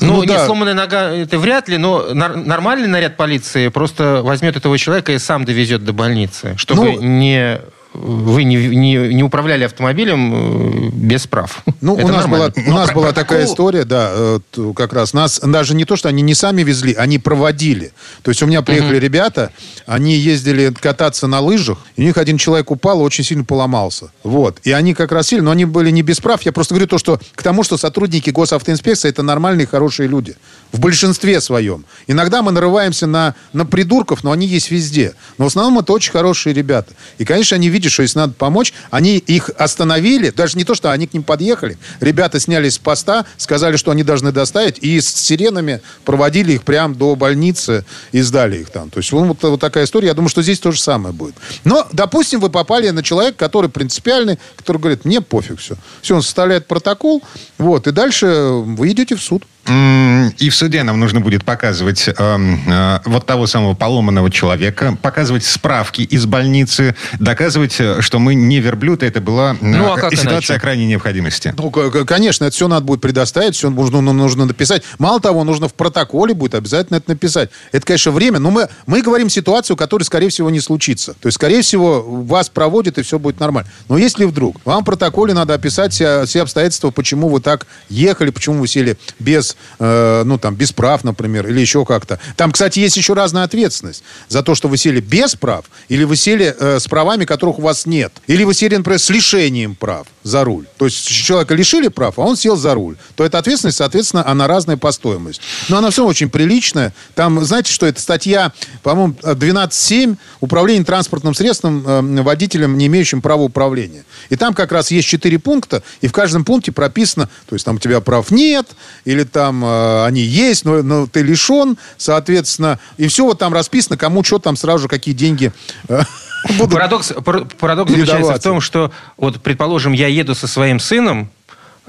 Ну, 0.00 0.14
Ну, 0.14 0.20
не 0.22 0.28
да. 0.28 0.46
сломанная 0.46 0.74
нога, 0.74 1.10
это 1.10 1.38
вряд 1.38 1.68
ли, 1.68 1.78
но 1.78 2.14
нормальный 2.14 2.88
наряд 2.88 3.16
полиции 3.16 3.68
просто 3.68 4.22
возьмет 4.22 4.56
этого 4.56 4.78
человека 4.78 5.12
и 5.12 5.18
сам 5.18 5.44
довезет 5.44 5.84
до 5.84 5.92
больницы, 5.92 6.54
чтобы 6.56 6.84
Ну, 6.84 7.00
не 7.00 7.60
вы 7.92 8.44
не, 8.44 8.68
не, 8.68 9.14
не 9.14 9.22
управляли 9.22 9.64
автомобилем 9.64 10.32
э, 10.34 10.90
без 10.92 11.26
прав. 11.26 11.62
Ну, 11.80 11.96
Это 11.96 12.06
у 12.06 12.08
нас, 12.08 12.26
была, 12.26 12.50
у 12.66 12.70
нас 12.70 12.86
про- 12.90 12.94
была 12.94 13.08
протокол- 13.08 13.14
такая 13.14 13.44
история, 13.46 13.84
да, 13.84 14.10
э, 14.12 14.38
как 14.76 14.92
раз. 14.92 15.12
Нас 15.12 15.40
даже 15.40 15.74
не 15.74 15.84
то, 15.84 15.96
что 15.96 16.08
они 16.08 16.22
не 16.22 16.34
сами 16.34 16.62
везли, 16.62 16.94
они 16.94 17.18
проводили. 17.18 17.92
То 18.22 18.30
есть 18.30 18.42
у 18.42 18.46
меня 18.46 18.62
приехали 18.62 18.98
ребята, 18.98 19.50
они 19.86 20.14
ездили 20.14 20.72
кататься 20.78 21.26
на 21.26 21.40
лыжах, 21.40 21.78
и 21.96 22.02
у 22.02 22.04
них 22.04 22.16
один 22.16 22.38
человек 22.38 22.70
упал 22.70 23.00
и 23.00 23.02
очень 23.02 23.24
сильно 23.24 23.44
поломался. 23.44 24.10
Вот. 24.22 24.58
И 24.62 24.70
они 24.70 24.94
как 24.94 25.10
раз 25.10 25.26
сильно, 25.28 25.46
но 25.46 25.50
они 25.50 25.64
были 25.64 25.90
не 25.90 26.02
без 26.02 26.20
прав. 26.20 26.42
Я 26.42 26.52
просто 26.52 26.74
говорю 26.74 26.86
то, 26.86 26.98
что 26.98 27.18
к 27.34 27.42
тому, 27.42 27.64
что 27.64 27.76
сотрудники 27.76 28.30
госавтоинспекции 28.30 29.08
это 29.08 29.22
нормальные, 29.24 29.66
хорошие 29.66 30.08
люди. 30.08 30.36
В 30.70 30.78
большинстве 30.78 31.40
своем. 31.40 31.84
Иногда 32.06 32.42
мы 32.42 32.52
нарываемся 32.52 33.08
на, 33.08 33.34
на 33.52 33.66
придурков, 33.66 34.22
но 34.22 34.30
они 34.30 34.46
есть 34.46 34.70
везде. 34.70 35.14
Но 35.38 35.46
в 35.46 35.48
основном 35.48 35.80
это 35.80 35.92
очень 35.92 36.12
хорошие 36.12 36.52
ребята. 36.54 36.92
И, 37.18 37.24
конечно, 37.24 37.56
они 37.56 37.68
видят, 37.68 37.79
что 37.88 38.02
если 38.02 38.18
надо 38.18 38.34
помочь, 38.34 38.72
они 38.90 39.16
их 39.16 39.50
остановили, 39.56 40.30
даже 40.30 40.58
не 40.58 40.64
то, 40.64 40.74
что 40.74 40.90
они 40.90 41.06
к 41.06 41.14
ним 41.14 41.22
подъехали. 41.22 41.78
Ребята 42.00 42.40
снялись 42.40 42.74
с 42.74 42.78
поста, 42.78 43.26
сказали, 43.36 43.76
что 43.76 43.90
они 43.90 44.02
должны 44.02 44.32
доставить, 44.32 44.78
и 44.80 45.00
с 45.00 45.08
сиренами 45.08 45.80
проводили 46.04 46.52
их 46.52 46.62
прямо 46.62 46.94
до 46.94 47.14
больницы 47.16 47.84
и 48.12 48.20
сдали 48.20 48.58
их 48.58 48.70
там. 48.70 48.90
То 48.90 48.98
есть 48.98 49.12
вот, 49.12 49.42
вот 49.42 49.60
такая 49.60 49.84
история. 49.84 50.08
Я 50.08 50.14
думаю, 50.14 50.28
что 50.28 50.42
здесь 50.42 50.58
то 50.58 50.72
же 50.72 50.80
самое 50.80 51.14
будет. 51.14 51.34
Но, 51.64 51.86
допустим, 51.92 52.40
вы 52.40 52.50
попали 52.50 52.90
на 52.90 53.02
человека, 53.02 53.38
который 53.38 53.70
принципиальный, 53.70 54.38
который 54.56 54.78
говорит, 54.78 55.04
мне 55.04 55.20
пофиг 55.20 55.58
все. 55.60 55.76
Все, 56.02 56.16
он 56.16 56.22
составляет 56.22 56.66
протокол, 56.66 57.22
вот, 57.58 57.86
и 57.86 57.92
дальше 57.92 58.26
вы 58.26 58.90
идете 58.90 59.16
в 59.16 59.22
суд. 59.22 59.44
И 59.66 60.48
в 60.48 60.54
суде 60.54 60.82
нам 60.82 60.98
нужно 60.98 61.20
будет 61.20 61.44
показывать 61.44 62.08
эм, 62.08 62.60
э, 62.66 63.00
вот 63.04 63.26
того 63.26 63.46
самого 63.46 63.74
поломанного 63.74 64.30
человека, 64.30 64.96
показывать 65.00 65.44
справки 65.44 66.02
из 66.02 66.26
больницы, 66.26 66.96
доказывать, 67.18 67.76
э, 67.78 68.00
что 68.00 68.18
мы 68.18 68.34
не 68.34 68.58
верблюд, 68.60 69.02
и 69.02 69.06
это 69.06 69.20
была 69.20 69.52
э, 69.52 69.56
Ну, 69.60 69.92
а 69.92 69.96
как 69.96 70.12
ситуация 70.12 70.54
иначе? 70.54 70.60
крайней 70.60 70.86
необходимости. 70.86 71.54
Ну, 71.56 71.70
конечно, 71.70 72.44
это 72.46 72.54
все 72.54 72.68
надо 72.68 72.86
будет 72.86 73.00
предоставить, 73.00 73.54
все 73.54 73.70
нужно, 73.70 74.00
ну, 74.00 74.12
нужно 74.12 74.46
написать. 74.46 74.82
Мало 74.98 75.20
того, 75.20 75.44
нужно 75.44 75.68
в 75.68 75.74
протоколе 75.74 76.34
будет 76.34 76.54
обязательно 76.54 76.96
это 76.96 77.10
написать. 77.10 77.50
Это, 77.70 77.86
конечно, 77.86 78.12
время, 78.12 78.38
но 78.38 78.50
мы, 78.50 78.68
мы 78.86 79.02
говорим 79.02 79.28
ситуацию, 79.28 79.76
которая, 79.76 80.04
скорее 80.04 80.30
всего, 80.30 80.50
не 80.50 80.60
случится. 80.60 81.14
То 81.20 81.28
есть, 81.28 81.36
скорее 81.36 81.62
всего, 81.62 82.02
вас 82.02 82.48
проводят, 82.48 82.98
и 82.98 83.02
все 83.02 83.18
будет 83.18 83.38
нормально. 83.40 83.70
Но 83.88 83.98
если 83.98 84.24
вдруг, 84.24 84.60
вам 84.64 84.82
в 84.82 84.86
протоколе 84.86 85.34
надо 85.34 85.54
описать 85.54 85.92
все, 85.92 86.24
все 86.24 86.42
обстоятельства, 86.42 86.90
почему 86.90 87.28
вы 87.28 87.40
так 87.40 87.66
ехали, 87.88 88.30
почему 88.30 88.60
вы 88.60 88.68
сели 88.68 88.96
без, 89.18 89.56
э, 89.78 90.22
ну, 90.24 90.38
там, 90.38 90.54
без 90.54 90.72
прав, 90.72 91.04
например, 91.04 91.46
или 91.46 91.60
еще 91.60 91.84
как-то. 91.84 92.18
Там, 92.36 92.52
кстати, 92.52 92.78
есть 92.78 92.96
еще 92.96 93.14
разная 93.14 93.44
ответственность 93.44 94.02
за 94.28 94.42
то, 94.42 94.54
что 94.54 94.68
вы 94.68 94.76
сели 94.76 95.00
без 95.00 95.34
прав, 95.34 95.64
или 95.88 96.04
вы 96.04 96.16
сели 96.16 96.54
э, 96.58 96.78
с 96.80 96.86
правами, 96.88 97.24
которых 97.24 97.58
у 97.58 97.62
вас 97.62 97.86
нет. 97.86 98.12
Или 98.26 98.44
вы 98.44 98.54
сели, 98.54 98.76
например, 98.76 98.98
с 98.98 99.10
лишением 99.10 99.74
прав 99.74 100.06
за 100.22 100.44
руль. 100.44 100.66
То 100.76 100.84
есть 100.84 101.06
человека 101.06 101.54
лишили 101.54 101.88
прав, 101.88 102.18
а 102.18 102.22
он 102.22 102.36
сел 102.36 102.56
за 102.56 102.74
руль. 102.74 102.96
То 103.14 103.24
эта 103.24 103.38
ответственность, 103.38 103.78
соответственно, 103.78 104.26
она 104.26 104.46
разная 104.46 104.76
по 104.76 104.92
стоимости. 104.92 105.42
Но 105.68 105.78
она 105.78 105.90
все 105.90 106.04
очень 106.04 106.28
приличная. 106.28 106.92
Там, 107.14 107.42
знаете, 107.44 107.72
что 107.72 107.86
это 107.86 108.00
статья, 108.00 108.52
по-моему, 108.82 109.14
12.7 109.22 110.16
«Управление 110.40 110.84
транспортным 110.84 111.34
средством 111.34 111.84
э, 111.86 112.22
водителем, 112.22 112.76
не 112.76 112.86
имеющим 112.86 113.22
права 113.22 113.42
управления». 113.42 114.04
И 114.28 114.36
там 114.36 114.54
как 114.54 114.72
раз 114.72 114.90
есть 114.90 115.08
четыре 115.08 115.38
пункта, 115.38 115.82
и 116.00 116.06
в 116.06 116.12
каждом 116.12 116.44
пункте 116.44 116.72
прописано, 116.72 117.28
то 117.46 117.54
есть 117.54 117.64
там 117.64 117.76
у 117.76 117.78
тебя 117.78 118.00
прав 118.00 118.30
нет, 118.30 118.66
или 119.04 119.24
там 119.24 119.39
э, 119.48 120.04
они 120.06 120.20
есть, 120.20 120.64
но, 120.64 120.82
но 120.82 121.06
ты 121.06 121.22
лишен, 121.22 121.78
соответственно, 121.96 122.78
и 122.96 123.06
все 123.08 123.24
вот 123.24 123.38
там 123.38 123.52
расписано, 123.54 123.96
кому 123.96 124.22
что 124.24 124.38
там 124.38 124.56
сразу 124.56 124.80
же, 124.82 124.88
какие 124.88 125.14
деньги 125.14 125.52
э, 125.88 126.00
будут. 126.58 126.74
Парадокс, 126.74 127.12
пар- 127.24 127.44
парадокс 127.58 127.90
заключается 127.90 128.34
в 128.34 128.40
том, 128.40 128.60
что, 128.60 128.90
вот, 129.16 129.40
предположим, 129.42 129.92
я 129.92 130.08
еду 130.08 130.34
со 130.34 130.46
своим 130.46 130.80
сыном 130.80 131.30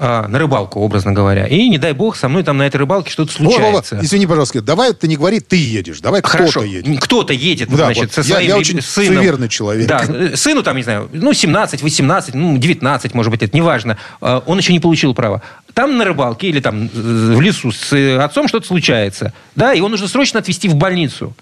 а, 0.04 0.28
на 0.28 0.40
рыбалку, 0.40 0.80
образно 0.80 1.12
говоря, 1.12 1.46
и, 1.46 1.70
не 1.70 1.78
дай 1.78 1.94
бог, 1.94 2.16
со 2.16 2.28
мной 2.28 2.42
там 2.44 2.58
на 2.58 2.64
этой 2.64 2.78
рыбалке 2.78 3.12
что-то 3.12 3.34
случается. 3.34 4.00
извини, 4.02 4.26
пожалуйста, 4.26 4.60
давай 4.62 4.94
ты 4.94 5.08
не 5.08 5.16
говори, 5.16 5.40
ты 5.42 5.58
едешь, 5.58 6.00
давай 6.00 6.24
кто-то 6.24 6.62
едет. 6.64 7.04
кто-то 7.04 7.34
едет, 7.34 7.70
Да, 7.70 7.76
значит, 7.76 8.04
вот. 8.06 8.14
со 8.14 8.22
Я- 8.22 8.36
своим 8.36 8.48
я 8.48 8.56
реб- 8.56 8.62
очень 8.62 8.82
сыном. 8.82 9.14
суеверный 9.16 9.48
человек. 9.50 9.86
Да, 9.88 10.04
э, 10.08 10.36
сыну 10.36 10.64
там, 10.64 10.78
не 10.78 10.84
знаю, 10.84 11.08
ну, 11.14 11.34
17, 11.34 11.84
18, 11.84 12.34
ну, 12.34 12.58
19, 12.58 13.14
может 13.14 13.30
быть, 13.32 13.44
это 13.44 13.56
неважно. 13.56 13.98
Э, 14.22 14.42
Он 14.48 14.58
еще 14.58 14.74
не 14.74 14.80
получил 14.80 15.14
права. 15.14 15.44
Там 15.74 15.98
на 15.98 16.06
рыбалке 16.06 16.48
или 16.50 16.60
там 16.60 16.86
э, 16.86 16.88
в 16.94 17.40
лесу 17.42 17.72
с 17.72 17.94
э, 17.94 18.18
отцом 18.20 18.48
что-то 18.48 18.68
случается, 18.68 19.34
да, 19.56 19.72
его 19.72 19.88
нужно 19.88 20.08
срочно 20.08 20.40
отвезти 20.40 20.68
в 20.68 20.76
больницу. 20.76 21.34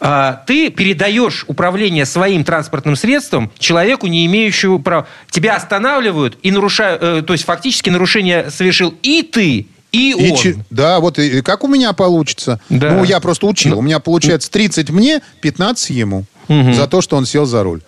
А, 0.00 0.42
Ты 0.46 0.70
передаешь 0.70 1.44
управление 1.48 2.04
своим 2.06 2.44
транспортным 2.44 2.96
средством 2.96 3.50
человеку, 3.58 4.06
не 4.08 4.26
имеющему 4.26 4.78
права. 4.82 5.06
Тебя 5.30 5.56
останавливают 5.56 6.38
и 6.42 6.50
нарушают, 6.50 7.02
э, 7.02 7.22
то 7.26 7.32
есть 7.32 7.44
фактически 7.44 7.88
нарушение 7.90 8.50
совершил 8.50 8.94
и 9.02 9.22
ты, 9.22 9.66
и, 9.92 10.12
И 10.12 10.30
он. 10.32 10.36
че- 10.38 10.56
да, 10.70 11.00
вот 11.00 11.18
и, 11.18 11.38
и 11.38 11.42
как 11.42 11.64
у 11.64 11.68
меня 11.68 11.92
получится. 11.92 12.60
Да. 12.70 12.92
Ну, 12.92 13.04
я 13.04 13.20
просто 13.20 13.46
учил. 13.46 13.78
У 13.78 13.82
меня 13.82 14.00
получается 14.00 14.50
30 14.50 14.90
мне, 14.90 15.20
15 15.40 15.90
ему. 15.90 16.24
За 16.48 16.86
то, 16.86 17.00
что 17.00 17.16
он 17.16 17.24
сел 17.24 17.46
за 17.46 17.62
руль. 17.62 17.80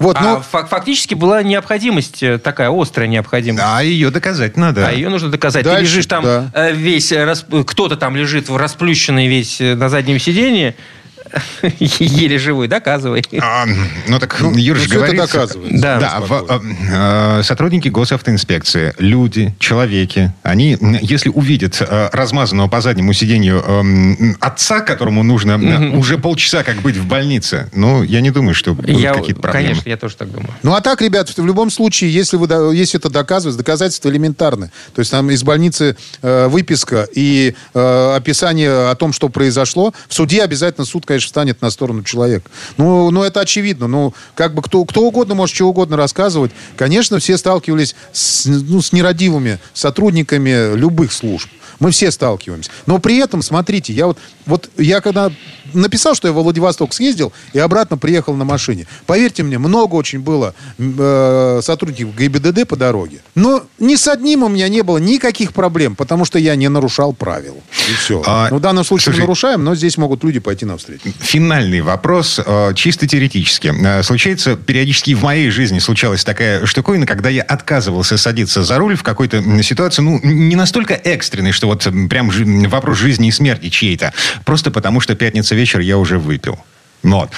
Вот, 0.00 0.16
А 0.18 0.40
фак- 0.40 0.68
фактически 0.68 1.14
была 1.14 1.42
необходимость, 1.42 2.22
э, 2.22 2.38
такая 2.38 2.70
острая 2.70 3.06
необходимость. 3.06 3.62
А 3.64 3.82
ее 3.84 4.10
доказать 4.10 4.56
надо. 4.56 4.88
А 4.88 4.92
ее 4.92 5.10
нужно 5.10 5.30
доказать. 5.30 5.62
Дальше, 5.62 5.78
Ты 5.78 5.84
лежишь 5.84 6.06
там 6.06 6.24
да. 6.24 6.50
э, 6.54 6.72
весь, 6.72 7.12
э, 7.12 7.32
кто-то 7.66 7.96
там 7.96 8.16
лежит 8.16 8.48
в 8.48 8.56
расплющенный 8.56 9.28
весь 9.28 9.60
на 9.60 9.88
заднем 9.90 10.18
сиденье, 10.18 10.74
Еле 11.78 12.38
живой, 12.38 12.68
доказывай. 12.68 13.24
А, 13.40 13.66
ну 14.08 14.18
так 14.18 14.36
Ну, 14.40 14.54
Юр 14.56 14.76
ну, 14.78 14.82
это 14.84 14.94
говорит... 14.94 15.16
доказывается. 15.16 15.78
Да. 15.80 15.98
Да, 16.00 16.20
в- 16.20 16.46
э, 16.48 17.38
э, 17.40 17.42
сотрудники 17.42 17.88
госавтоинспекции, 17.88 18.94
люди, 18.98 19.54
человеки, 19.58 20.32
они, 20.42 20.76
если 21.00 21.28
увидят 21.28 21.76
э, 21.80 22.08
размазанного 22.12 22.68
по 22.68 22.80
заднему 22.80 23.12
сиденью 23.12 23.62
эм, 23.66 24.36
отца, 24.40 24.80
которому 24.80 25.22
нужно 25.22 25.96
уже 25.96 26.18
полчаса 26.18 26.62
как 26.62 26.76
быть 26.82 26.96
в 26.96 27.06
больнице, 27.06 27.68
ну, 27.72 28.02
я 28.02 28.20
не 28.20 28.30
думаю, 28.30 28.54
что 28.54 28.74
будут 28.74 28.90
Я, 28.98 29.14
какие-то 29.14 29.40
проблемы. 29.40 29.68
конечно, 29.68 29.88
я 29.88 29.96
тоже 29.96 30.16
так 30.16 30.30
думаю. 30.30 30.50
Ну 30.62 30.74
а 30.74 30.80
так, 30.80 31.00
ребят, 31.02 31.30
в 31.36 31.46
любом 31.46 31.70
случае, 31.70 32.12
если, 32.12 32.36
вы, 32.36 32.74
если 32.74 32.98
это 32.98 33.08
доказывается, 33.10 33.58
доказательства 33.58 34.08
элементарны. 34.08 34.70
То 34.94 35.00
есть 35.00 35.10
там 35.10 35.30
из 35.30 35.42
больницы 35.42 35.96
э, 36.22 36.48
выписка 36.48 37.06
и 37.14 37.54
э, 37.74 38.12
описание 38.16 38.90
о 38.90 38.94
том, 38.94 39.12
что 39.12 39.28
произошло, 39.28 39.92
в 40.08 40.14
суде 40.14 40.42
обязательно 40.42 40.84
суд, 40.84 41.06
конечно, 41.06 41.19
встанет 41.24 41.60
на 41.62 41.70
сторону 41.70 42.02
человека. 42.02 42.50
Ну, 42.76 43.10
ну 43.10 43.22
это 43.22 43.40
очевидно. 43.40 43.86
Ну, 43.86 44.14
как 44.34 44.54
бы 44.54 44.62
кто, 44.62 44.84
кто 44.84 45.02
угодно 45.02 45.34
может 45.34 45.54
чего 45.54 45.70
угодно 45.70 45.96
рассказывать. 45.96 46.52
Конечно, 46.76 47.18
все 47.18 47.36
сталкивались 47.36 47.94
с, 48.12 48.46
ну, 48.46 48.80
с 48.80 48.92
нерадивыми 48.92 49.58
сотрудниками 49.72 50.76
любых 50.76 51.12
служб. 51.12 51.48
Мы 51.80 51.90
все 51.92 52.10
сталкиваемся. 52.10 52.70
Но 52.86 52.98
при 52.98 53.16
этом, 53.16 53.42
смотрите, 53.42 53.92
я 53.94 54.06
вот, 54.06 54.18
вот 54.50 54.68
я 54.76 55.00
когда 55.00 55.30
написал, 55.72 56.14
что 56.14 56.28
я 56.28 56.34
во 56.34 56.42
Владивосток 56.42 56.92
съездил 56.92 57.32
и 57.52 57.58
обратно 57.58 57.96
приехал 57.96 58.34
на 58.34 58.44
машине. 58.44 58.86
Поверьте 59.06 59.42
мне, 59.42 59.58
много 59.58 59.94
очень 59.94 60.20
было 60.20 60.54
э, 60.78 61.60
сотрудников 61.62 62.16
ГИБДД 62.16 62.66
по 62.66 62.76
дороге. 62.76 63.20
Но 63.34 63.62
ни 63.78 63.94
с 63.94 64.08
одним 64.08 64.42
у 64.42 64.48
меня 64.48 64.68
не 64.68 64.82
было 64.82 64.98
никаких 64.98 65.52
проблем, 65.52 65.96
потому 65.96 66.24
что 66.24 66.38
я 66.38 66.56
не 66.56 66.68
нарушал 66.68 67.12
правил. 67.12 67.62
И 67.88 67.92
все. 67.94 68.22
А, 68.26 68.48
ну, 68.50 68.56
в 68.56 68.60
данном 68.60 68.84
случае 68.84 69.04
слушай, 69.04 69.16
мы 69.16 69.22
нарушаем, 69.22 69.64
но 69.64 69.74
здесь 69.74 69.96
могут 69.96 70.24
люди 70.24 70.40
пойти 70.40 70.66
навстречу. 70.66 71.02
Финальный 71.20 71.80
вопрос, 71.80 72.40
э, 72.44 72.74
чисто 72.74 73.06
теоретически. 73.06 73.72
Э, 73.82 74.02
Случается, 74.02 74.56
периодически 74.56 75.14
в 75.14 75.22
моей 75.22 75.50
жизни 75.50 75.78
случалась 75.78 76.24
такая 76.24 76.66
штуковина, 76.66 77.06
когда 77.06 77.28
я 77.28 77.42
отказывался 77.42 78.18
садиться 78.18 78.62
за 78.62 78.78
руль 78.78 78.96
в 78.96 79.02
какой-то 79.02 79.42
ситуации, 79.62 80.02
ну, 80.02 80.20
не 80.22 80.56
настолько 80.56 80.94
экстренной, 80.94 81.52
что 81.52 81.66
вот 81.66 81.86
прям 82.08 82.30
вопрос 82.68 82.98
жизни 82.98 83.28
и 83.28 83.30
смерти 83.30 83.68
чьей-то. 83.68 84.12
Просто 84.44 84.70
потому, 84.70 85.00
что 85.00 85.14
пятница 85.14 85.54
вечер 85.54 85.80
я 85.80 85.98
уже 85.98 86.18
выпил. 86.18 86.58
Вот. 87.02 87.30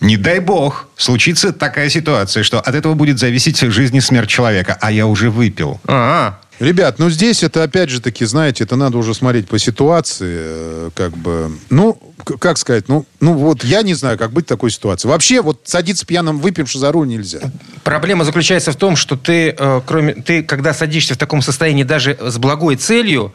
Не 0.00 0.16
дай 0.16 0.40
бог, 0.40 0.88
случится 0.96 1.52
такая 1.52 1.90
ситуация, 1.90 2.42
что 2.42 2.60
от 2.60 2.74
этого 2.74 2.94
будет 2.94 3.18
зависеть 3.18 3.60
жизнь 3.60 3.96
и 3.96 4.00
смерть 4.00 4.30
человека, 4.30 4.78
а 4.80 4.90
я 4.90 5.06
уже 5.06 5.30
выпил. 5.30 5.78
А, 5.86 6.40
Ребят, 6.60 6.98
ну 6.98 7.08
здесь 7.08 7.42
это 7.42 7.62
опять 7.62 7.88
же 7.88 8.02
таки, 8.02 8.26
знаете, 8.26 8.64
это 8.64 8.76
надо 8.76 8.98
уже 8.98 9.14
смотреть 9.14 9.48
по 9.48 9.58
ситуации, 9.58 10.36
э, 10.40 10.90
как 10.94 11.16
бы, 11.16 11.50
ну, 11.70 11.98
как 12.38 12.58
сказать, 12.58 12.86
ну, 12.86 13.06
ну 13.18 13.32
вот 13.32 13.64
я 13.64 13.80
не 13.80 13.94
знаю, 13.94 14.18
как 14.18 14.30
быть 14.32 14.44
в 14.44 14.48
такой 14.48 14.70
ситуации. 14.70 15.08
Вообще 15.08 15.40
вот 15.40 15.62
садиться 15.64 16.04
пьяным 16.04 16.38
выпивши 16.38 16.78
за 16.78 16.92
руль 16.92 17.08
нельзя. 17.08 17.40
Проблема 17.82 18.26
заключается 18.26 18.72
в 18.72 18.76
том, 18.76 18.96
что 18.96 19.16
ты, 19.16 19.54
э, 19.58 19.80
кроме, 19.86 20.12
ты, 20.12 20.42
когда 20.42 20.74
садишься 20.74 21.14
в 21.14 21.16
таком 21.16 21.40
состоянии 21.40 21.82
даже 21.82 22.18
с 22.20 22.36
благой 22.36 22.76
целью, 22.76 23.32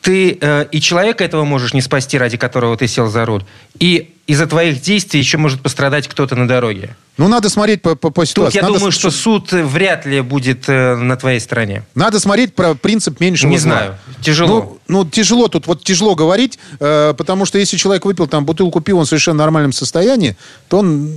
ты 0.00 0.38
э, 0.40 0.66
и 0.70 0.80
человека 0.80 1.24
этого 1.24 1.44
можешь 1.44 1.74
не 1.74 1.80
спасти, 1.82 2.18
ради 2.18 2.36
которого 2.36 2.76
ты 2.76 2.86
сел 2.86 3.08
за 3.08 3.24
руль, 3.24 3.44
и 3.78 4.14
из-за 4.26 4.46
твоих 4.46 4.80
действий 4.82 5.20
еще 5.20 5.38
может 5.38 5.60
пострадать 5.62 6.06
кто-то 6.06 6.36
на 6.36 6.46
дороге. 6.46 6.96
Ну, 7.16 7.26
надо 7.28 7.48
смотреть 7.48 7.82
по, 7.82 7.96
по, 7.96 8.10
по 8.10 8.20
Тут 8.20 8.28
ситуации. 8.28 8.56
я 8.56 8.62
надо, 8.62 8.74
думаю, 8.74 8.92
с- 8.92 8.94
что 8.94 9.10
суд 9.10 9.50
вряд 9.50 10.06
ли 10.06 10.20
будет 10.20 10.68
э, 10.68 10.94
на 10.96 11.16
твоей 11.16 11.40
стороне. 11.40 11.82
надо 11.94 12.20
смотреть 12.20 12.54
про 12.54 12.74
принцип 12.74 13.18
меньшего 13.20 13.50
Не 13.50 13.58
зла. 13.58 13.72
знаю, 13.72 13.98
тяжело. 14.20 14.78
Ну, 14.86 15.02
ну, 15.04 15.10
тяжело 15.10 15.48
тут, 15.48 15.66
вот 15.66 15.82
тяжело 15.82 16.14
говорить, 16.14 16.58
э, 16.78 17.14
потому 17.18 17.44
что 17.46 17.58
если 17.58 17.76
человек 17.76 18.04
выпил 18.04 18.28
там 18.28 18.44
бутылку 18.44 18.80
пива, 18.80 18.98
он 18.98 19.04
в 19.06 19.08
совершенно 19.08 19.38
нормальном 19.38 19.72
состоянии, 19.72 20.36
то 20.68 20.78
он... 20.78 21.10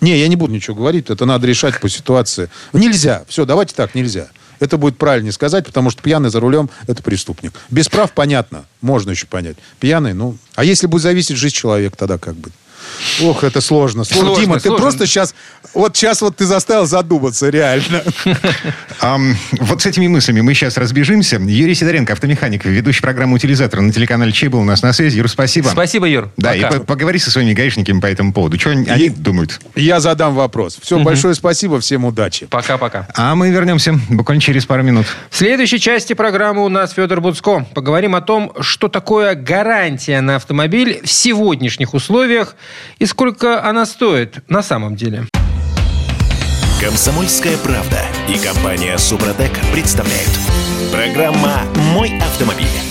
Не, 0.00 0.16
я 0.18 0.28
не 0.28 0.36
буду 0.36 0.52
ничего 0.52 0.76
говорить, 0.76 1.10
это 1.10 1.24
надо 1.26 1.46
решать 1.46 1.80
по 1.80 1.88
ситуации. 1.88 2.48
Нельзя, 2.72 3.24
все, 3.28 3.44
давайте 3.44 3.74
так, 3.74 3.94
нельзя. 3.94 4.28
Это 4.60 4.76
будет 4.76 4.98
правильнее 4.98 5.32
сказать, 5.32 5.66
потому 5.66 5.90
что 5.90 6.02
пьяный 6.02 6.30
за 6.30 6.38
рулем– 6.38 6.70
это 6.86 7.02
преступник. 7.02 7.52
Без 7.70 7.88
прав 7.88 8.12
понятно, 8.12 8.66
можно 8.82 9.10
еще 9.10 9.26
понять. 9.26 9.56
Пьяный, 9.80 10.12
ну... 10.12 10.36
А 10.54 10.64
если 10.64 10.86
будет 10.86 11.02
зависеть 11.02 11.36
жизнь 11.36 11.54
человека, 11.54 11.96
тогда 11.96 12.18
как 12.18 12.36
быть? 12.36 12.52
Ох, 13.22 13.44
это 13.44 13.60
сложно. 13.60 14.04
Сложно, 14.04 14.26
Сложно, 14.26 14.44
Дима, 14.44 14.54
ты 14.56 14.68
сложно. 14.68 14.82
просто 14.82 15.06
сейчас... 15.06 15.34
Вот 15.74 15.96
сейчас 15.96 16.20
вот 16.22 16.36
ты 16.36 16.46
заставил 16.46 16.86
задуматься, 16.86 17.48
реально. 17.50 18.02
Вот 19.60 19.82
с 19.82 19.86
этими 19.86 20.06
мыслями 20.08 20.40
мы 20.40 20.54
сейчас 20.54 20.76
разбежимся. 20.76 21.36
Юрий 21.36 21.74
Сидоренко, 21.74 22.12
автомеханик, 22.12 22.64
ведущий 22.64 23.00
программы 23.00 23.34
«Утилизатор» 23.36 23.80
на 23.80 23.92
телеканале 23.92 24.32
Чей 24.32 24.48
был 24.48 24.60
у 24.60 24.64
нас 24.64 24.82
на 24.82 24.92
связи. 24.92 25.18
Юр, 25.18 25.28
спасибо. 25.28 25.68
Спасибо, 25.68 26.06
Юр. 26.06 26.30
Да, 26.36 26.54
и 26.54 26.60
по- 26.62 26.80
поговори 26.80 27.18
со 27.18 27.30
своими 27.30 27.52
гаишниками 27.52 28.00
по 28.00 28.06
этому 28.06 28.32
поводу. 28.32 28.58
Что 28.58 28.70
они, 28.70 28.88
они 28.88 29.08
думают? 29.08 29.60
Я 29.74 30.00
задам 30.00 30.34
вопрос. 30.34 30.78
Все, 30.82 30.98
большое 30.98 31.34
спасибо, 31.34 31.80
всем 31.80 32.04
удачи. 32.04 32.46
Пока-пока. 32.46 33.08
А 33.14 33.34
мы 33.34 33.50
вернемся 33.50 33.98
буквально 34.08 34.40
через 34.40 34.66
пару 34.66 34.82
минут. 34.82 35.06
В 35.30 35.36
следующей 35.36 35.78
части 35.78 36.12
программы 36.12 36.64
у 36.64 36.68
нас 36.68 36.92
Федор 36.92 37.20
Буцко. 37.20 37.66
Поговорим 37.74 38.14
о 38.14 38.20
том, 38.20 38.52
что 38.60 38.88
такое 38.88 39.34
гарантия 39.34 40.20
на 40.20 40.36
автомобиль 40.36 41.00
в 41.04 41.10
сегодняшних 41.10 41.94
условиях 41.94 42.54
и 42.98 43.06
сколько 43.06 43.64
она 43.64 43.86
стоит 43.86 44.48
на 44.48 44.62
самом 44.62 44.96
деле. 44.96 45.26
Комсомольская 46.80 47.58
правда 47.58 48.00
и 48.28 48.38
компания 48.38 48.96
Супротек 48.96 49.52
представляют. 49.72 50.30
Программа 50.90 51.62
«Мой 51.94 52.18
автомобиль». 52.18 52.89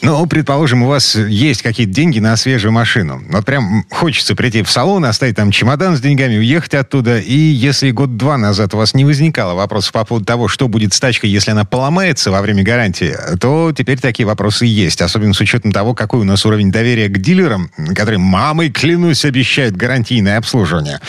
Ну, 0.00 0.26
предположим, 0.26 0.84
у 0.84 0.86
вас 0.86 1.16
есть 1.16 1.62
какие-то 1.62 1.92
деньги 1.92 2.20
на 2.20 2.36
свежую 2.36 2.72
машину. 2.72 3.20
Вот 3.30 3.44
прям 3.44 3.84
хочется 3.90 4.36
прийти 4.36 4.62
в 4.62 4.70
салон, 4.70 5.04
оставить 5.04 5.36
там 5.36 5.50
чемодан 5.50 5.96
с 5.96 6.00
деньгами, 6.00 6.38
уехать 6.38 6.74
оттуда. 6.74 7.18
И 7.18 7.36
если 7.36 7.90
год-два 7.90 8.38
назад 8.38 8.74
у 8.74 8.78
вас 8.78 8.94
не 8.94 9.04
возникало 9.04 9.54
вопросов 9.54 9.92
по 9.92 10.04
поводу 10.04 10.24
того, 10.24 10.48
что 10.48 10.68
будет 10.68 10.94
с 10.94 11.00
тачкой, 11.00 11.30
если 11.30 11.50
она 11.50 11.64
поломается 11.64 12.30
во 12.30 12.40
время 12.40 12.62
гарантии, 12.62 13.14
то 13.40 13.72
теперь 13.76 13.98
такие 13.98 14.24
вопросы 14.26 14.66
есть. 14.66 15.02
Особенно 15.02 15.34
с 15.34 15.40
учетом 15.40 15.72
того, 15.72 15.94
какой 15.94 16.20
у 16.20 16.24
нас 16.24 16.46
уровень 16.46 16.70
доверия 16.70 17.08
к 17.08 17.18
дилерам, 17.18 17.70
которые, 17.94 18.18
мамой 18.18 18.70
клянусь, 18.70 19.24
обещают 19.24 19.76
гарантийное 19.76 20.38
обслуживание. 20.38 21.00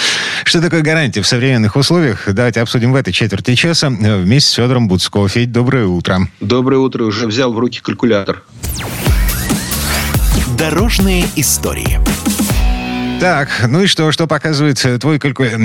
Что 0.43 0.61
такое 0.61 0.81
гарантия 0.81 1.21
в 1.21 1.27
современных 1.27 1.75
условиях? 1.75 2.23
Давайте 2.27 2.61
обсудим 2.61 2.91
в 2.91 2.95
этой 2.95 3.13
четверти 3.13 3.53
часа 3.55 3.89
вместе 3.89 4.49
с 4.49 4.53
Федором 4.55 4.87
Буцко. 4.87 5.27
Федь, 5.27 5.51
доброе 5.51 5.85
утро. 5.85 6.27
Доброе 6.39 6.77
утро. 6.77 7.03
Уже 7.03 7.27
взял 7.27 7.53
в 7.53 7.59
руки 7.59 7.81
калькулятор. 7.81 8.43
Дорожные 10.57 11.25
истории. 11.35 11.99
Так, 13.19 13.65
ну 13.67 13.81
и 13.81 13.87
что, 13.87 14.13
что 14.13 14.27
показывает 14.27 14.83
э, 14.85 14.97
твой 14.97 15.19
калькулятор? 15.19 15.59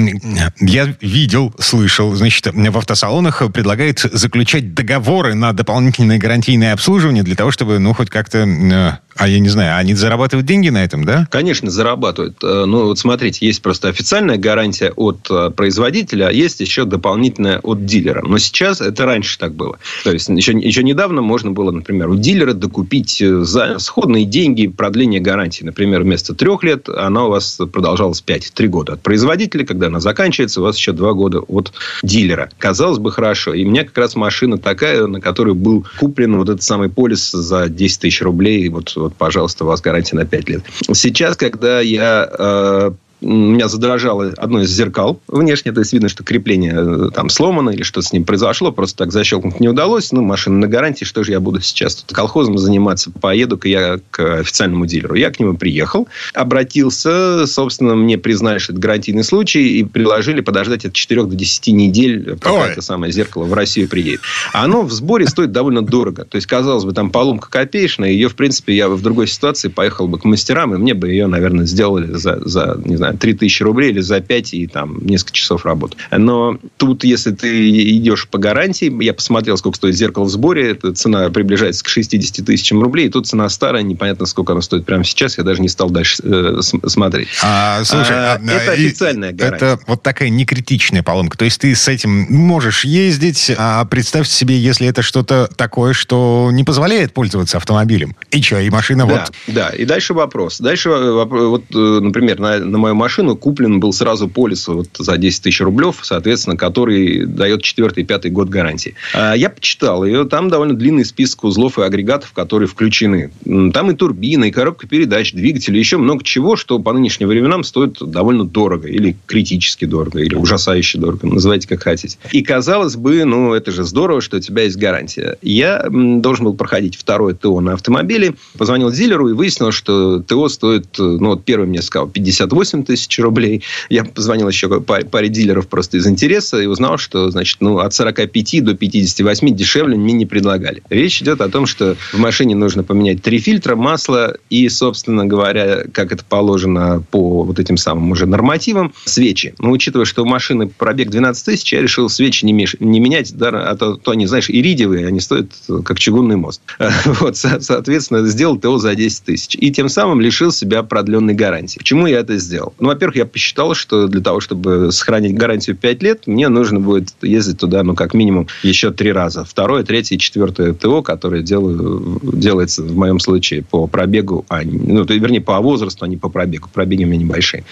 Я 0.59 0.94
видел, 1.00 1.55
слышал, 1.61 2.12
значит, 2.14 2.48
в 2.53 2.79
автосалонах 2.79 3.42
предлагают 3.53 4.00
заключать 4.00 4.74
договоры 4.74 5.35
на 5.35 5.53
дополнительное 5.53 6.18
гарантийное 6.18 6.72
обслуживание 6.72 7.22
для 7.22 7.37
того, 7.37 7.53
чтобы, 7.53 7.79
ну, 7.79 7.94
хоть 7.94 8.11
как-то, 8.11 8.38
э, 8.38 8.92
а 9.16 9.29
я 9.29 9.38
не 9.38 9.48
знаю, 9.48 9.77
они 9.77 9.94
зарабатывают 9.94 10.46
деньги 10.46 10.68
на 10.68 10.85
этом, 10.85 11.05
да? 11.05 11.27
Конечно, 11.31 11.70
зарабатывают. 11.70 12.37
Э, 12.42 12.64
Ну, 12.66 12.87
вот 12.87 12.98
смотрите, 12.98 13.46
есть 13.46 13.62
просто 13.62 13.88
официальная 13.88 14.37
гарантия 14.37 14.92
от 14.96 15.29
э, 15.31 15.50
производителя, 15.50 16.29
а 16.29 16.33
есть 16.33 16.61
еще 16.61 16.85
дополнительная 16.85 17.59
от 17.61 17.85
дилера. 17.85 18.22
Но 18.27 18.38
сейчас 18.38 18.81
это 18.81 19.05
раньше 19.05 19.38
так 19.38 19.55
было. 19.55 19.79
То 20.03 20.12
есть, 20.12 20.29
еще, 20.29 20.53
еще 20.53 20.83
недавно 20.83 21.22
можно 21.22 21.50
было, 21.50 21.70
например, 21.70 22.09
у 22.09 22.16
дилера 22.16 22.55
докупить 22.55 23.20
э, 23.22 23.44
за 23.44 23.79
сходные 23.79 24.24
деньги 24.24 24.66
продление 24.66 25.20
гарантии. 25.20 25.64
Например, 25.64 26.03
вместо 26.03 26.35
трех 26.35 26.62
лет 26.64 26.88
она 26.88 27.27
у 27.27 27.31
вас 27.31 27.59
продолжалась 27.72 28.22
5-3 28.27 28.66
года 28.68 28.92
от 28.94 29.03
производителя. 29.03 29.64
Когда 29.64 29.87
она 29.87 30.00
заканчивается, 30.00 30.61
у 30.61 30.64
вас 30.64 30.77
еще 30.77 30.92
2 30.92 31.12
года 31.12 31.40
от 31.40 31.72
дилера. 32.03 32.50
Казалось 32.59 32.98
бы, 32.98 33.12
хорошо. 33.12 33.55
И 33.55 33.64
у 33.64 33.70
меня 33.70 33.85
как 33.85 33.96
раз 33.98 34.16
машина 34.16 34.59
такая, 34.59 35.07
на 35.07 35.20
которой 35.20 35.55
был 35.55 35.87
куплен 35.98 36.37
вот 36.37 36.48
этот 36.48 36.62
самый 36.62 36.88
полис 36.88 37.31
за 37.31 37.68
10 37.68 38.00
тысяч 38.00 38.22
рублей. 38.22 38.68
Вот, 38.68 38.92
вот, 39.05 39.14
пожалуйста, 39.14 39.64
у 39.64 39.67
вас 39.67 39.81
гарантия 39.81 40.17
на 40.17 40.25
5 40.25 40.49
лет. 40.49 40.62
Сейчас, 40.93 41.37
когда 41.37 41.81
я 41.81 42.29
э, 42.31 42.93
у 43.24 43.28
меня 43.28 43.68
задрожало 43.68 44.32
одно 44.37 44.60
из 44.62 44.70
зеркал 44.70 45.20
внешне, 45.28 45.72
то 45.72 45.80
есть 45.80 45.92
видно, 45.92 46.08
что 46.08 46.22
крепление 46.22 46.74
э, 46.76 47.10
там 47.14 47.30
сломано 47.30 47.70
или 47.70 47.82
что-то 47.82 48.06
с 48.06 48.12
ним 48.12 48.24
произошло, 48.24 48.70
просто 48.70 48.98
так 48.98 49.12
защелкнуть 49.12 49.60
не 49.60 49.68
удалось. 49.68 50.12
Ну, 50.12 50.22
машина 50.22 50.58
на 50.58 50.66
гарантии, 50.66 51.04
что 51.04 51.24
же 51.24 51.32
я 51.32 51.40
буду 51.40 51.60
сейчас 51.60 51.96
тут 51.96 52.14
колхозом 52.14 52.58
заниматься? 52.58 53.10
Поеду-ка 53.10 53.68
я 53.68 53.98
к 54.10 54.40
официальному 54.40 54.87
дилеру. 54.87 55.14
Я 55.14 55.30
к 55.30 55.40
нему 55.40 55.56
приехал, 55.56 56.08
обратился, 56.34 57.46
собственно, 57.46 57.94
мне 57.94 58.18
признали, 58.18 58.58
что 58.58 58.72
это 58.72 58.80
гарантийный 58.80 59.24
случай, 59.24 59.78
и 59.78 59.84
предложили 59.84 60.40
подождать 60.40 60.84
от 60.84 60.92
4 60.92 61.24
до 61.24 61.34
10 61.34 61.68
недель, 61.68 62.37
пока 62.37 62.52
Ой. 62.52 62.70
это 62.70 62.82
самое 62.82 63.12
зеркало 63.12 63.44
в 63.44 63.54
Россию 63.54 63.88
приедет. 63.88 64.20
А 64.52 64.64
оно 64.64 64.82
в 64.82 64.92
сборе 64.92 65.26
стоит 65.26 65.52
довольно 65.52 65.82
дорого. 65.82 66.24
То 66.24 66.37
есть, 66.37 66.46
казалось 66.46 66.84
бы, 66.84 66.92
там 66.92 67.10
поломка 67.10 67.48
копеечная, 67.50 68.10
ее, 68.10 68.28
в 68.28 68.37
принципе, 68.37 68.74
я 68.74 68.88
в 68.88 69.00
другой 69.00 69.26
ситуации 69.26 69.68
поехал 69.68 70.08
бы 70.08 70.18
к 70.18 70.24
мастерам, 70.24 70.74
и 70.74 70.78
мне 70.78 70.94
бы 70.94 71.08
ее, 71.08 71.26
наверное, 71.26 71.66
сделали 71.66 72.12
за, 72.12 72.40
за 72.46 72.80
не 72.84 72.96
знаю, 72.96 73.13
3000 73.16 73.62
рублей 73.62 73.90
или 73.90 74.00
за 74.00 74.20
5 74.20 74.55
и 74.55 74.66
там 74.66 75.05
несколько 75.05 75.35
часов 75.35 75.64
работы. 75.64 75.96
Но 76.11 76.59
тут, 76.77 77.05
если 77.05 77.33
ты 77.33 77.70
идешь 77.96 78.29
по 78.29 78.38
гарантии, 78.38 78.92
я 79.03 79.14
посмотрел, 79.14 79.57
сколько 79.57 79.77
стоит 79.77 79.94
зеркало 79.94 80.24
в 80.24 80.31
сборе, 80.31 80.70
эта 80.70 80.92
цена 80.92 81.31
приближается 81.31 81.85
к 81.85 81.88
60 81.88 82.44
тысячам 82.44 82.83
рублей, 82.83 83.07
и 83.07 83.11
тут 83.11 83.27
цена 83.27 83.48
старая, 83.48 83.83
непонятно, 83.83 84.27
сколько 84.27 84.53
она 84.53 84.62
стоит 84.62 84.85
прямо 84.85 85.05
сейчас, 85.05 85.38
я 85.38 85.44
даже 85.44 85.61
не 85.62 85.68
стал 85.68 85.90
дальше 85.90 86.22
э, 86.22 86.61
смотреть. 86.87 87.29
А, 87.42 87.85
слушай, 87.85 88.16
а, 88.16 88.40
а, 88.40 88.50
это 88.50 88.72
официальная 88.72 89.33
гарантия. 89.33 89.66
Это 89.66 89.81
вот 89.87 90.03
такая 90.03 90.29
некритичная 90.29 91.03
поломка. 91.03 91.38
То 91.38 91.44
есть 91.44 91.61
ты 91.61 91.74
с 91.74 91.88
этим 91.88 92.11
можешь 92.31 92.85
ездить, 92.85 93.53
а 93.57 93.85
представьте 93.85 94.33
себе, 94.33 94.59
если 94.59 94.87
это 94.87 95.03
что-то 95.03 95.48
такое, 95.57 95.92
что 95.92 96.50
не 96.53 96.64
позволяет 96.64 97.12
пользоваться 97.12 97.57
автомобилем. 97.57 98.16
И 98.31 98.42
что, 98.42 98.61
и 98.61 98.70
машина 98.70 99.07
да, 99.07 99.12
вот... 99.12 99.55
Да, 99.55 99.68
и 99.70 99.85
дальше 99.85 100.14
вопрос. 100.14 100.61
Дальше, 100.61 100.90
э, 100.90 101.24
вот, 101.24 101.64
э, 101.74 101.77
например, 101.77 102.38
на, 102.38 102.59
на 102.59 102.79
мою 102.79 102.94
машину 103.05 103.37
куплен 103.37 103.81
был 103.81 103.93
сразу 103.93 104.29
полис 104.29 104.67
вот 104.67 104.88
за 104.99 105.19
10 105.19 105.43
тысяч 105.43 105.61
рублев, 105.61 105.99
соответственно, 106.03 106.57
который 106.57 107.27
дает 107.27 107.62
четвертый 107.62 108.03
и 108.03 108.07
пятый 108.07 108.31
год 108.31 108.49
гарантии. 108.49 108.95
А 109.12 109.35
я 109.35 109.51
почитал 109.51 110.07
ее, 110.07 110.25
там 110.25 110.49
довольно 110.49 110.73
длинный 110.73 111.05
список 111.05 111.45
узлов 111.45 111.79
и 111.79 111.83
агрегатов, 111.83 112.33
которые 112.33 112.67
включены. 112.67 113.31
Там 113.75 113.90
и 113.90 113.95
турбина, 113.95 114.45
и 114.45 114.51
коробка 114.51 114.88
передач, 114.88 115.35
двигатель, 115.35 115.77
и 115.77 115.79
еще 115.79 115.99
много 115.99 116.25
чего, 116.25 116.57
что 116.57 116.79
по 116.79 116.95
нынешним 116.95 117.29
временам 117.29 117.62
стоит 117.62 117.99
довольно 118.01 118.45
дорого, 118.45 118.88
или 118.88 119.17
критически 119.27 119.85
дорого, 119.85 120.21
или 120.21 120.35
ужасающе 120.35 120.97
дорого, 120.97 121.27
называйте 121.27 121.69
как 121.69 121.83
хотите. 121.83 122.17
И 122.33 122.40
казалось 122.40 122.97
бы, 122.97 123.23
ну, 123.27 123.53
это 123.53 123.71
же 123.71 123.85
здорово, 123.85 124.23
что 124.23 124.38
у 124.38 124.40
тебя 124.40 124.62
есть 124.62 124.79
гарантия. 124.79 125.37
Я 125.43 125.87
должен 125.90 126.47
был 126.47 126.55
проходить 126.55 126.97
второе 126.97 127.35
ТО 127.35 127.61
на 127.61 127.75
автомобиле, 127.75 128.35
позвонил 128.57 128.90
дилеру 128.90 129.29
и 129.29 129.35
выяснил, 129.35 129.73
что 129.73 130.21
ТО 130.21 130.49
стоит, 130.49 130.87
ну, 130.97 131.29
вот 131.31 131.45
первый 131.45 131.69
мне 131.69 131.83
сказал 131.83 132.09
58 132.09 132.84
тысяч 132.85 133.18
рублей. 133.18 133.62
Я 133.88 134.05
позвонил 134.05 134.49
еще 134.49 134.81
паре, 134.81 135.05
паре 135.05 135.29
дилеров 135.29 135.68
просто 135.68 135.99
из 135.99 136.07
интереса 136.07 136.61
и 136.61 136.66
узнал, 136.66 136.99
что, 136.99 137.31
значит, 137.31 137.59
ну, 137.61 137.79
от 137.79 137.94
45 137.94 138.64
до 138.64 138.75
58 138.75 139.55
дешевле 139.55 139.97
мне 139.97 140.12
не 140.12 140.27
предлагали. 140.27 140.83
Речь 140.90 141.23
идет 141.23 141.40
о 141.40 141.49
том, 141.49 141.66
что 141.66 141.97
в 142.12 142.18
машине 142.18 142.55
нужно 142.55 142.83
поменять 142.83 143.23
три 143.23 143.38
фильтра, 143.38 143.77
масло 143.77 144.37
и, 144.51 144.68
собственно 144.68 145.25
говоря, 145.25 145.85
как 145.92 146.12
это 146.12 146.25
положено 146.25 147.03
по 147.11 147.42
вот 147.44 147.59
этим 147.59 147.77
самым 147.77 148.11
уже 148.11 148.27
нормативам, 148.27 148.92
свечи. 149.05 149.55
Но 149.59 149.70
учитывая, 149.70 150.05
что 150.05 150.23
у 150.23 150.27
машины 150.27 150.68
пробег 150.68 151.11
12 151.11 151.44
тысяч, 151.44 151.73
я 151.73 151.83
решил 151.83 152.09
свечи 152.09 152.44
не, 152.44 152.53
меш... 152.53 152.77
не 152.81 153.01
менять, 153.01 153.35
да, 153.37 153.49
а 153.49 153.77
то, 153.77 153.94
то 153.97 154.11
они, 154.11 154.27
знаешь, 154.27 154.51
иридиевые, 154.51 155.07
они 155.07 155.20
стоят 155.20 155.51
как 155.85 155.99
чугунный 155.99 156.37
мост. 156.37 156.61
Вот, 157.20 157.37
соответственно, 157.37 158.27
сделал 158.27 158.59
ТО 158.59 158.79
за 158.79 158.94
10 158.94 159.25
тысяч. 159.25 159.57
И 159.59 159.70
тем 159.70 159.88
самым 159.88 160.20
лишил 160.20 160.53
себя 160.53 160.83
продленной 160.83 161.35
гарантии. 161.35 161.79
Почему 161.79 162.07
я 162.07 162.20
это 162.20 162.37
сделал? 162.37 162.73
Ну, 162.78 162.88
во-первых, 162.88 163.16
я 163.16 163.26
посчитал, 163.26 163.74
что 163.74 164.08
для 164.08 164.20
того, 164.20 164.40
чтобы 164.40 164.90
сохранить 164.90 165.34
гарантию 165.34 165.76
5 165.76 166.02
лет, 166.02 166.26
мне 166.26 166.48
нужно 166.48 166.80
будет 166.80 167.10
ездить 167.22 167.58
туда, 167.58 167.82
ну, 167.82 167.94
как 167.94 168.14
минимум, 168.14 168.48
еще 168.62 168.90
три 168.90 169.12
раза. 169.12 169.44
Второе, 169.44 169.84
третье 169.84 170.16
и 170.16 170.18
четвертое 170.18 170.72
ТО, 170.72 171.02
которое 171.02 171.42
делаю, 171.42 172.20
делается 172.22 172.82
в 172.82 172.96
моем 172.96 173.20
случае 173.20 173.62
по 173.62 173.87
пробегу, 173.87 174.44
а, 174.48 174.62
ну, 174.64 175.04
вернее, 175.04 175.40
по 175.40 175.60
возрасту, 175.60 176.04
а 176.04 176.08
не 176.08 176.16
по 176.16 176.28
пробегу. 176.28 176.68
Пробеги 176.72 177.04
у 177.04 177.06
меня 177.06 177.18
небольшие. 177.24 177.64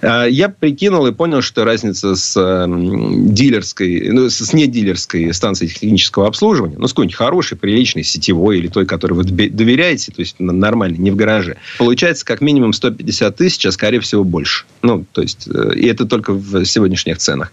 А, 0.00 0.24
я 0.24 0.48
прикинул 0.48 1.06
и 1.06 1.12
понял, 1.12 1.42
что 1.42 1.64
разница 1.64 2.16
с 2.16 2.66
дилерской, 2.66 4.10
ну, 4.10 4.28
с 4.28 4.52
недилерской 4.52 5.32
станцией 5.32 5.72
технического 5.72 6.26
обслуживания, 6.26 6.76
ну, 6.78 6.88
с 6.88 6.92
какой-нибудь 6.92 7.16
хорошей, 7.16 7.56
приличной, 7.56 8.02
сетевой 8.02 8.58
или 8.58 8.68
той, 8.68 8.86
которой 8.86 9.14
вы 9.14 9.24
доверяете, 9.24 10.12
то 10.12 10.20
есть 10.20 10.36
нормально, 10.38 10.96
не 10.96 11.10
в 11.10 11.16
гараже, 11.16 11.56
получается 11.78 12.24
как 12.24 12.40
минимум 12.40 12.72
150 12.72 13.36
тысяч, 13.36 13.64
а 13.66 13.72
скорее 13.72 14.00
всего 14.00 14.24
больше. 14.32 14.64
Ну, 14.82 15.04
то 15.12 15.22
есть, 15.22 15.46
э, 15.46 15.74
и 15.76 15.86
это 15.86 16.06
только 16.06 16.32
в 16.32 16.64
сегодняшних 16.64 17.18
ценах. 17.18 17.52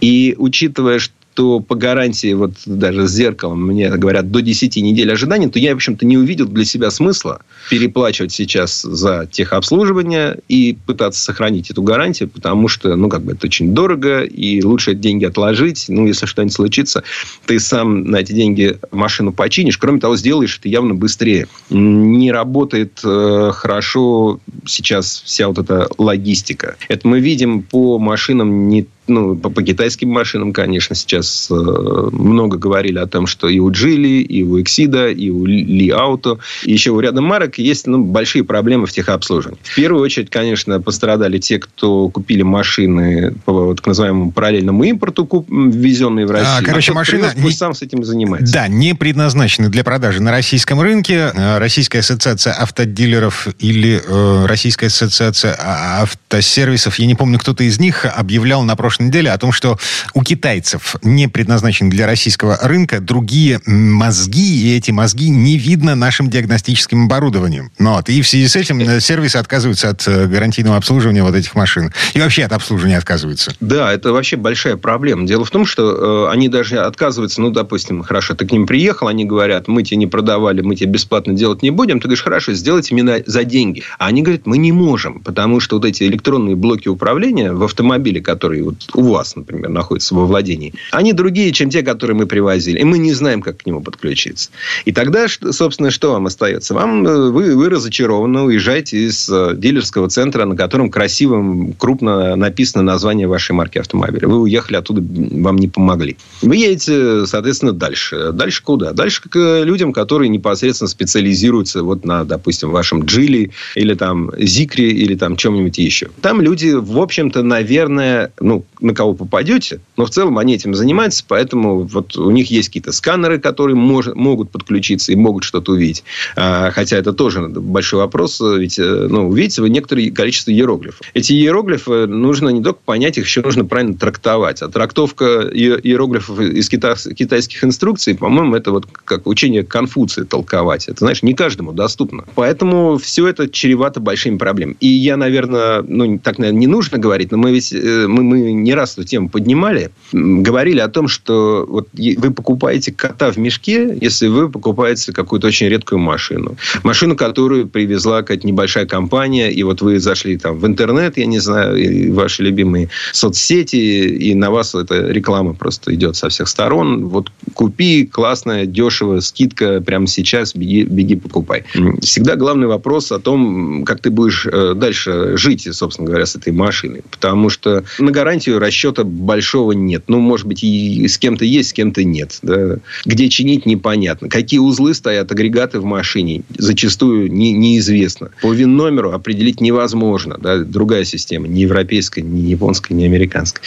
И 0.00 0.34
учитывая, 0.38 0.98
что 1.00 1.14
что 1.38 1.60
по 1.60 1.76
гарантии, 1.76 2.32
вот 2.32 2.54
даже 2.66 3.06
с 3.06 3.12
зеркалом, 3.12 3.64
мне 3.64 3.90
говорят, 3.90 4.28
до 4.32 4.42
10 4.42 4.74
недель 4.78 5.12
ожидания, 5.12 5.48
то 5.48 5.60
я, 5.60 5.72
в 5.72 5.76
общем-то, 5.76 6.04
не 6.04 6.18
увидел 6.18 6.46
для 6.46 6.64
себя 6.64 6.90
смысла 6.90 7.42
переплачивать 7.70 8.32
сейчас 8.32 8.82
за 8.82 9.28
техобслуживание 9.30 10.40
и 10.48 10.76
пытаться 10.84 11.22
сохранить 11.22 11.70
эту 11.70 11.80
гарантию, 11.82 12.28
потому 12.28 12.66
что, 12.66 12.96
ну, 12.96 13.08
как 13.08 13.22
бы 13.22 13.34
это 13.34 13.46
очень 13.46 13.72
дорого, 13.72 14.24
и 14.24 14.64
лучше 14.64 14.96
деньги 14.96 15.26
отложить. 15.26 15.84
Ну, 15.86 16.08
если 16.08 16.26
что-нибудь 16.26 16.54
случится, 16.54 17.04
ты 17.46 17.60
сам 17.60 18.10
на 18.10 18.16
эти 18.16 18.32
деньги 18.32 18.76
машину 18.90 19.32
починишь. 19.32 19.78
Кроме 19.78 20.00
того, 20.00 20.16
сделаешь 20.16 20.58
это 20.58 20.68
явно 20.68 20.96
быстрее. 20.96 21.46
Не 21.70 22.32
работает 22.32 22.98
э, 23.04 23.52
хорошо 23.54 24.40
сейчас 24.66 25.22
вся 25.24 25.46
вот 25.46 25.58
эта 25.58 25.88
логистика. 25.98 26.74
Это 26.88 27.06
мы 27.06 27.20
видим 27.20 27.62
по 27.62 28.00
машинам 28.00 28.68
не 28.68 28.88
ну, 29.08 29.36
по, 29.36 29.50
по 29.50 29.62
китайским 29.62 30.10
машинам, 30.10 30.52
конечно, 30.52 30.94
сейчас 30.94 31.48
э, 31.50 31.54
много 31.54 32.58
говорили 32.58 32.98
о 32.98 33.06
том, 33.06 33.26
что 33.26 33.48
и 33.48 33.58
у 33.58 33.70
Джили, 33.70 34.22
и 34.22 34.42
у 34.42 34.60
Эксида, 34.60 35.08
и 35.08 35.30
у 35.30 35.46
Ли 35.46 35.90
Ауто, 35.90 36.38
и 36.64 36.72
еще 36.72 36.90
у 36.90 37.00
ряда 37.00 37.20
марок 37.20 37.58
есть 37.58 37.86
ну, 37.86 38.04
большие 38.04 38.44
проблемы 38.44 38.86
в 38.86 38.92
техобслуживании. 38.92 39.58
В 39.62 39.74
первую 39.74 40.02
очередь, 40.02 40.30
конечно, 40.30 40.80
пострадали 40.80 41.38
те, 41.38 41.58
кто 41.58 42.08
купили 42.08 42.42
машины 42.42 43.34
по 43.44 43.52
вот, 43.52 43.76
так 43.76 43.86
называемому 43.86 44.32
параллельному 44.32 44.84
импорту, 44.84 45.26
куп, 45.26 45.48
ввезенные 45.50 46.26
в 46.26 46.30
Россию. 46.30 46.58
А, 46.58 46.62
короче, 46.62 46.92
а 46.92 46.94
машина... 46.94 47.30
Привез, 47.30 47.44
не... 47.44 47.52
сам 47.52 47.74
с 47.74 47.82
этим 47.82 48.04
занимается. 48.04 48.52
Да, 48.52 48.68
не 48.68 48.94
предназначены 48.94 49.68
для 49.68 49.84
продажи 49.84 50.22
на 50.22 50.30
российском 50.30 50.80
рынке. 50.80 51.32
Э, 51.34 51.58
Российская 51.58 52.00
ассоциация 52.00 52.52
автодилеров 52.52 53.48
или 53.58 54.00
э, 54.04 54.46
Российская 54.46 54.86
ассоциация 54.86 55.56
а, 55.58 56.02
автосервисов, 56.02 56.98
я 56.98 57.06
не 57.06 57.14
помню, 57.14 57.38
кто-то 57.38 57.64
из 57.64 57.78
них 57.78 58.04
объявлял 58.04 58.62
на 58.62 58.76
прошлом 58.76 58.97
прошлой 58.98 59.06
неделе 59.06 59.30
о 59.30 59.38
том, 59.38 59.52
что 59.52 59.78
у 60.14 60.22
китайцев 60.22 60.96
не 61.02 61.28
предназначены 61.28 61.90
для 61.90 62.06
российского 62.06 62.58
рынка 62.62 63.00
другие 63.00 63.60
мозги, 63.66 64.62
и 64.62 64.76
эти 64.76 64.90
мозги 64.90 65.30
не 65.30 65.56
видно 65.56 65.94
нашим 65.94 66.28
диагностическим 66.28 67.04
оборудованием. 67.04 67.70
Ну, 67.78 67.94
вот. 67.94 68.08
И 68.08 68.20
в 68.22 68.28
связи 68.28 68.48
с 68.48 68.56
этим 68.56 68.80
э, 68.80 69.00
сервисы 69.00 69.36
отказываются 69.36 69.90
от 69.90 70.06
э, 70.06 70.26
гарантийного 70.26 70.76
обслуживания 70.76 71.22
вот 71.22 71.34
этих 71.34 71.54
машин. 71.54 71.92
И 72.14 72.20
вообще 72.20 72.44
от 72.44 72.52
обслуживания 72.52 72.98
отказываются. 72.98 73.52
Да, 73.60 73.92
это 73.92 74.12
вообще 74.12 74.36
большая 74.36 74.76
проблема. 74.76 75.26
Дело 75.26 75.44
в 75.44 75.50
том, 75.50 75.64
что 75.64 76.26
э, 76.28 76.32
они 76.32 76.48
даже 76.48 76.78
отказываются, 76.78 77.40
ну, 77.40 77.50
допустим, 77.50 78.02
хорошо, 78.02 78.34
ты 78.34 78.46
к 78.46 78.52
ним 78.52 78.66
приехал, 78.66 79.08
они 79.08 79.24
говорят, 79.24 79.68
мы 79.68 79.82
тебе 79.82 79.98
не 79.98 80.06
продавали, 80.06 80.60
мы 80.60 80.74
тебе 80.74 80.90
бесплатно 80.90 81.34
делать 81.34 81.62
не 81.62 81.70
будем. 81.70 82.00
Ты 82.00 82.08
говоришь, 82.08 82.24
хорошо, 82.24 82.52
сделайте 82.54 82.94
именно 82.94 83.18
за 83.26 83.44
деньги. 83.44 83.82
А 83.98 84.06
они 84.06 84.22
говорят, 84.22 84.46
мы 84.46 84.58
не 84.58 84.72
можем, 84.72 85.20
потому 85.20 85.60
что 85.60 85.76
вот 85.76 85.84
эти 85.84 86.02
электронные 86.04 86.56
блоки 86.56 86.88
управления 86.88 87.52
в 87.52 87.62
автомобиле, 87.62 88.20
которые 88.20 88.64
вот 88.64 88.87
у 88.94 89.02
вас, 89.02 89.36
например, 89.36 89.68
находятся 89.70 90.14
во 90.14 90.26
владении, 90.26 90.74
они 90.90 91.12
другие, 91.12 91.52
чем 91.52 91.70
те, 91.70 91.82
которые 91.82 92.16
мы 92.16 92.26
привозили. 92.26 92.80
И 92.80 92.84
мы 92.84 92.98
не 92.98 93.12
знаем, 93.12 93.42
как 93.42 93.58
к 93.58 93.66
нему 93.66 93.82
подключиться. 93.82 94.50
И 94.84 94.92
тогда, 94.92 95.26
собственно, 95.28 95.90
что 95.90 96.12
вам 96.12 96.26
остается? 96.26 96.74
Вам, 96.74 97.06
э, 97.06 97.30
вы, 97.30 97.56
вы 97.56 97.68
разочарованно 97.68 98.44
уезжаете 98.44 98.98
из 98.98 99.28
э, 99.28 99.54
дилерского 99.56 100.08
центра, 100.08 100.44
на 100.44 100.56
котором 100.56 100.90
красивым, 100.90 101.74
крупно 101.74 102.36
написано 102.36 102.82
название 102.82 103.26
вашей 103.26 103.52
марки 103.52 103.78
автомобиля. 103.78 104.28
Вы 104.28 104.40
уехали 104.40 104.76
оттуда, 104.76 105.02
вам 105.02 105.56
не 105.56 105.68
помогли. 105.68 106.16
Вы 106.42 106.56
едете, 106.56 107.26
соответственно, 107.26 107.72
дальше. 107.72 108.32
Дальше 108.32 108.62
куда? 108.62 108.92
Дальше 108.92 109.22
к 109.28 109.62
людям, 109.64 109.92
которые 109.92 110.28
непосредственно 110.28 110.88
специализируются 110.88 111.82
вот 111.82 112.04
на, 112.04 112.24
допустим, 112.24 112.70
вашем 112.70 113.04
Джили 113.04 113.50
или 113.74 113.94
там 113.94 114.30
Зикре 114.38 114.90
или 114.90 115.14
там 115.14 115.36
чем-нибудь 115.36 115.78
еще. 115.78 116.10
Там 116.20 116.40
люди, 116.40 116.70
в 116.70 116.98
общем-то, 116.98 117.42
наверное, 117.42 118.32
ну, 118.40 118.64
на 118.80 118.94
кого 118.94 119.14
попадете, 119.14 119.80
но 119.96 120.06
в 120.06 120.10
целом 120.10 120.38
они 120.38 120.54
этим 120.54 120.74
занимаются, 120.74 121.24
поэтому 121.26 121.82
вот 121.82 122.16
у 122.16 122.30
них 122.30 122.50
есть 122.50 122.68
какие-то 122.68 122.92
сканеры, 122.92 123.38
которые 123.38 123.76
мож, 123.76 124.06
могут 124.14 124.50
подключиться 124.50 125.12
и 125.12 125.16
могут 125.16 125.44
что-то 125.44 125.72
увидеть. 125.72 126.04
А, 126.36 126.70
хотя 126.70 126.96
это 126.96 127.12
тоже 127.12 127.48
большой 127.48 128.00
вопрос, 128.00 128.40
ведь 128.40 128.78
ну, 128.78 129.28
увидите 129.28 129.62
вы 129.62 129.70
некоторое 129.70 130.10
количество 130.10 130.50
иероглифов. 130.50 131.00
Эти 131.14 131.32
иероглифы 131.32 132.06
нужно 132.06 132.50
не 132.50 132.62
только 132.62 132.80
понять, 132.84 133.18
их 133.18 133.24
еще 133.24 133.42
нужно 133.42 133.64
правильно 133.64 133.94
трактовать. 133.94 134.62
А 134.62 134.68
трактовка 134.68 135.48
иероглифов 135.52 136.40
из 136.40 136.68
китайских 136.68 137.64
инструкций, 137.64 138.14
по-моему, 138.14 138.56
это 138.56 138.70
вот 138.70 138.86
как 139.04 139.26
учение 139.26 139.64
Конфуция 139.64 140.24
толковать. 140.24 140.88
Это, 140.88 140.98
знаешь, 140.98 141.22
не 141.22 141.34
каждому 141.34 141.72
доступно. 141.72 142.24
Поэтому 142.34 142.98
все 142.98 143.26
это 143.28 143.48
чревато 143.48 144.00
большими 144.00 144.38
проблемами. 144.38 144.76
И 144.80 144.88
я, 144.88 145.16
наверное, 145.16 145.82
ну, 145.82 146.18
так, 146.18 146.38
наверное, 146.38 146.60
не 146.60 146.66
нужно 146.66 146.98
говорить, 146.98 147.30
но 147.30 147.38
мы 147.38 147.52
ведь 147.52 147.72
мы, 147.72 148.22
мы 148.22 148.52
не 148.68 148.74
раз 148.74 148.92
эту 148.92 149.04
тему 149.04 149.30
поднимали, 149.30 149.90
говорили 150.12 150.80
о 150.80 150.88
том, 150.88 151.08
что 151.08 151.64
вот 151.66 151.88
вы 151.94 152.30
покупаете 152.30 152.92
кота 152.92 153.32
в 153.32 153.38
мешке, 153.38 153.96
если 153.98 154.28
вы 154.28 154.50
покупаете 154.50 155.12
какую-то 155.12 155.46
очень 155.46 155.68
редкую 155.68 156.00
машину. 156.00 156.56
Машину, 156.82 157.16
которую 157.16 157.66
привезла 157.66 158.20
какая-то 158.20 158.46
небольшая 158.46 158.84
компания, 158.84 159.50
и 159.50 159.62
вот 159.62 159.80
вы 159.80 159.98
зашли 159.98 160.36
там 160.36 160.58
в 160.58 160.66
интернет, 160.66 161.16
я 161.16 161.24
не 161.24 161.38
знаю, 161.38 161.76
и 161.76 162.10
ваши 162.10 162.42
любимые 162.42 162.90
соцсети, 163.12 163.76
и 163.76 164.34
на 164.34 164.50
вас 164.50 164.74
эта 164.74 165.06
реклама 165.06 165.54
просто 165.54 165.94
идет 165.94 166.16
со 166.16 166.28
всех 166.28 166.46
сторон. 166.46 167.06
Вот 167.06 167.32
купи, 167.54 168.04
классная, 168.04 168.66
дешево, 168.66 169.20
скидка 169.20 169.80
прямо 169.80 170.06
сейчас, 170.06 170.54
беги, 170.54 170.84
беги 170.84 171.16
покупай. 171.16 171.64
Всегда 172.02 172.36
главный 172.36 172.66
вопрос 172.66 173.12
о 173.12 173.18
том, 173.18 173.84
как 173.86 174.00
ты 174.00 174.10
будешь 174.10 174.46
э, 174.46 174.74
дальше 174.74 175.38
жить, 175.38 175.66
собственно 175.72 176.06
говоря, 176.06 176.26
с 176.26 176.36
этой 176.36 176.52
машиной. 176.52 177.02
Потому 177.10 177.48
что 177.48 177.84
на 177.98 178.10
гарантию 178.10 178.57
расчета 178.58 179.04
большого 179.04 179.72
нет. 179.72 180.04
Ну, 180.08 180.18
может 180.18 180.46
быть, 180.46 180.62
и 180.64 181.06
с 181.06 181.18
кем-то 181.18 181.44
есть, 181.44 181.70
с 181.70 181.72
кем-то 181.72 182.04
нет. 182.04 182.38
Да? 182.42 182.76
Где 183.04 183.28
чинить, 183.28 183.66
непонятно. 183.66 184.28
Какие 184.28 184.60
узлы 184.60 184.94
стоят, 184.94 185.30
агрегаты 185.30 185.80
в 185.80 185.84
машине, 185.84 186.42
зачастую 186.56 187.30
не, 187.32 187.52
неизвестно. 187.52 188.30
По 188.42 188.52
ВИН-номеру 188.52 189.12
определить 189.12 189.60
невозможно. 189.60 190.38
Да? 190.40 190.58
Другая 190.58 191.04
система, 191.04 191.48
не 191.48 191.62
европейская, 191.62 192.22
не 192.22 192.50
японская, 192.50 192.96
не 192.96 193.04
американская. 193.04 193.62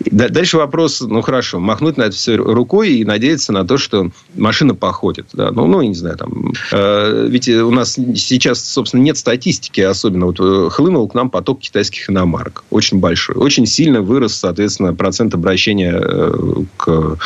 Дальше 0.00 0.56
вопрос, 0.56 1.00
ну, 1.00 1.22
хорошо, 1.22 1.60
махнуть 1.60 1.96
на 1.96 2.02
это 2.02 2.16
все 2.16 2.36
рукой 2.36 2.94
и 2.94 3.04
надеяться 3.04 3.52
на 3.52 3.64
то, 3.66 3.78
что 3.78 4.10
машина 4.34 4.74
походит. 4.74 5.26
Да? 5.32 5.50
Ну, 5.50 5.66
ну, 5.66 5.82
не 5.82 5.94
знаю, 5.94 6.16
там... 6.16 6.52
Э, 6.72 7.26
ведь 7.28 7.48
у 7.48 7.70
нас 7.70 7.94
сейчас, 7.94 8.64
собственно, 8.64 9.02
нет 9.02 9.16
статистики 9.16 9.80
особенно. 9.80 10.26
Вот 10.26 10.40
э, 10.40 10.68
хлынул 10.70 11.08
к 11.08 11.14
нам 11.14 11.30
поток 11.30 11.60
китайских 11.60 12.10
иномарок. 12.10 12.64
Очень 12.70 12.98
большой. 12.98 13.36
Очень 13.36 13.66
сильно 13.66 14.02
вырос, 14.02 14.33
соответственно, 14.36 14.94
процент 14.94 15.34
обращения 15.34 15.94
э, 15.94 16.32
к, 16.76 17.18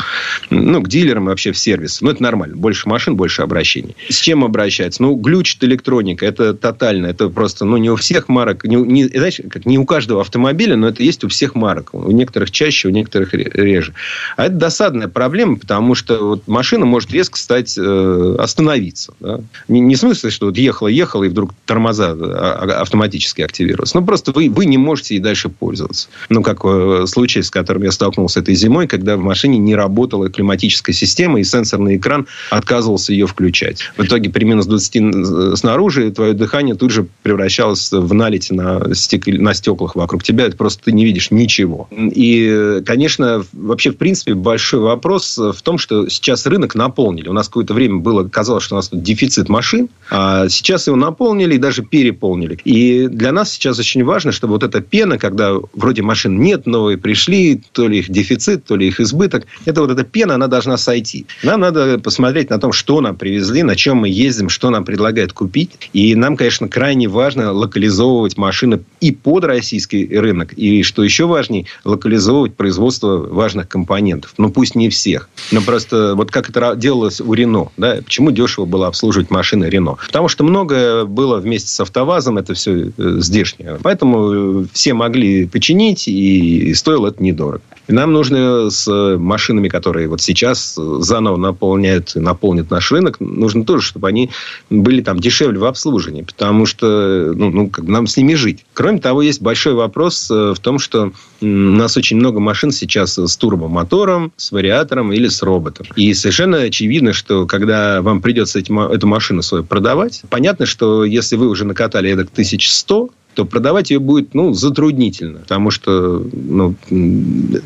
ну, 0.50 0.82
к 0.82 0.88
дилерам 0.88 1.24
и 1.24 1.28
вообще 1.28 1.52
в 1.52 1.58
сервис. 1.58 2.00
Ну, 2.00 2.10
это 2.10 2.22
нормально. 2.22 2.56
Больше 2.56 2.88
машин, 2.88 3.16
больше 3.16 3.42
обращений. 3.42 3.96
С 4.08 4.16
чем 4.16 4.44
обращается? 4.44 5.02
Ну, 5.02 5.14
глючит 5.14 5.62
электроника. 5.64 6.26
Это 6.26 6.54
тотально. 6.54 7.06
Это 7.06 7.28
просто, 7.28 7.64
ну, 7.64 7.76
не 7.76 7.90
у 7.90 7.96
всех 7.96 8.28
марок. 8.28 8.64
Не, 8.64 8.76
не, 8.76 9.06
знаешь, 9.06 9.40
как 9.50 9.66
не 9.66 9.78
у 9.78 9.84
каждого 9.84 10.20
автомобиля, 10.20 10.76
но 10.76 10.88
это 10.88 11.02
есть 11.02 11.24
у 11.24 11.28
всех 11.28 11.54
марок. 11.54 11.90
У 11.92 12.10
некоторых 12.10 12.50
чаще, 12.50 12.88
у 12.88 12.90
некоторых 12.90 13.34
реже. 13.34 13.94
А 14.36 14.46
это 14.46 14.54
досадная 14.54 15.08
проблема, 15.08 15.56
потому 15.56 15.94
что 15.94 16.18
вот 16.24 16.48
машина 16.48 16.84
может 16.86 17.10
резко 17.12 17.38
стать, 17.38 17.76
э, 17.78 18.36
остановиться. 18.38 19.14
Да? 19.20 19.40
Не, 19.68 19.80
не 19.80 19.94
в 19.94 19.98
смысле, 19.98 20.30
что 20.30 20.46
вот 20.46 20.56
ехала, 20.56 20.88
ехала, 20.88 21.24
и 21.24 21.28
вдруг 21.28 21.52
тормоза 21.66 22.10
а, 22.10 22.58
а, 22.62 22.80
автоматически 22.80 23.42
активировались. 23.42 23.94
Ну, 23.94 24.04
просто 24.04 24.32
вы, 24.32 24.50
вы 24.50 24.66
не 24.66 24.78
можете 24.78 25.14
и 25.14 25.18
дальше 25.18 25.48
пользоваться. 25.48 26.08
Ну, 26.28 26.42
как 26.42 26.60
э, 26.64 26.97
случай, 27.06 27.42
с 27.42 27.50
которым 27.50 27.82
я 27.82 27.92
столкнулся 27.92 28.40
этой 28.40 28.54
зимой, 28.54 28.86
когда 28.86 29.16
в 29.16 29.20
машине 29.20 29.58
не 29.58 29.74
работала 29.74 30.28
климатическая 30.28 30.94
система, 30.94 31.40
и 31.40 31.44
сенсорный 31.44 31.96
экран 31.96 32.26
отказывался 32.50 33.12
ее 33.12 33.26
включать. 33.26 33.90
В 33.96 34.04
итоге 34.04 34.30
при 34.30 34.44
минус 34.44 34.66
20 34.66 34.96
э, 34.96 35.56
снаружи 35.56 36.10
твое 36.10 36.32
дыхание 36.32 36.74
тут 36.74 36.90
же 36.90 37.06
превращалось 37.22 37.90
в 37.92 38.14
налить 38.14 38.50
на, 38.50 38.94
стек... 38.94 39.26
на 39.26 39.54
стеклах 39.54 39.96
вокруг 39.96 40.22
тебя. 40.22 40.46
Это 40.46 40.56
просто 40.56 40.84
ты 40.84 40.92
не 40.92 41.04
видишь 41.04 41.30
ничего. 41.30 41.88
И, 41.90 42.82
конечно, 42.84 43.44
вообще, 43.52 43.90
в 43.90 43.96
принципе, 43.96 44.34
большой 44.34 44.80
вопрос 44.80 45.38
в 45.38 45.60
том, 45.62 45.78
что 45.78 46.08
сейчас 46.08 46.46
рынок 46.46 46.74
наполнили. 46.74 47.28
У 47.28 47.32
нас 47.32 47.48
какое-то 47.48 47.74
время 47.74 47.98
было, 47.98 48.26
казалось, 48.28 48.64
что 48.64 48.74
у 48.74 48.78
нас 48.78 48.88
тут 48.88 49.02
дефицит 49.02 49.48
машин, 49.48 49.88
а 50.10 50.48
сейчас 50.48 50.86
его 50.86 50.96
наполнили 50.96 51.54
и 51.54 51.58
даже 51.58 51.82
переполнили. 51.82 52.58
И 52.64 53.08
для 53.08 53.32
нас 53.32 53.52
сейчас 53.52 53.78
очень 53.78 54.04
важно, 54.04 54.32
чтобы 54.32 54.54
вот 54.54 54.62
эта 54.62 54.80
пена, 54.80 55.18
когда 55.18 55.54
вроде 55.74 56.02
машин 56.02 56.40
нет, 56.40 56.66
новые 56.88 56.96
пришли, 56.96 57.60
то 57.72 57.86
ли 57.86 57.98
их 57.98 58.10
дефицит, 58.10 58.64
то 58.64 58.76
ли 58.76 58.88
их 58.88 58.98
избыток, 59.00 59.44
это 59.66 59.82
вот 59.82 59.90
эта 59.90 60.04
пена, 60.04 60.36
она 60.36 60.46
должна 60.46 60.78
сойти. 60.78 61.26
Нам 61.42 61.60
надо 61.60 61.98
посмотреть 61.98 62.48
на 62.48 62.58
том, 62.58 62.72
что 62.72 63.00
нам 63.02 63.16
привезли, 63.16 63.62
на 63.62 63.76
чем 63.76 63.98
мы 63.98 64.08
ездим, 64.08 64.48
что 64.48 64.70
нам 64.70 64.84
предлагают 64.84 65.32
купить. 65.34 65.90
И 65.92 66.14
нам, 66.14 66.36
конечно, 66.36 66.68
крайне 66.68 67.08
важно 67.08 67.52
локализовывать 67.52 68.38
машины 68.38 68.80
и 69.00 69.12
под 69.12 69.44
российский 69.44 70.06
рынок, 70.18 70.54
и, 70.54 70.82
что 70.82 71.04
еще 71.04 71.26
важнее, 71.26 71.66
локализовывать 71.84 72.54
производство 72.54 73.18
важных 73.18 73.68
компонентов. 73.68 74.32
Ну, 74.38 74.50
пусть 74.50 74.74
не 74.74 74.88
всех. 74.88 75.28
Но 75.52 75.60
просто 75.60 76.14
вот 76.14 76.30
как 76.30 76.48
это 76.48 76.74
делалось 76.74 77.20
у 77.20 77.34
Рено. 77.34 77.68
Да? 77.76 77.98
Почему 78.04 78.30
дешево 78.30 78.64
было 78.64 78.86
обслуживать 78.86 79.30
машины 79.30 79.66
Рено? 79.66 79.96
Потому 80.06 80.28
что 80.28 80.42
многое 80.44 81.04
было 81.04 81.36
вместе 81.36 81.68
с 81.68 81.80
АвтоВАЗом, 81.80 82.38
это 82.38 82.54
все 82.54 82.92
э, 82.96 83.16
здешнее. 83.18 83.78
Поэтому 83.82 84.66
все 84.72 84.94
могли 84.94 85.46
починить, 85.46 86.08
и 86.08 86.67
стоило 86.74 87.08
это 87.08 87.22
недорого. 87.22 87.62
И 87.88 87.92
нам 87.92 88.12
нужно 88.12 88.68
с 88.70 89.16
машинами, 89.16 89.68
которые 89.68 90.08
вот 90.08 90.20
сейчас 90.20 90.74
заново 90.76 91.36
наполняют, 91.36 92.14
наполнят 92.14 92.70
наш 92.70 92.92
рынок, 92.92 93.18
нужно 93.18 93.64
тоже, 93.64 93.82
чтобы 93.86 94.08
они 94.08 94.30
были 94.68 95.00
там 95.00 95.18
дешевле 95.18 95.58
в 95.58 95.64
обслуживании, 95.64 96.22
потому 96.22 96.66
что 96.66 97.32
ну, 97.34 97.50
ну, 97.50 97.70
как 97.70 97.86
нам 97.86 98.06
с 98.06 98.16
ними 98.16 98.34
жить. 98.34 98.64
Кроме 98.74 99.00
того, 99.00 99.22
есть 99.22 99.40
большой 99.40 99.72
вопрос 99.74 100.30
э, 100.30 100.52
в 100.54 100.60
том, 100.60 100.78
что 100.78 101.12
у 101.40 101.46
нас 101.46 101.96
очень 101.96 102.18
много 102.18 102.40
машин 102.40 102.72
сейчас 102.72 103.16
с 103.18 103.36
турбомотором, 103.36 104.32
с 104.36 104.52
вариатором 104.52 105.12
или 105.12 105.28
с 105.28 105.42
роботом. 105.42 105.86
И 105.96 106.12
совершенно 106.12 106.58
очевидно, 106.58 107.12
что 107.12 107.46
когда 107.46 108.02
вам 108.02 108.20
придется 108.20 108.58
эту 108.58 109.06
машину 109.06 109.42
свою 109.42 109.64
продавать, 109.64 110.22
понятно, 110.28 110.66
что 110.66 111.04
если 111.04 111.36
вы 111.36 111.48
уже 111.48 111.64
накатали 111.64 112.10
эдак 112.10 112.28
1100, 112.32 113.10
то 113.38 113.44
продавать 113.44 113.90
ее 113.90 114.00
будет 114.00 114.34
ну, 114.34 114.52
затруднительно. 114.52 115.38
Потому 115.38 115.70
что 115.70 116.26
ну, 116.32 116.74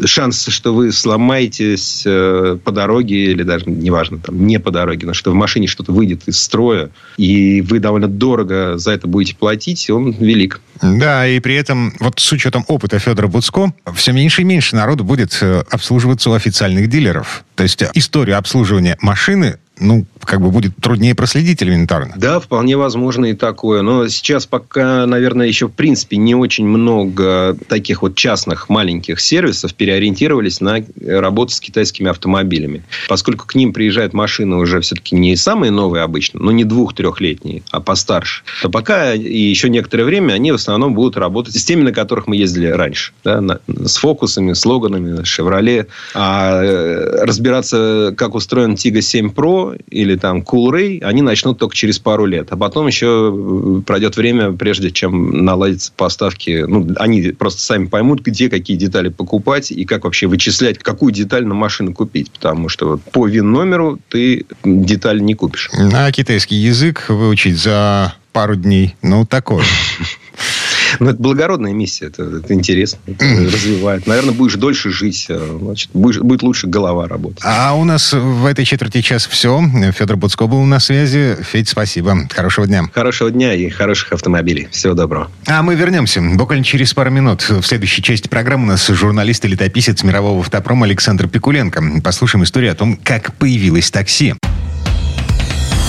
шанс, 0.04 0.48
что 0.48 0.74
вы 0.74 0.92
сломаетесь 0.92 2.02
э, 2.04 2.58
по 2.62 2.72
дороге, 2.72 3.32
или 3.32 3.42
даже, 3.42 3.70
неважно, 3.70 4.18
там, 4.18 4.46
не 4.46 4.61
по 4.61 4.70
дороге, 4.70 5.06
но 5.06 5.14
что 5.14 5.30
в 5.30 5.35
машине 5.35 5.68
что-то 5.68 5.90
выйдет 5.92 6.28
из 6.28 6.38
строя, 6.38 6.90
и 7.16 7.62
вы 7.62 7.78
довольно 7.78 8.06
дорого 8.06 8.76
за 8.76 8.90
это 8.90 9.06
будете 9.06 9.35
платить, 9.35 9.88
он 9.88 10.11
велик. 10.11 10.61
Да, 10.82 11.26
и 11.26 11.40
при 11.40 11.54
этом, 11.54 11.94
вот 12.00 12.20
с 12.20 12.32
учетом 12.32 12.66
опыта 12.68 12.98
Федора 12.98 13.28
Буцко, 13.28 13.72
все 13.94 14.12
меньше 14.12 14.42
и 14.42 14.44
меньше 14.44 14.76
народу 14.76 15.04
будет 15.04 15.38
э, 15.40 15.64
обслуживаться 15.70 16.28
у 16.28 16.35
официальных 16.35 16.90
дилеров. 16.90 17.44
То 17.54 17.62
есть 17.62 17.82
историю 17.94 18.37
обслуживания 18.37 18.98
машины 19.00 19.56
ну, 19.80 20.06
как 20.24 20.40
бы 20.40 20.50
будет 20.50 20.76
труднее 20.76 21.14
проследить 21.14 21.62
элементарно. 21.62 22.14
Да, 22.16 22.40
вполне 22.40 22.76
возможно 22.76 23.26
и 23.26 23.35
такое. 23.35 23.82
Но 23.82 24.08
сейчас 24.08 24.46
пока, 24.46 25.06
наверное, 25.06 25.46
еще 25.46 25.68
в 25.68 25.72
принципе 25.72 26.16
не 26.16 26.35
очень 26.35 26.66
много 26.66 27.56
таких 27.68 28.02
вот 28.02 28.14
частных 28.14 28.68
маленьких 28.68 29.20
сервисов 29.20 29.74
переориентировались 29.74 30.61
на 30.61 30.85
работу 31.04 31.52
с 31.52 31.61
китайскими 31.61 32.11
автомобилями. 32.11 32.82
Поскольку 33.08 33.46
к 33.46 33.54
ним 33.54 33.72
приезжают 33.72 34.12
машины 34.12 34.56
уже 34.56 34.80
все-таки 34.80 35.14
не 35.14 35.37
самые 35.37 35.70
новые 35.70 36.02
обычно, 36.02 36.40
но 36.40 36.52
не 36.52 36.64
двух-трехлетние, 36.64 37.62
а 37.70 37.80
постарше, 37.80 38.42
то 38.62 38.70
пока 38.70 39.14
и 39.14 39.38
еще 39.38 39.68
некоторое 39.68 40.04
время 40.04 40.35
они 40.35 40.52
в 40.52 40.56
основном 40.56 40.94
будут 40.94 41.16
работать 41.16 41.54
с 41.54 41.64
теми, 41.64 41.82
на 41.82 41.92
которых 41.92 42.26
мы 42.26 42.37
ездили 42.37 42.66
раньше. 42.66 43.12
Да, 43.24 43.40
на, 43.40 43.61
с 43.66 43.96
фокусами, 43.96 44.52
с 44.52 44.64
логанами, 44.64 45.22
Chevrolet. 45.22 45.87
А 46.14 46.62
э, 46.62 47.24
разбираться, 47.24 48.14
как 48.16 48.35
устроен 48.35 48.74
Tiggo 48.74 49.00
7 49.00 49.30
Pro 49.30 49.80
или 49.90 50.12
или 50.12 50.18
там 50.18 50.40
Coolray, 50.40 51.03
они 51.03 51.22
начнут 51.22 51.59
только 51.59 51.75
через 51.75 51.98
пару 51.98 52.27
лет. 52.27 52.48
А 52.51 52.57
потом 52.57 52.87
еще 52.87 53.33
э, 53.35 53.83
пройдет 53.83 54.16
время, 54.16 54.53
прежде 54.53 54.90
чем 54.90 55.44
наладятся 55.44 55.92
поставки. 55.96 56.64
Ну, 56.66 56.88
они 56.96 57.33
просто 57.33 57.62
сами 57.62 57.87
поймут, 57.87 58.20
где 58.20 58.48
какие 58.48 58.77
детали 58.77 59.09
покупать 59.09 59.70
и 59.70 59.85
как 59.85 60.05
вообще 60.05 60.27
вычислять, 60.27 60.79
какую 60.79 61.12
деталь 61.12 61.46
на 61.46 61.55
машину 61.55 61.92
купить. 61.92 62.31
Потому 62.31 62.68
что 62.68 62.98
по 63.12 63.27
ВИН-номеру 63.27 63.98
ты 64.09 64.46
деталь 64.64 65.20
не 65.22 65.35
купишь. 65.35 65.70
А 65.92 66.12
китайский 66.12 66.57
язык 66.57 67.07
выучить 67.09 67.59
за 67.59 68.14
пару 68.33 68.57
дней, 68.57 68.96
ну, 69.03 69.25
такое. 69.27 69.64
Ну, 71.00 71.11
это 71.11 71.20
благородная 71.20 71.72
миссия, 71.72 72.07
это, 72.07 72.24
это 72.24 72.52
интересно, 72.55 72.98
это 73.07 73.24
развивает. 73.24 74.07
Наверное, 74.07 74.35
будешь 74.35 74.55
дольше 74.55 74.90
жить, 74.90 75.26
э, 75.28 75.59
значит, 75.61 75.90
будешь, 75.92 76.18
будет 76.18 76.42
лучше 76.42 76.66
голова 76.66 77.09
работать. 77.09 77.40
А 77.44 77.74
у 77.74 77.85
нас 77.85 78.12
в 78.12 78.46
этой 78.46 78.64
четверти 78.64 79.00
час 79.00 79.26
все. 79.26 79.62
Федор 79.96 80.16
Буцко 80.16 80.46
был 80.46 80.62
на 80.64 80.81
связи. 80.81 81.37
Федь, 81.42 81.68
спасибо. 81.68 82.28
Хорошего 82.31 82.66
дня. 82.66 82.85
Хорошего 82.92 83.31
дня 83.31 83.55
и 83.55 83.68
хороших 83.68 84.12
автомобилей. 84.12 84.68
Всего 84.70 84.94
доброго. 84.94 85.31
А 85.46 85.62
мы 85.62 85.74
вернемся 85.74 86.20
буквально 86.20 86.64
через 86.64 86.94
пару 86.94 87.11
минут. 87.11 87.42
В 87.48 87.62
следующей 87.62 88.02
части 88.02 88.28
программы 88.28 88.64
у 88.64 88.68
нас 88.68 88.87
журналист 88.87 89.44
и 89.44 89.48
летописец 89.48 90.02
мирового 90.02 90.40
автопрома 90.40 90.87
Александр 90.87 91.28
Пикуленко. 91.28 92.00
Послушаем 92.02 92.44
историю 92.44 92.72
о 92.72 92.74
том, 92.74 92.98
как 93.02 93.35
появилось 93.35 93.90
такси. 93.90 94.35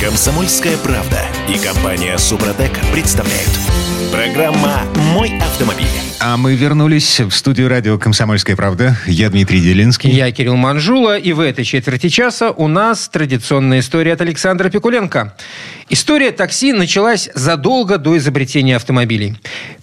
Комсомольская 0.01 0.75
правда 0.77 1.21
и 1.47 1.57
компания 1.57 2.17
Супротек 2.17 2.71
представляют. 2.91 3.92
Программа 4.13 4.83
«Мой 5.15 5.39
автомобиль». 5.39 5.87
А 6.19 6.37
мы 6.37 6.53
вернулись 6.53 7.19
в 7.19 7.31
студию 7.31 7.67
радио 7.67 7.97
«Комсомольская 7.97 8.55
правда». 8.55 8.95
Я 9.07 9.31
Дмитрий 9.31 9.59
Делинский. 9.59 10.11
Я 10.11 10.31
Кирилл 10.31 10.55
Манжула. 10.55 11.17
И 11.17 11.33
в 11.33 11.39
этой 11.39 11.65
четверти 11.65 12.09
часа 12.09 12.51
у 12.51 12.67
нас 12.67 13.09
традиционная 13.09 13.79
история 13.79 14.13
от 14.13 14.21
Александра 14.21 14.69
Пикуленко. 14.69 15.35
История 15.89 16.29
такси 16.29 16.73
началась 16.73 17.27
задолго 17.33 17.97
до 17.97 18.15
изобретения 18.15 18.75
автомобилей. 18.75 19.35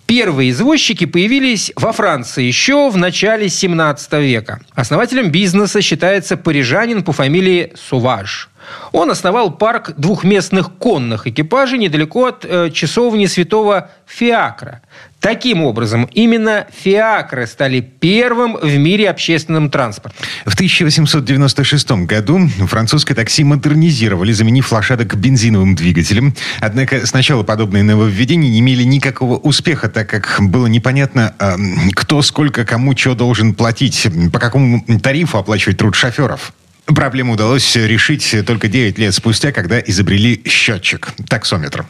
Первые 0.06 0.50
извозчики 0.50 1.06
появились 1.06 1.72
во 1.74 1.90
Франции 1.90 2.44
еще 2.44 2.88
в 2.88 2.96
начале 2.96 3.48
17 3.48 4.12
века. 4.12 4.60
Основателем 4.74 5.32
бизнеса 5.32 5.82
считается 5.82 6.36
парижанин 6.36 7.02
по 7.02 7.10
фамилии 7.10 7.72
Суваж. 7.74 8.48
Он 8.92 9.10
основал 9.10 9.50
парк 9.50 9.92
двухместных 9.96 10.72
конных 10.74 11.26
экипажей 11.26 11.78
недалеко 11.78 12.26
от 12.26 12.44
э, 12.44 12.70
часовни 12.70 13.26
святого 13.26 13.90
Фиакра. 14.06 14.82
Таким 15.20 15.62
образом, 15.62 16.08
именно 16.12 16.66
фиакры 16.72 17.46
стали 17.46 17.80
первым 17.80 18.56
в 18.56 18.76
мире 18.78 19.10
общественным 19.10 19.68
транспортом. 19.68 20.18
В 20.46 20.54
1896 20.54 21.90
году 22.06 22.48
французское 22.66 23.14
такси 23.14 23.44
модернизировали, 23.44 24.32
заменив 24.32 24.72
лошадок 24.72 25.14
бензиновым 25.16 25.74
двигателем. 25.74 26.34
Однако 26.60 27.06
сначала 27.06 27.42
подобные 27.42 27.82
нововведения 27.82 28.48
не 28.48 28.60
имели 28.60 28.82
никакого 28.82 29.36
успеха, 29.36 29.90
так 29.90 30.08
как 30.08 30.38
было 30.40 30.66
непонятно, 30.66 31.34
э, 31.38 31.56
кто 31.94 32.22
сколько 32.22 32.64
кому 32.64 32.96
что 32.96 33.14
должен 33.14 33.54
платить, 33.54 34.08
по 34.32 34.38
какому 34.38 34.82
тарифу 35.02 35.36
оплачивать 35.36 35.76
труд 35.76 35.94
шоферов. 35.94 36.54
Проблему 36.94 37.34
удалось 37.34 37.76
решить 37.76 38.34
только 38.46 38.68
9 38.68 38.98
лет 38.98 39.14
спустя, 39.14 39.52
когда 39.52 39.78
изобрели 39.80 40.42
счетчик, 40.46 41.08
таксометр. 41.28 41.86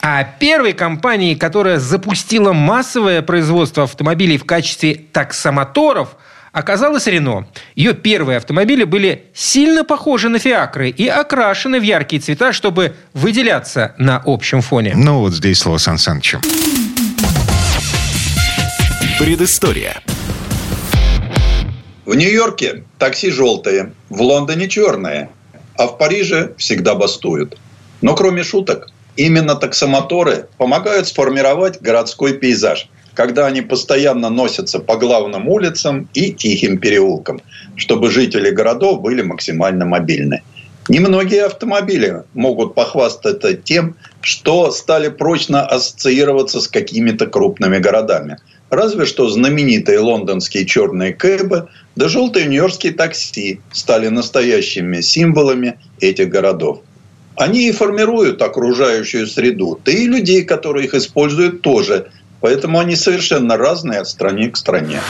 А 0.00 0.24
первой 0.24 0.72
компанией, 0.72 1.34
которая 1.34 1.78
запустила 1.78 2.52
массовое 2.52 3.22
производство 3.22 3.84
автомобилей 3.84 4.38
в 4.38 4.44
качестве 4.44 4.94
таксомоторов, 5.12 6.16
оказалась 6.52 7.06
Рено. 7.06 7.46
Ее 7.74 7.94
первые 7.94 8.38
автомобили 8.38 8.84
были 8.84 9.26
сильно 9.34 9.84
похожи 9.84 10.28
на 10.28 10.38
фиакры 10.38 10.90
и 10.90 11.06
окрашены 11.06 11.78
в 11.80 11.82
яркие 11.82 12.20
цвета, 12.20 12.52
чтобы 12.52 12.94
выделяться 13.12 13.94
на 13.98 14.22
общем 14.24 14.62
фоне. 14.62 14.94
Ну 14.96 15.20
вот 15.20 15.34
здесь 15.34 15.58
слово 15.58 15.78
Сан 15.78 15.98
Санычу. 15.98 16.40
Предыстория. 19.18 20.00
В 22.08 22.14
Нью-Йорке 22.14 22.84
такси 22.98 23.30
желтые, 23.30 23.92
в 24.08 24.22
Лондоне 24.22 24.66
черные, 24.66 25.28
а 25.76 25.88
в 25.88 25.98
Париже 25.98 26.54
всегда 26.56 26.94
бастуют. 26.94 27.58
Но 28.00 28.14
кроме 28.14 28.44
шуток, 28.44 28.88
именно 29.16 29.56
таксомоторы 29.56 30.46
помогают 30.56 31.06
сформировать 31.06 31.82
городской 31.82 32.32
пейзаж, 32.32 32.88
когда 33.12 33.44
они 33.44 33.60
постоянно 33.60 34.30
носятся 34.30 34.78
по 34.78 34.96
главным 34.96 35.48
улицам 35.48 36.08
и 36.14 36.32
тихим 36.32 36.78
переулкам, 36.78 37.42
чтобы 37.76 38.10
жители 38.10 38.48
городов 38.52 39.02
были 39.02 39.20
максимально 39.20 39.84
мобильны. 39.84 40.42
Немногие 40.88 41.44
автомобили 41.44 42.22
могут 42.32 42.74
похвастаться 42.74 43.52
тем, 43.52 43.96
что 44.22 44.70
стали 44.70 45.10
прочно 45.10 45.66
ассоциироваться 45.66 46.62
с 46.62 46.68
какими-то 46.68 47.26
крупными 47.26 47.76
городами– 47.76 48.38
Разве 48.70 49.06
что 49.06 49.28
знаменитые 49.28 49.98
лондонские 49.98 50.66
черные 50.66 51.14
кэбы 51.14 51.68
да 51.96 52.08
желтые 52.08 52.46
нью-йоркские 52.46 52.92
такси 52.92 53.60
стали 53.72 54.08
настоящими 54.08 55.00
символами 55.00 55.78
этих 56.00 56.28
городов. 56.28 56.80
Они 57.34 57.68
и 57.68 57.72
формируют 57.72 58.42
окружающую 58.42 59.26
среду, 59.26 59.80
да 59.84 59.92
и 59.92 60.06
людей, 60.06 60.42
которые 60.44 60.86
их 60.86 60.94
используют, 60.94 61.62
тоже. 61.62 62.10
Поэтому 62.40 62.78
они 62.78 62.94
совершенно 62.94 63.56
разные 63.56 64.00
от 64.00 64.08
страны 64.08 64.50
к 64.50 64.56
стране. 64.56 65.00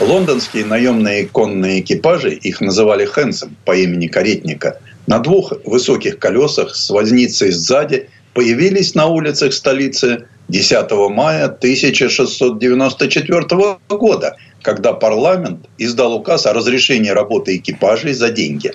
Лондонские 0.00 0.64
наемные 0.64 1.26
конные 1.26 1.80
экипажи, 1.80 2.32
их 2.32 2.60
называли 2.60 3.04
Хэнсом 3.04 3.56
по 3.64 3.76
имени 3.76 4.06
каретника, 4.06 4.80
на 5.06 5.18
двух 5.18 5.52
высоких 5.64 6.18
колесах 6.18 6.74
с 6.74 6.88
возницей 6.90 7.50
сзади 7.50 8.08
появились 8.32 8.94
на 8.94 9.06
улицах 9.06 9.52
столицы 9.52 10.26
10 10.50 10.90
мая 11.10 11.44
1694 11.44 13.78
года, 13.88 14.36
когда 14.62 14.92
парламент 14.92 15.68
издал 15.78 16.14
указ 16.14 16.46
о 16.46 16.52
разрешении 16.52 17.10
работы 17.10 17.56
экипажей 17.56 18.14
за 18.14 18.30
деньги. 18.30 18.72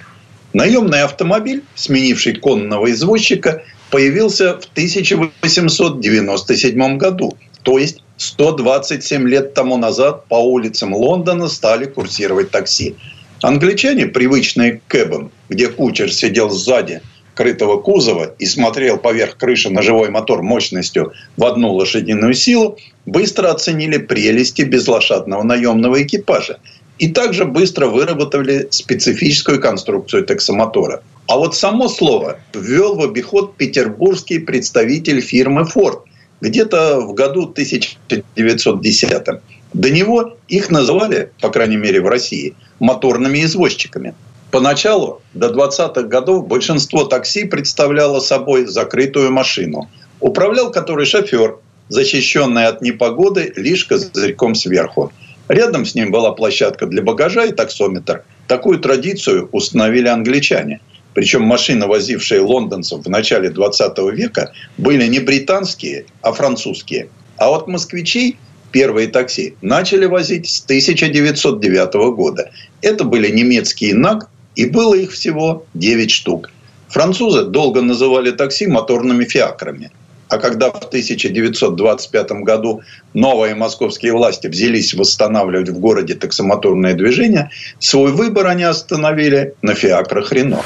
Наемный 0.53 1.01
автомобиль, 1.01 1.63
сменивший 1.76 2.36
конного 2.36 2.89
извозчика, 2.91 3.63
появился 3.91 4.53
в 4.53 4.63
1897 4.71 6.97
году, 6.97 7.38
то 7.63 7.78
есть 7.78 8.01
127 8.17 9.28
лет 9.28 9.53
тому 9.53 9.76
назад 9.78 10.26
по 10.30 10.36
улицам 10.36 10.93
Лондона 10.93 11.49
стали 11.49 11.84
курсировать 11.86 12.51
такси. 12.51 12.95
Англичане, 13.41 14.05
привычные 14.07 14.78
к 14.78 14.84
кэбам, 14.88 15.30
где 15.49 15.67
кучер 15.67 16.09
сидел 16.11 16.49
сзади– 16.49 17.01
крытого 17.36 17.80
кузова 17.80 18.34
и 18.40 18.46
смотрел 18.46 18.98
поверх 18.98 19.38
крыши 19.38 19.70
на 19.70 19.82
живой 19.82 20.10
мотор 20.10 20.42
мощностью 20.42 21.14
в 21.38 21.46
одну 21.46 21.74
лошадиную 21.74 22.34
силу, 22.34 22.78
быстро 23.06 23.52
оценили 23.52 23.98
прелести 23.98 24.64
безлошадного 24.64 25.44
наемного 25.44 26.02
экипажа 26.02 26.60
и 26.98 27.10
также 27.10 27.46
быстро 27.46 27.88
выработали 27.88 28.68
специфическую 28.72 29.60
конструкцию 29.60 30.26
таксомотора. 30.26 31.04
А 31.28 31.38
вот 31.38 31.56
само 31.56 31.90
слово 31.90 32.40
ввел 32.54 32.96
в 32.96 33.04
обиход 33.04 33.58
петербургский 33.58 34.40
представитель 34.40 35.22
фирмы 35.22 35.64
Ford 35.64 36.02
где-то 36.40 37.02
в 37.02 37.14
году 37.14 37.44
1910. 37.44 39.24
До 39.74 39.90
него 39.90 40.38
их 40.48 40.70
называли, 40.70 41.32
по 41.42 41.50
крайней 41.50 41.78
мере 41.78 42.00
в 42.00 42.08
России, 42.08 42.56
моторными 42.80 43.44
извозчиками– 43.44 44.14
Поначалу, 44.56 45.22
до 45.34 45.47
20-х 45.47 46.03
годов, 46.03 46.47
большинство 46.47 47.03
такси 47.03 47.43
представляло 47.43 48.22
собой 48.22 48.66
закрытую 48.68 49.30
машину, 49.30 49.89
управлял 50.22 50.72
которой 50.72 51.06
шофер, 51.06 51.58
защищенный 51.89 52.68
от 52.68 52.82
непогоды 52.82 53.51
лишь 53.58 53.84
козырьком 53.84 54.56
сверху. 54.56 55.12
Рядом 55.49 55.86
с 55.86 55.93
ним 55.93 56.10
была 56.10 56.32
площадка 56.32 56.86
для 56.86 57.01
багажа 57.01 57.43
и 57.43 57.51
таксометр. 57.51 58.24
Такую 58.47 58.80
традицию 58.80 59.49
установили 59.51 60.08
англичане. 60.08 60.80
Причем 61.14 61.41
машины, 61.41 61.86
возившие 61.86 62.39
лондонцев 62.39 63.06
в 63.06 63.10
начале 63.10 63.49
20 63.49 63.97
века, 64.14 64.53
были 64.78 65.06
не 65.08 65.20
британские, 65.20 66.06
а 66.22 66.32
французские. 66.32 67.10
А 67.36 67.49
вот 67.49 67.68
москвичей 67.68 68.38
первые 68.72 69.10
такси 69.10 69.56
начали 69.62 70.06
возить 70.06 70.47
с 70.47 70.64
1909 70.64 72.16
года. 72.16 72.51
Это 72.82 73.03
были 73.03 73.30
немецкие 73.30 73.93
НАК 73.93 74.30
и 74.56 74.66
было 74.66 74.95
их 74.95 75.12
всего 75.12 75.66
9 75.74 76.12
штук. 76.12 76.51
Французы 76.89 77.45
долго 77.45 77.82
называли 77.82 78.32
такси 78.32 78.68
моторными 78.68 79.26
фиакрами. 79.26 79.91
А 80.28 80.38
когда 80.38 80.72
в 80.72 80.78
1925 80.78 82.32
году 82.43 82.82
новые 83.14 83.53
московские 83.53 84.14
власти 84.14 84.47
взялись 84.47 84.93
восстанавливать 84.93 85.70
в 85.70 85.80
городе 85.80 86.16
таксомоторное 86.16 86.93
движение, 86.93 87.51
свой 87.80 88.12
выбор 88.12 88.47
они 88.47 88.64
остановили 88.64 89.53
на 89.62 89.76
фиакрах 89.76 90.32
Рено. 90.32 90.62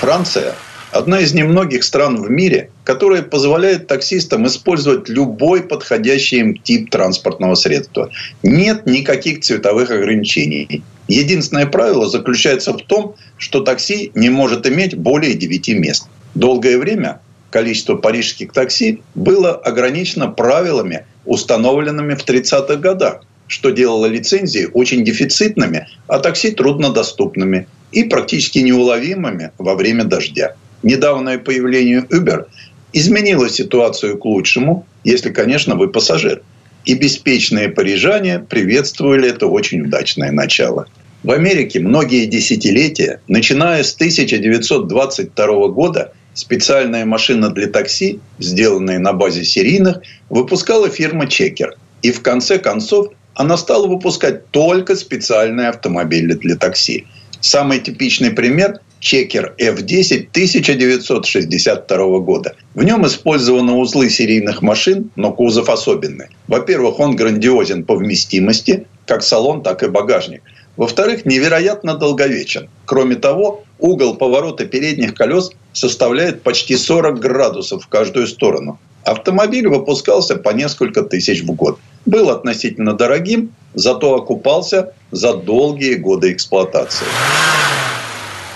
Франция– 0.00 0.54
одна 0.92 1.20
из 1.20 1.34
немногих 1.34 1.84
стран 1.84 2.20
в 2.20 2.30
мире, 2.30 2.70
которая 2.84 3.22
позволяет 3.22 3.86
таксистам 3.86 4.46
использовать 4.46 5.08
любой 5.08 5.62
подходящий 5.62 6.38
им 6.38 6.56
тип 6.56 6.90
транспортного 6.90 7.54
средства. 7.54 8.10
Нет 8.42 8.86
никаких 8.86 9.40
цветовых 9.40 9.90
ограничений. 9.90 10.82
Единственное 11.08 11.66
правило 11.66 12.08
заключается 12.08 12.72
в 12.72 12.82
том, 12.82 13.14
что 13.38 13.60
такси 13.60 14.10
не 14.14 14.28
может 14.28 14.66
иметь 14.66 14.96
более 14.96 15.34
9 15.34 15.68
мест. 15.68 16.08
Долгое 16.34 16.78
время 16.78 17.20
количество 17.50 17.94
парижских 17.94 18.52
такси 18.52 19.00
было 19.14 19.54
ограничено 19.54 20.28
правилами, 20.28 21.06
установленными 21.24 22.14
в 22.14 22.24
30-х 22.24 22.76
годах, 22.76 23.22
что 23.46 23.70
делало 23.70 24.06
лицензии 24.06 24.68
очень 24.74 25.04
дефицитными, 25.04 25.86
а 26.08 26.18
такси 26.18 26.50
труднодоступными 26.50 27.68
и 27.92 28.04
практически 28.04 28.58
неуловимыми 28.58 29.52
во 29.58 29.74
время 29.74 30.04
дождя. 30.04 30.56
Недавнее 30.82 31.38
появление 31.38 32.00
Uber 32.10 32.46
изменило 32.92 33.48
ситуацию 33.48 34.18
к 34.18 34.24
лучшему, 34.24 34.86
если, 35.04 35.30
конечно, 35.30 35.76
вы 35.76 35.88
пассажир– 35.88 36.42
и 36.86 36.94
беспечные 36.94 37.68
парижане 37.68 38.38
приветствовали 38.38 39.28
это 39.28 39.48
очень 39.48 39.82
удачное 39.82 40.30
начало. 40.30 40.86
В 41.22 41.32
Америке 41.32 41.80
многие 41.80 42.26
десятилетия, 42.26 43.20
начиная 43.26 43.82
с 43.82 43.94
1922 43.94 45.68
года, 45.68 46.12
специальная 46.34 47.04
машина 47.04 47.50
для 47.50 47.66
такси, 47.66 48.20
сделанная 48.38 49.00
на 49.00 49.12
базе 49.12 49.44
серийных, 49.44 49.98
выпускала 50.30 50.88
фирма 50.88 51.26
«Чекер». 51.26 51.74
И 52.02 52.12
в 52.12 52.22
конце 52.22 52.58
концов 52.58 53.08
она 53.34 53.56
стала 53.56 53.88
выпускать 53.88 54.50
только 54.50 54.94
специальные 54.94 55.68
автомобили 55.68 56.34
для 56.34 56.54
такси. 56.54 57.06
Самый 57.40 57.80
типичный 57.80 58.30
пример 58.30 58.80
Чекер 59.06 59.54
F10 59.60 60.30
1962 60.32 62.18
года. 62.18 62.56
В 62.74 62.82
нем 62.82 63.06
использованы 63.06 63.74
узлы 63.74 64.10
серийных 64.10 64.62
машин, 64.62 65.12
но 65.14 65.32
кузов 65.32 65.68
особенный. 65.68 66.26
Во-первых, 66.48 66.98
он 66.98 67.14
грандиозен 67.14 67.84
по 67.84 67.94
вместимости, 67.94 68.88
как 69.06 69.22
салон, 69.22 69.62
так 69.62 69.84
и 69.84 69.88
багажник. 69.88 70.42
Во-вторых, 70.76 71.24
невероятно 71.24 71.94
долговечен. 71.94 72.68
Кроме 72.84 73.14
того, 73.14 73.62
угол 73.78 74.16
поворота 74.16 74.66
передних 74.66 75.14
колес 75.14 75.52
составляет 75.72 76.42
почти 76.42 76.76
40 76.76 77.20
градусов 77.20 77.84
в 77.84 77.86
каждую 77.86 78.26
сторону. 78.26 78.80
Автомобиль 79.04 79.68
выпускался 79.68 80.34
по 80.34 80.50
несколько 80.50 81.02
тысяч 81.02 81.42
в 81.44 81.52
год. 81.52 81.78
Был 82.06 82.28
относительно 82.28 82.92
дорогим, 82.92 83.52
зато 83.72 84.16
окупался 84.16 84.94
за 85.12 85.34
долгие 85.34 85.94
годы 85.94 86.32
эксплуатации. 86.32 87.06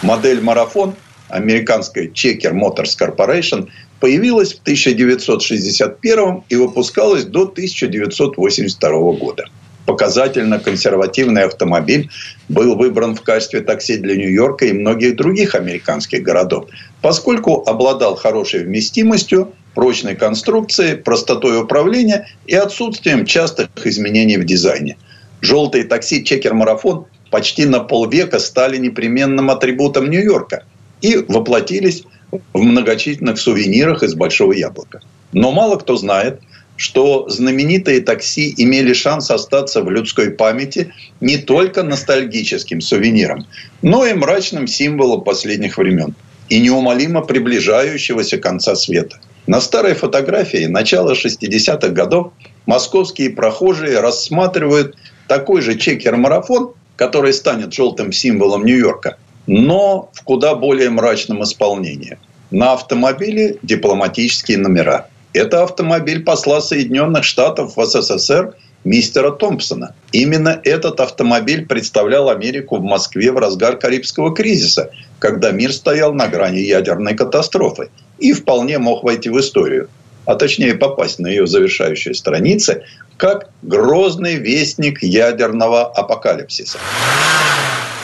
Модель 0.02 0.40
«Марафон» 0.40 0.94
американской 1.28 2.08
Checker 2.08 2.52
Motors 2.52 2.96
Corporation 2.98 3.68
появилась 4.00 4.54
в 4.54 4.62
1961 4.62 6.42
и 6.48 6.56
выпускалась 6.56 7.24
до 7.24 7.42
1982 7.42 8.90
года. 9.12 9.44
Показательно 9.84 10.58
консервативный 10.58 11.44
автомобиль 11.44 12.10
был 12.48 12.76
выбран 12.76 13.14
в 13.14 13.22
качестве 13.22 13.60
такси 13.60 13.96
для 13.96 14.16
Нью-Йорка 14.16 14.66
и 14.66 14.72
многих 14.72 15.16
других 15.16 15.54
американских 15.54 16.22
городов, 16.22 16.68
поскольку 17.02 17.62
обладал 17.66 18.16
хорошей 18.16 18.64
вместимостью, 18.64 19.52
прочной 19.74 20.16
конструкцией, 20.16 20.96
простотой 20.96 21.60
управления 21.60 22.28
и 22.46 22.54
отсутствием 22.54 23.26
частых 23.26 23.68
изменений 23.84 24.36
в 24.36 24.44
дизайне. 24.44 24.96
Желтые 25.40 25.84
такси 25.84 26.24
«Чекер 26.24 26.54
Марафон» 26.54 27.06
почти 27.30 27.66
на 27.66 27.80
полвека 27.80 28.38
стали 28.38 28.76
непременным 28.76 29.50
атрибутом 29.50 30.10
Нью-Йорка 30.10 30.64
и 31.00 31.16
воплотились 31.16 32.04
в 32.52 32.62
многочисленных 32.62 33.38
сувенирах 33.38 34.02
из 34.02 34.14
Большого 34.14 34.52
Яблока. 34.52 35.00
Но 35.32 35.52
мало 35.52 35.76
кто 35.76 35.96
знает, 35.96 36.40
что 36.76 37.28
знаменитые 37.28 38.00
такси 38.00 38.54
имели 38.56 38.94
шанс 38.94 39.30
остаться 39.30 39.82
в 39.82 39.90
людской 39.90 40.30
памяти 40.30 40.92
не 41.20 41.36
только 41.36 41.82
ностальгическим 41.82 42.80
сувениром, 42.80 43.46
но 43.82 44.06
и 44.06 44.14
мрачным 44.14 44.66
символом 44.66 45.22
последних 45.22 45.76
времен 45.76 46.14
и 46.48 46.58
неумолимо 46.58 47.20
приближающегося 47.20 48.38
конца 48.38 48.74
света. 48.74 49.20
На 49.46 49.60
старой 49.60 49.94
фотографии 49.94 50.66
начала 50.66 51.12
60-х 51.12 51.88
годов 51.88 52.32
московские 52.66 53.30
прохожие 53.30 54.00
рассматривают 54.00 54.96
такой 55.28 55.60
же 55.60 55.76
чекер-марафон, 55.76 56.72
который 57.00 57.32
станет 57.32 57.72
желтым 57.72 58.12
символом 58.12 58.66
Нью-Йорка, 58.66 59.16
но 59.46 60.10
в 60.12 60.22
куда 60.22 60.54
более 60.54 60.90
мрачном 60.90 61.42
исполнении. 61.42 62.18
На 62.50 62.74
автомобиле 62.74 63.56
дипломатические 63.62 64.58
номера. 64.58 65.08
Это 65.32 65.62
автомобиль 65.62 66.22
посла 66.22 66.60
Соединенных 66.60 67.24
Штатов 67.24 67.74
в 67.74 67.86
СССР 67.86 68.54
мистера 68.84 69.30
Томпсона. 69.30 69.94
Именно 70.12 70.60
этот 70.62 71.00
автомобиль 71.00 71.64
представлял 71.64 72.28
Америку 72.28 72.76
в 72.76 72.82
Москве 72.82 73.32
в 73.32 73.38
разгар 73.38 73.78
Карибского 73.78 74.34
кризиса, 74.34 74.90
когда 75.20 75.52
мир 75.52 75.72
стоял 75.72 76.12
на 76.12 76.28
грани 76.28 76.58
ядерной 76.58 77.14
катастрофы 77.14 77.88
и 78.18 78.34
вполне 78.34 78.76
мог 78.76 79.04
войти 79.04 79.30
в 79.30 79.40
историю, 79.40 79.88
а 80.24 80.34
точнее 80.34 80.74
попасть 80.74 81.18
на 81.18 81.26
ее 81.26 81.46
завершающие 81.46 82.14
страницы, 82.14 82.84
как 83.16 83.50
грозный 83.62 84.36
вестник 84.36 85.02
ядерного 85.02 85.86
апокалипсиса. 85.86 86.78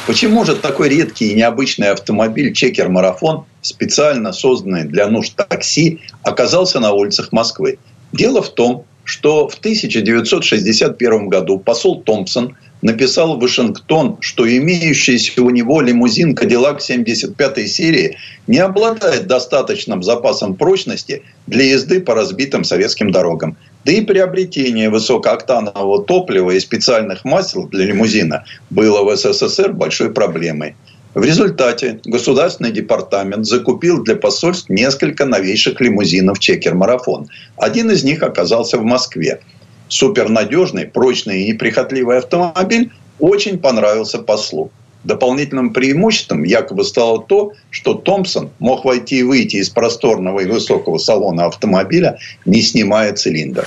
Почему 0.06 0.44
же 0.44 0.54
такой 0.54 0.88
редкий 0.88 1.32
и 1.32 1.34
необычный 1.34 1.90
автомобиль 1.90 2.52
«Чекер-марафон», 2.52 3.44
специально 3.60 4.32
созданный 4.32 4.84
для 4.84 5.08
нужд 5.08 5.34
такси, 5.34 6.00
оказался 6.22 6.78
на 6.78 6.92
улицах 6.92 7.32
Москвы? 7.32 7.78
Дело 8.12 8.40
в 8.40 8.50
том, 8.50 8.84
что 9.02 9.48
в 9.48 9.54
1961 9.54 11.28
году 11.28 11.58
посол 11.58 12.02
Томпсон 12.02 12.56
написал 12.86 13.36
в 13.36 13.40
Вашингтон, 13.40 14.16
что 14.20 14.46
имеющийся 14.48 15.42
у 15.42 15.50
него 15.50 15.80
лимузин 15.80 16.34
Cadillac 16.34 16.80
75 16.80 17.68
серии 17.68 18.16
не 18.46 18.58
обладает 18.58 19.26
достаточным 19.26 20.04
запасом 20.04 20.54
прочности 20.54 21.22
для 21.48 21.64
езды 21.64 22.00
по 22.00 22.14
разбитым 22.14 22.62
советским 22.62 23.10
дорогам. 23.10 23.56
Да 23.84 23.92
и 23.92 24.02
приобретение 24.02 24.88
высокооктанового 24.88 26.04
топлива 26.04 26.52
и 26.52 26.60
специальных 26.60 27.24
масел 27.24 27.66
для 27.68 27.86
лимузина 27.86 28.44
было 28.70 29.02
в 29.02 29.16
СССР 29.16 29.72
большой 29.72 30.12
проблемой. 30.12 30.76
В 31.14 31.24
результате 31.24 32.00
Государственный 32.04 32.70
департамент 32.70 33.46
закупил 33.46 34.04
для 34.04 34.16
посольств 34.16 34.68
несколько 34.68 35.24
новейших 35.24 35.80
лимузинов 35.80 36.38
«Чекер-марафон». 36.38 37.28
Один 37.56 37.90
из 37.90 38.04
них 38.04 38.22
оказался 38.22 38.76
в 38.76 38.84
Москве. 38.84 39.40
Супернадежный, 39.88 40.86
прочный 40.86 41.42
и 41.42 41.52
неприхотливый 41.52 42.18
автомобиль 42.18 42.90
очень 43.18 43.58
понравился 43.58 44.18
послу. 44.18 44.70
Дополнительным 45.04 45.72
преимуществом 45.72 46.42
якобы 46.42 46.82
стало 46.82 47.22
то, 47.22 47.52
что 47.70 47.94
Томпсон 47.94 48.50
мог 48.58 48.84
войти 48.84 49.20
и 49.20 49.22
выйти 49.22 49.56
из 49.56 49.68
просторного 49.68 50.40
и 50.40 50.46
высокого 50.46 50.98
салона 50.98 51.46
автомобиля, 51.46 52.18
не 52.44 52.60
снимая 52.60 53.12
цилиндр. 53.12 53.66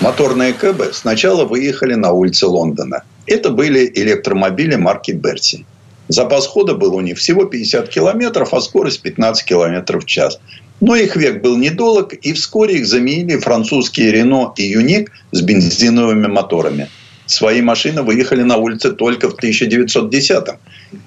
Моторные 0.00 0.54
КБ 0.54 0.94
сначала 0.94 1.44
выехали 1.44 1.94
на 1.94 2.12
улицы 2.12 2.46
Лондона. 2.46 3.02
Это 3.26 3.50
были 3.50 3.90
электромобили 3.94 4.76
марки 4.76 5.12
Берти. 5.12 5.66
Запас 6.08 6.46
хода 6.46 6.74
был 6.74 6.94
у 6.94 7.00
них 7.00 7.18
всего 7.18 7.44
50 7.44 7.88
километров, 7.88 8.54
а 8.54 8.60
скорость 8.60 9.02
15 9.02 9.44
километров 9.44 10.04
в 10.04 10.06
час. 10.06 10.38
Но 10.80 10.94
их 10.94 11.16
век 11.16 11.42
был 11.42 11.56
недолг, 11.56 12.12
и 12.12 12.32
вскоре 12.32 12.76
их 12.76 12.86
заменили 12.86 13.38
французские 13.38 14.12
Рено 14.12 14.52
и 14.56 14.62
Юник 14.62 15.10
с 15.32 15.40
бензиновыми 15.42 16.26
моторами. 16.26 16.88
Свои 17.26 17.60
машины 17.60 18.02
выехали 18.02 18.42
на 18.42 18.56
улицы 18.56 18.92
только 18.92 19.28
в 19.28 19.36
1910-м. 19.36 20.58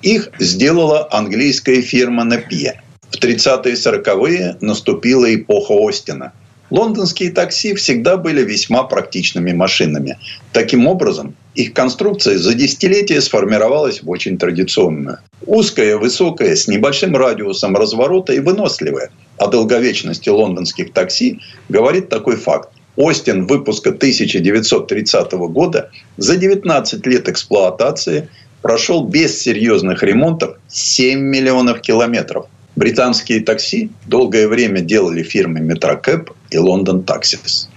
Их 0.02 0.30
сделала 0.40 1.08
английская 1.12 1.82
фирма 1.82 2.26
Напье. 2.26 2.82
В 3.10 3.16
30-е 3.16 3.74
и 3.74 3.76
40-е 3.76 4.58
наступила 4.60 5.34
эпоха 5.34 5.74
Остина– 5.88 6.34
Лондонские 6.70 7.32
такси 7.32 7.74
всегда 7.74 8.18
были 8.18 8.44
весьма 8.44 8.84
практичными 8.84 9.54
машинами. 9.54 10.18
Таким 10.54 10.86
образом, 10.88 11.36
их 11.56 11.74
конструкция 11.74 12.38
за 12.38 12.54
десятилетия 12.54 13.22
сформировалась 13.22 14.04
в 14.04 14.10
очень 14.10 14.38
традиционную. 14.38 15.20
Узкая, 15.46 15.98
высокая, 15.98 16.56
с 16.56 16.68
небольшим 16.68 17.16
радиусом 17.16 17.76
разворота 17.76 18.34
и 18.34 18.40
выносливая. 18.40 19.10
О 19.38 19.48
долговечности 19.48 20.30
лондонских 20.30 20.94
такси 20.94 21.40
говорит 21.70 22.10
такой 22.10 22.36
факт. 22.36 22.70
Остин 22.96 23.48
выпуска 23.48 23.90
1930 23.90 25.32
года 25.32 25.90
за 26.18 26.36
19 26.36 27.06
лет 27.08 27.30
эксплуатации 27.30 28.30
прошел 28.62 29.06
без 29.06 29.42
серьезных 29.42 30.04
ремонтов 30.04 30.58
7 30.68 31.20
миллионов 31.20 31.82
километров– 31.82 32.46
Британские 32.80 33.42
такси 33.42 33.90
долгое 34.08 34.48
время 34.48 34.80
делали 34.80 35.22
фирмы 35.22 35.60
Metrocab 35.60 36.32
и 36.50 36.58
London 36.58 37.04
Taxis. 37.04 37.68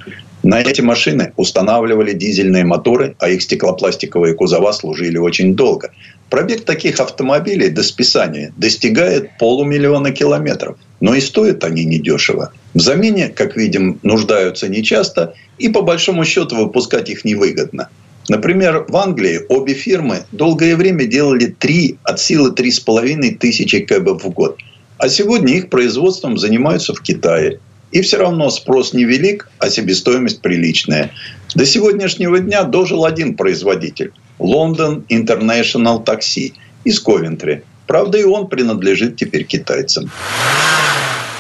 На 0.45 0.61
эти 0.61 0.81
машины 0.81 1.33
устанавливали 1.37 2.13
дизельные 2.13 2.65
моторы, 2.65 3.17
а 3.19 3.29
их 3.29 3.43
стеклопластиковые 3.43 4.35
кузова 4.35 4.71
служили 4.71 5.19
очень 5.19 5.57
долго. 5.57 5.91
Пробег 6.31 6.65
таких 6.65 7.01
автомобилей 7.01 7.69
до 7.71 7.83
списания 7.83 8.53
достигает 8.57 9.37
полумиллиона 9.39 10.13
километров. 10.13 10.77
Но 11.01 11.17
и 11.17 11.21
стоят 11.21 11.65
они 11.65 11.85
недешево. 11.85 12.53
В 12.73 12.81
замене, 12.81 13.29
как 13.29 13.57
видим, 13.57 13.99
нуждаются 14.05 14.69
нечасто, 14.69 15.35
и 15.59 15.69
по 15.69 15.83
большому 15.83 16.25
счету 16.25 16.55
выпускать 16.55 17.11
их 17.11 17.25
невыгодно. 17.25 17.89
Например, 18.29 18.87
в 18.89 18.97
Англии 18.97 19.41
обе 19.49 19.75
фирмы 19.75 20.27
долгое 20.31 20.77
время 20.77 21.07
делали 21.07 21.47
3 21.47 21.99
от 22.05 22.21
силы 22.21 22.51
3,5 22.51 23.39
тысячи 23.39 23.81
кэбов 23.81 24.23
в 24.23 24.31
год– 24.31 24.59
а 25.03 25.09
сегодня 25.09 25.55
их 25.55 25.69
производством 25.69 26.39
занимаются 26.39 26.95
в 26.95 27.03
Китае. 27.03 27.59
И 27.91 28.03
все 28.03 28.19
равно 28.19 28.51
спрос 28.51 28.93
невелик, 28.93 29.51
а 29.59 29.69
себестоимость 29.69 30.41
приличная. 30.41 31.11
До 31.57 31.67
сегодняшнего 31.67 32.39
дня 32.39 32.63
дожил 32.63 33.05
один 33.05 33.35
производитель– 33.35 34.13
London 34.39 35.05
International 35.09 36.05
Taxi 36.05 36.53
из 36.85 37.01
Ковентри. 37.01 37.65
Правда, 37.89 38.19
и 38.19 38.23
он 38.23 38.47
принадлежит 38.47 39.17
теперь 39.17 39.43
китайцам. 39.43 40.09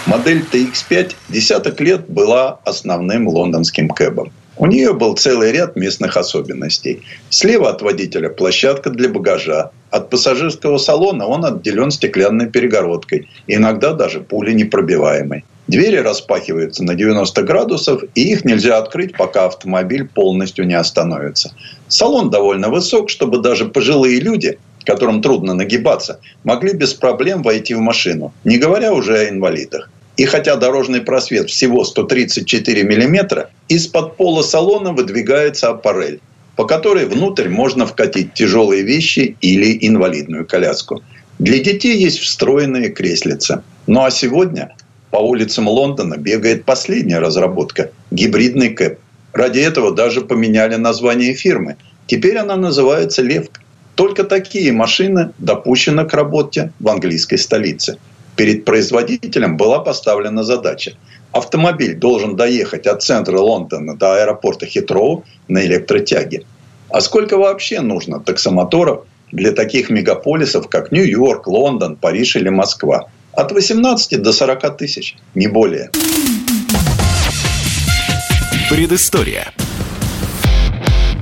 Модель 0.06 0.42
TX5 0.52 1.12
десяток 1.28 1.80
лет 1.80 2.08
была 2.08 2.58
основным 2.64 3.28
лондонским 3.28 3.88
кэбом. 3.88 4.32
У 4.56 4.66
нее 4.66 4.92
был 4.92 5.14
целый 5.14 5.50
ряд 5.50 5.76
местных 5.76 6.16
особенностей. 6.16 7.02
Слева 7.30 7.70
от 7.70 7.80
водителя 7.80 8.28
площадка 8.28 8.90
для 8.90 9.08
багажа. 9.08 9.70
От 9.90 10.10
пассажирского 10.10 10.78
салона 10.78 11.26
он 11.26 11.44
отделен 11.44 11.90
стеклянной 11.90 12.50
перегородкой. 12.50 13.28
Иногда 13.46 13.92
даже 13.92 14.20
пули 14.20 14.52
непробиваемой. 14.52 15.44
Двери 15.68 15.96
распахиваются 15.96 16.84
на 16.84 16.94
90 16.94 17.42
градусов, 17.44 18.02
и 18.14 18.32
их 18.32 18.44
нельзя 18.44 18.78
открыть, 18.78 19.16
пока 19.16 19.46
автомобиль 19.46 20.06
полностью 20.06 20.66
не 20.66 20.74
остановится. 20.74 21.54
Салон 21.88 22.30
довольно 22.30 22.68
высок, 22.68 23.08
чтобы 23.08 23.38
даже 23.38 23.66
пожилые 23.66 24.20
люди, 24.20 24.58
которым 24.84 25.22
трудно 25.22 25.54
нагибаться, 25.54 26.20
могли 26.44 26.72
без 26.74 26.94
проблем 26.94 27.42
войти 27.42 27.74
в 27.74 27.80
машину, 27.80 28.34
не 28.44 28.58
говоря 28.58 28.92
уже 28.92 29.18
о 29.18 29.28
инвалидах. 29.28 29.88
И 30.16 30.24
хотя 30.26 30.56
дорожный 30.56 31.00
просвет 31.00 31.48
всего 31.48 31.84
134 31.84 32.82
миллиметра, 32.82 33.50
из-под 33.68 34.16
пола 34.16 34.42
салона 34.42 34.92
выдвигается 34.92 35.70
аппарель, 35.70 36.20
по 36.56 36.64
которой 36.64 37.06
внутрь 37.06 37.48
можно 37.48 37.86
вкатить 37.86 38.34
тяжелые 38.34 38.82
вещи 38.82 39.36
или 39.40 39.78
инвалидную 39.80 40.46
коляску. 40.46 41.02
Для 41.38 41.58
детей 41.58 41.96
есть 41.96 42.18
встроенные 42.18 42.90
креслица. 42.90 43.64
Ну 43.86 44.04
а 44.04 44.10
сегодня 44.10 44.74
По 45.10 45.18
улицам 45.18 45.68
Лондона 45.68 46.16
бегает 46.16 46.64
последняя 46.64 47.18
разработка– 47.18 47.90
гибридный 48.10 48.70
кэп. 48.70 48.98
Ради 49.34 49.60
этого 49.60 49.92
даже 49.92 50.22
поменяли 50.22 50.76
название 50.76 51.34
фирмы. 51.34 51.76
Теперь 52.06 52.38
она 52.38 52.56
называется 52.56 53.20
«Левка». 53.20 53.60
Только 53.94 54.24
такие 54.24 54.72
машины 54.72 55.32
допущены 55.38 56.06
к 56.06 56.14
работе 56.14 56.72
в 56.80 56.88
английской 56.88 57.36
столице. 57.36 57.98
Перед 58.42 58.64
производителем 58.64 59.56
была 59.56 59.78
поставлена 59.78 60.42
задача. 60.42 60.94
Автомобиль 61.30 61.94
должен 61.94 62.34
доехать 62.34 62.88
от 62.88 63.00
центра 63.00 63.38
Лондона 63.38 63.96
до 63.96 64.14
аэропорта 64.14 64.66
Хитроу 64.66 65.22
на 65.46 65.64
электротяге. 65.64 66.42
А 66.90 67.00
сколько 67.00 67.38
вообще 67.38 67.80
нужно 67.82 68.18
таксомоторов 68.18 69.04
для 69.30 69.52
таких 69.52 69.90
мегаполисов, 69.90 70.68
как 70.68 70.90
Нью-Йорк, 70.90 71.46
Лондон, 71.46 71.94
Париж 71.94 72.34
или 72.34 72.48
Москва? 72.48 73.06
От 73.32 73.52
18 73.52 74.20
до 74.20 74.32
40 74.32 74.76
тысяч, 74.76 75.14
не 75.36 75.46
более. 75.46 75.92
Предыстория. 78.68 79.52